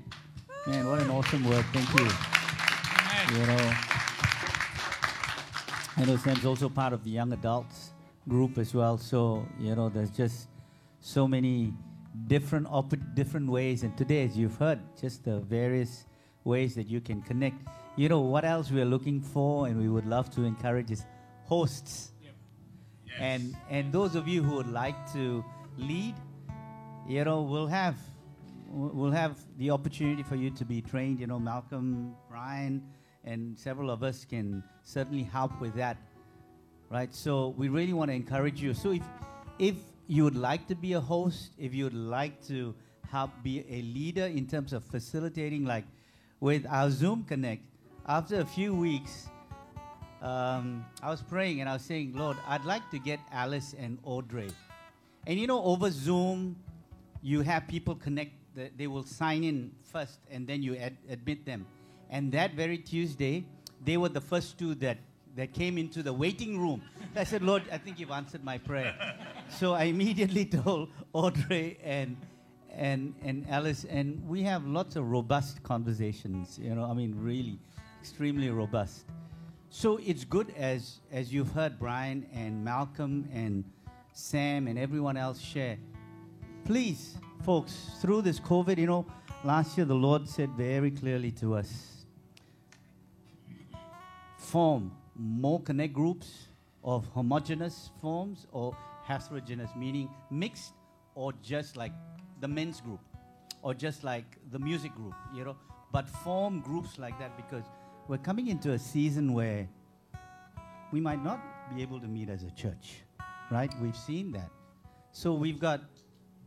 Man, 0.68 0.90
what 0.90 1.00
an 1.00 1.10
awesome 1.10 1.48
work! 1.50 1.66
Thank 1.72 1.88
you. 1.98 3.40
You 3.40 3.48
know, 3.48 3.74
I 5.98 6.06
know 6.06 6.16
Sam's 6.16 6.46
also 6.46 6.70
part 6.70 6.94
of 6.94 7.04
the 7.04 7.10
young 7.10 7.34
adults 7.34 7.92
group 8.28 8.60
as 8.60 8.74
well. 8.74 8.98
So 9.00 9.48
you 9.60 9.76
know, 9.76 9.90
there's 9.90 10.12
just 10.12 10.48
so 11.02 11.28
many 11.28 11.74
different 12.28 12.68
opp- 12.70 13.16
different 13.16 13.50
ways. 13.50 13.84
And 13.84 13.98
today, 13.98 14.24
as 14.24 14.38
you've 14.38 14.56
heard, 14.58 14.80
just 15.02 15.24
the 15.26 15.40
various 15.40 16.06
ways 16.44 16.76
that 16.76 16.88
you 16.88 17.02
can 17.02 17.22
connect. 17.24 17.58
You 17.96 18.10
know 18.10 18.20
what 18.22 18.46
else 18.46 18.70
we 18.70 18.80
are 18.80 18.86
looking 18.86 19.20
for, 19.22 19.68
and 19.68 19.80
we 19.80 19.90
would 19.90 20.06
love 20.06 20.30
to 20.36 20.44
encourage 20.44 20.92
is 20.92 21.04
hosts. 21.46 22.12
And 23.20 23.56
and 23.72 23.92
those 23.92 24.14
of 24.16 24.28
you 24.28 24.44
who 24.44 24.56
would 24.58 24.72
like 24.72 25.12
to 25.14 25.44
lead, 25.78 26.14
you 27.08 27.24
know, 27.24 27.42
we'll 27.42 27.68
have 27.68 27.96
we'll 28.70 29.12
have 29.12 29.36
the 29.58 29.72
opportunity 29.72 30.22
for 30.22 30.36
you 30.36 30.52
to 30.52 30.64
be 30.66 30.82
trained. 30.82 31.20
You 31.20 31.26
know, 31.26 31.40
Malcolm, 31.40 32.16
Brian, 32.30 32.84
and 33.28 33.60
several 33.60 33.92
of 33.92 34.04
us 34.04 34.24
can 34.24 34.64
certainly 34.84 35.24
help 35.24 35.60
with 35.60 35.76
that, 35.76 35.98
right? 36.90 37.14
So 37.14 37.50
we 37.58 37.68
really 37.68 37.94
want 37.94 38.10
to 38.10 38.16
encourage 38.16 38.62
you. 38.62 38.74
So 38.74 38.92
if 38.92 39.04
if 39.60 39.76
you 40.08 40.24
would 40.24 40.38
like 40.38 40.68
to 40.68 40.76
be 40.76 40.94
a 40.94 41.02
host, 41.02 41.52
if 41.58 41.74
you 41.74 41.84
would 41.84 42.02
like 42.18 42.46
to 42.48 42.74
help 43.12 43.32
be 43.44 43.66
a 43.70 43.82
leader 43.82 44.26
in 44.26 44.48
terms 44.48 44.72
of 44.72 44.84
facilitating, 44.84 45.66
like 45.66 45.84
with 46.40 46.66
our 46.70 46.90
Zoom 46.90 47.24
Connect, 47.24 47.64
after 48.06 48.40
a 48.40 48.46
few 48.46 48.74
weeks, 48.74 49.28
um, 50.22 50.86
I 51.04 51.10
was 51.10 51.22
praying 51.22 51.60
and 51.60 51.70
I 51.70 51.74
was 51.74 51.82
saying, 51.82 52.14
Lord, 52.16 52.38
I'd 52.48 52.66
like 52.66 52.90
to 52.92 53.00
get 53.00 53.20
Alice 53.32 53.76
and 53.78 53.98
Audrey. 54.04 54.50
And 55.26 55.40
you 55.40 55.48
know, 55.48 55.62
over 55.64 55.92
Zoom, 55.92 56.56
you 57.22 57.42
have 57.42 57.68
people 57.68 57.96
connect, 57.96 58.32
the, 58.56 58.72
they 58.78 58.88
will 58.88 59.04
sign 59.04 59.44
in 59.44 59.72
first 59.92 60.20
and 60.32 60.48
then 60.48 60.64
you 60.64 60.78
ad- 60.78 60.98
admit 61.10 61.46
them. 61.46 61.66
And 62.10 62.32
that 62.32 62.54
very 62.54 62.78
Tuesday, 62.78 63.46
they 63.84 63.98
were 63.98 64.10
the 64.10 64.22
first 64.22 64.58
two 64.58 64.76
that, 64.76 64.98
that 65.36 65.54
came 65.54 65.78
into 65.78 66.04
the 66.04 66.14
waiting 66.14 66.60
room. 66.60 66.82
I 67.16 67.24
said, 67.24 67.42
Lord, 67.42 67.64
I 67.72 67.78
think 67.78 68.00
you've 68.00 68.12
answered 68.12 68.44
my 68.44 68.58
prayer. 68.58 68.96
so 69.50 69.74
I 69.74 69.84
immediately 69.84 70.46
told 70.64 70.90
Audrey 71.14 71.78
and, 71.84 72.18
and, 72.72 73.14
and 73.24 73.46
Alice, 73.50 73.86
and 73.86 74.26
we 74.28 74.44
have 74.44 74.66
lots 74.66 74.96
of 74.96 75.10
robust 75.10 75.64
conversations, 75.64 76.60
you 76.62 76.74
know, 76.76 76.86
I 76.86 76.94
mean, 76.94 77.16
really 77.18 77.60
extremely 78.00 78.50
robust. 78.50 79.06
So 79.70 79.98
it's 79.98 80.24
good 80.24 80.54
as 80.56 81.02
as 81.12 81.34
you've 81.34 81.52
heard 81.52 81.78
Brian 81.78 82.26
and 82.34 82.64
Malcolm 82.64 83.28
and 83.34 83.66
Sam 84.14 84.68
and 84.68 84.80
everyone 84.80 85.18
else 85.18 85.40
share. 85.40 85.78
Please, 86.64 87.18
folks, 87.44 87.92
through 88.02 88.22
this 88.22 88.40
COVID, 88.40 88.78
you 88.78 88.88
know, 88.88 89.06
last 89.44 89.78
year 89.78 89.86
the 89.86 89.94
Lord 89.94 90.28
said 90.28 90.50
very 90.52 90.90
clearly 90.90 91.32
to 91.32 91.56
us, 91.56 91.97
form 94.52 94.92
more 95.16 95.62
connect 95.62 95.94
groups 95.94 96.48
of 96.84 97.06
homogeneous 97.08 97.92
forms 98.02 98.48
or 98.52 98.76
heterogeneous, 99.04 99.70
meaning 99.76 100.10
mixed 100.32 100.74
or 101.16 101.34
just 101.44 101.76
like 101.76 101.92
the 102.40 102.48
men's 102.48 102.80
group 102.80 103.00
or 103.62 103.74
just 103.74 104.04
like 104.04 104.38
the 104.52 104.60
music 104.60 104.96
group, 104.96 105.14
you 105.34 105.44
know, 105.44 105.56
but 105.92 106.08
form 106.08 106.62
groups 106.62 106.98
like 106.98 107.18
that 107.20 107.36
because 107.36 107.66
we're 108.08 108.18
coming 108.18 108.48
into 108.48 108.72
a 108.72 108.80
season 108.80 109.34
where 109.34 109.68
we 110.94 111.02
might 111.02 111.22
not 111.22 111.42
be 111.76 111.82
able 111.82 112.00
to 112.00 112.08
meet 112.08 112.30
as 112.30 112.44
a 112.44 112.52
church, 112.52 113.02
right? 113.52 113.72
We've 113.82 113.98
seen 113.98 114.32
that. 114.32 114.50
So 115.12 115.34
we've 115.34 115.60
got 115.60 115.82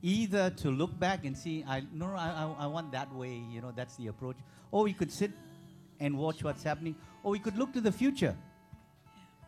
either 0.01 0.49
to 0.51 0.71
look 0.71 0.99
back 0.99 1.27
and 1.27 1.37
see, 1.37 1.65
I 1.69 1.83
no, 1.93 2.07
I, 2.17 2.51
I 2.59 2.67
want 2.67 2.93
that 2.93 3.13
way, 3.15 3.43
you 3.51 3.61
know, 3.61 3.73
that's 3.77 3.97
the 3.97 4.07
approach. 4.07 4.37
Or 4.71 4.85
we 4.85 4.95
could 4.95 5.13
sit 5.13 5.33
and 5.99 6.17
watch 6.17 6.43
what's 6.43 6.63
happening, 6.63 6.97
or 7.23 7.33
we 7.33 7.39
could 7.39 7.57
look 7.57 7.73
to 7.73 7.81
the 7.81 7.93
future 7.93 8.37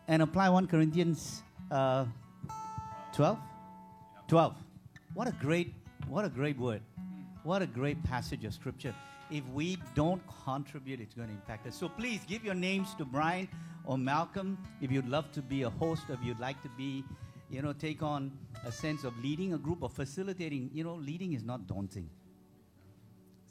and 0.07 0.21
apply 0.21 0.49
1 0.49 0.67
Corinthians 0.67 1.43
uh, 1.71 2.05
12? 3.13 3.37
12. 4.27 4.55
What 5.13 5.27
a 5.27 5.31
great, 5.33 5.73
what 6.07 6.25
a 6.25 6.29
great 6.29 6.57
word. 6.57 6.81
What 7.43 7.61
a 7.61 7.67
great 7.67 8.01
passage 8.03 8.45
of 8.45 8.53
scripture. 8.53 8.95
If 9.29 9.45
we 9.49 9.77
don't 9.95 10.21
contribute, 10.45 10.99
it's 11.01 11.13
going 11.13 11.27
to 11.27 11.33
impact 11.33 11.67
us. 11.67 11.75
So 11.75 11.89
please 11.89 12.21
give 12.27 12.43
your 12.43 12.53
names 12.53 12.93
to 12.95 13.05
Brian 13.05 13.47
or 13.85 13.97
Malcolm 13.97 14.57
if 14.81 14.91
you'd 14.91 15.07
love 15.09 15.31
to 15.33 15.41
be 15.41 15.63
a 15.63 15.69
host, 15.69 16.03
if 16.09 16.19
you'd 16.23 16.39
like 16.39 16.61
to 16.63 16.69
be, 16.77 17.03
you 17.49 17.61
know, 17.61 17.73
take 17.73 18.01
on 18.01 18.31
a 18.65 18.71
sense 18.71 19.03
of 19.03 19.17
leading 19.23 19.53
a 19.53 19.57
group 19.57 19.83
or 19.83 19.89
facilitating. 19.89 20.69
You 20.73 20.83
know, 20.83 20.95
leading 20.95 21.33
is 21.33 21.43
not 21.43 21.67
daunting. 21.67 22.09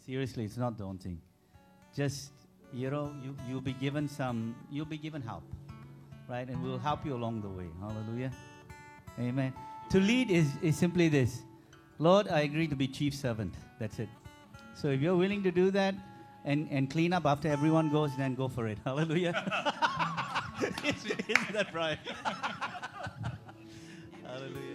Seriously, 0.05 0.45
it's 0.45 0.57
not 0.57 0.77
daunting. 0.77 1.21
Just, 1.95 2.33
you 2.73 2.91
know, 2.91 3.13
you, 3.23 3.37
you'll 3.49 3.61
be 3.61 3.75
given 3.75 4.09
some, 4.09 4.55
you'll 4.71 4.87
be 4.87 4.99
given 4.99 5.23
help, 5.23 5.43
right? 6.29 6.49
And 6.49 6.63
we'll 6.63 6.79
help 6.79 7.05
you 7.05 7.15
along 7.15 7.43
the 7.43 7.49
way. 7.49 7.67
Hallelujah. 7.81 8.33
Amen. 9.19 9.53
To 9.91 10.01
lead 10.01 10.31
is, 10.31 10.49
is 10.63 10.77
simply 10.77 11.09
this 11.09 11.43
Lord, 11.99 12.29
I 12.29 12.41
agree 12.41 12.67
to 12.69 12.75
be 12.75 12.89
chief 12.89 13.15
servant. 13.15 13.55
That's 13.79 13.99
it. 13.99 14.09
So 14.75 14.89
if 14.89 15.01
you're 15.01 15.17
willing 15.17 15.43
to 15.43 15.51
do 15.51 15.71
that 15.71 15.95
and, 16.45 16.67
and 16.71 16.91
clean 16.91 17.13
up 17.13 17.27
after 17.27 17.49
everyone 17.49 17.91
goes, 17.91 18.11
then 18.17 18.35
go 18.35 18.49
for 18.49 18.67
it. 18.67 18.79
Hallelujah. 18.85 19.33
Isn't 20.85 21.53
that 21.53 21.73
right? 21.75 21.99
Hallelujah. 24.25 24.72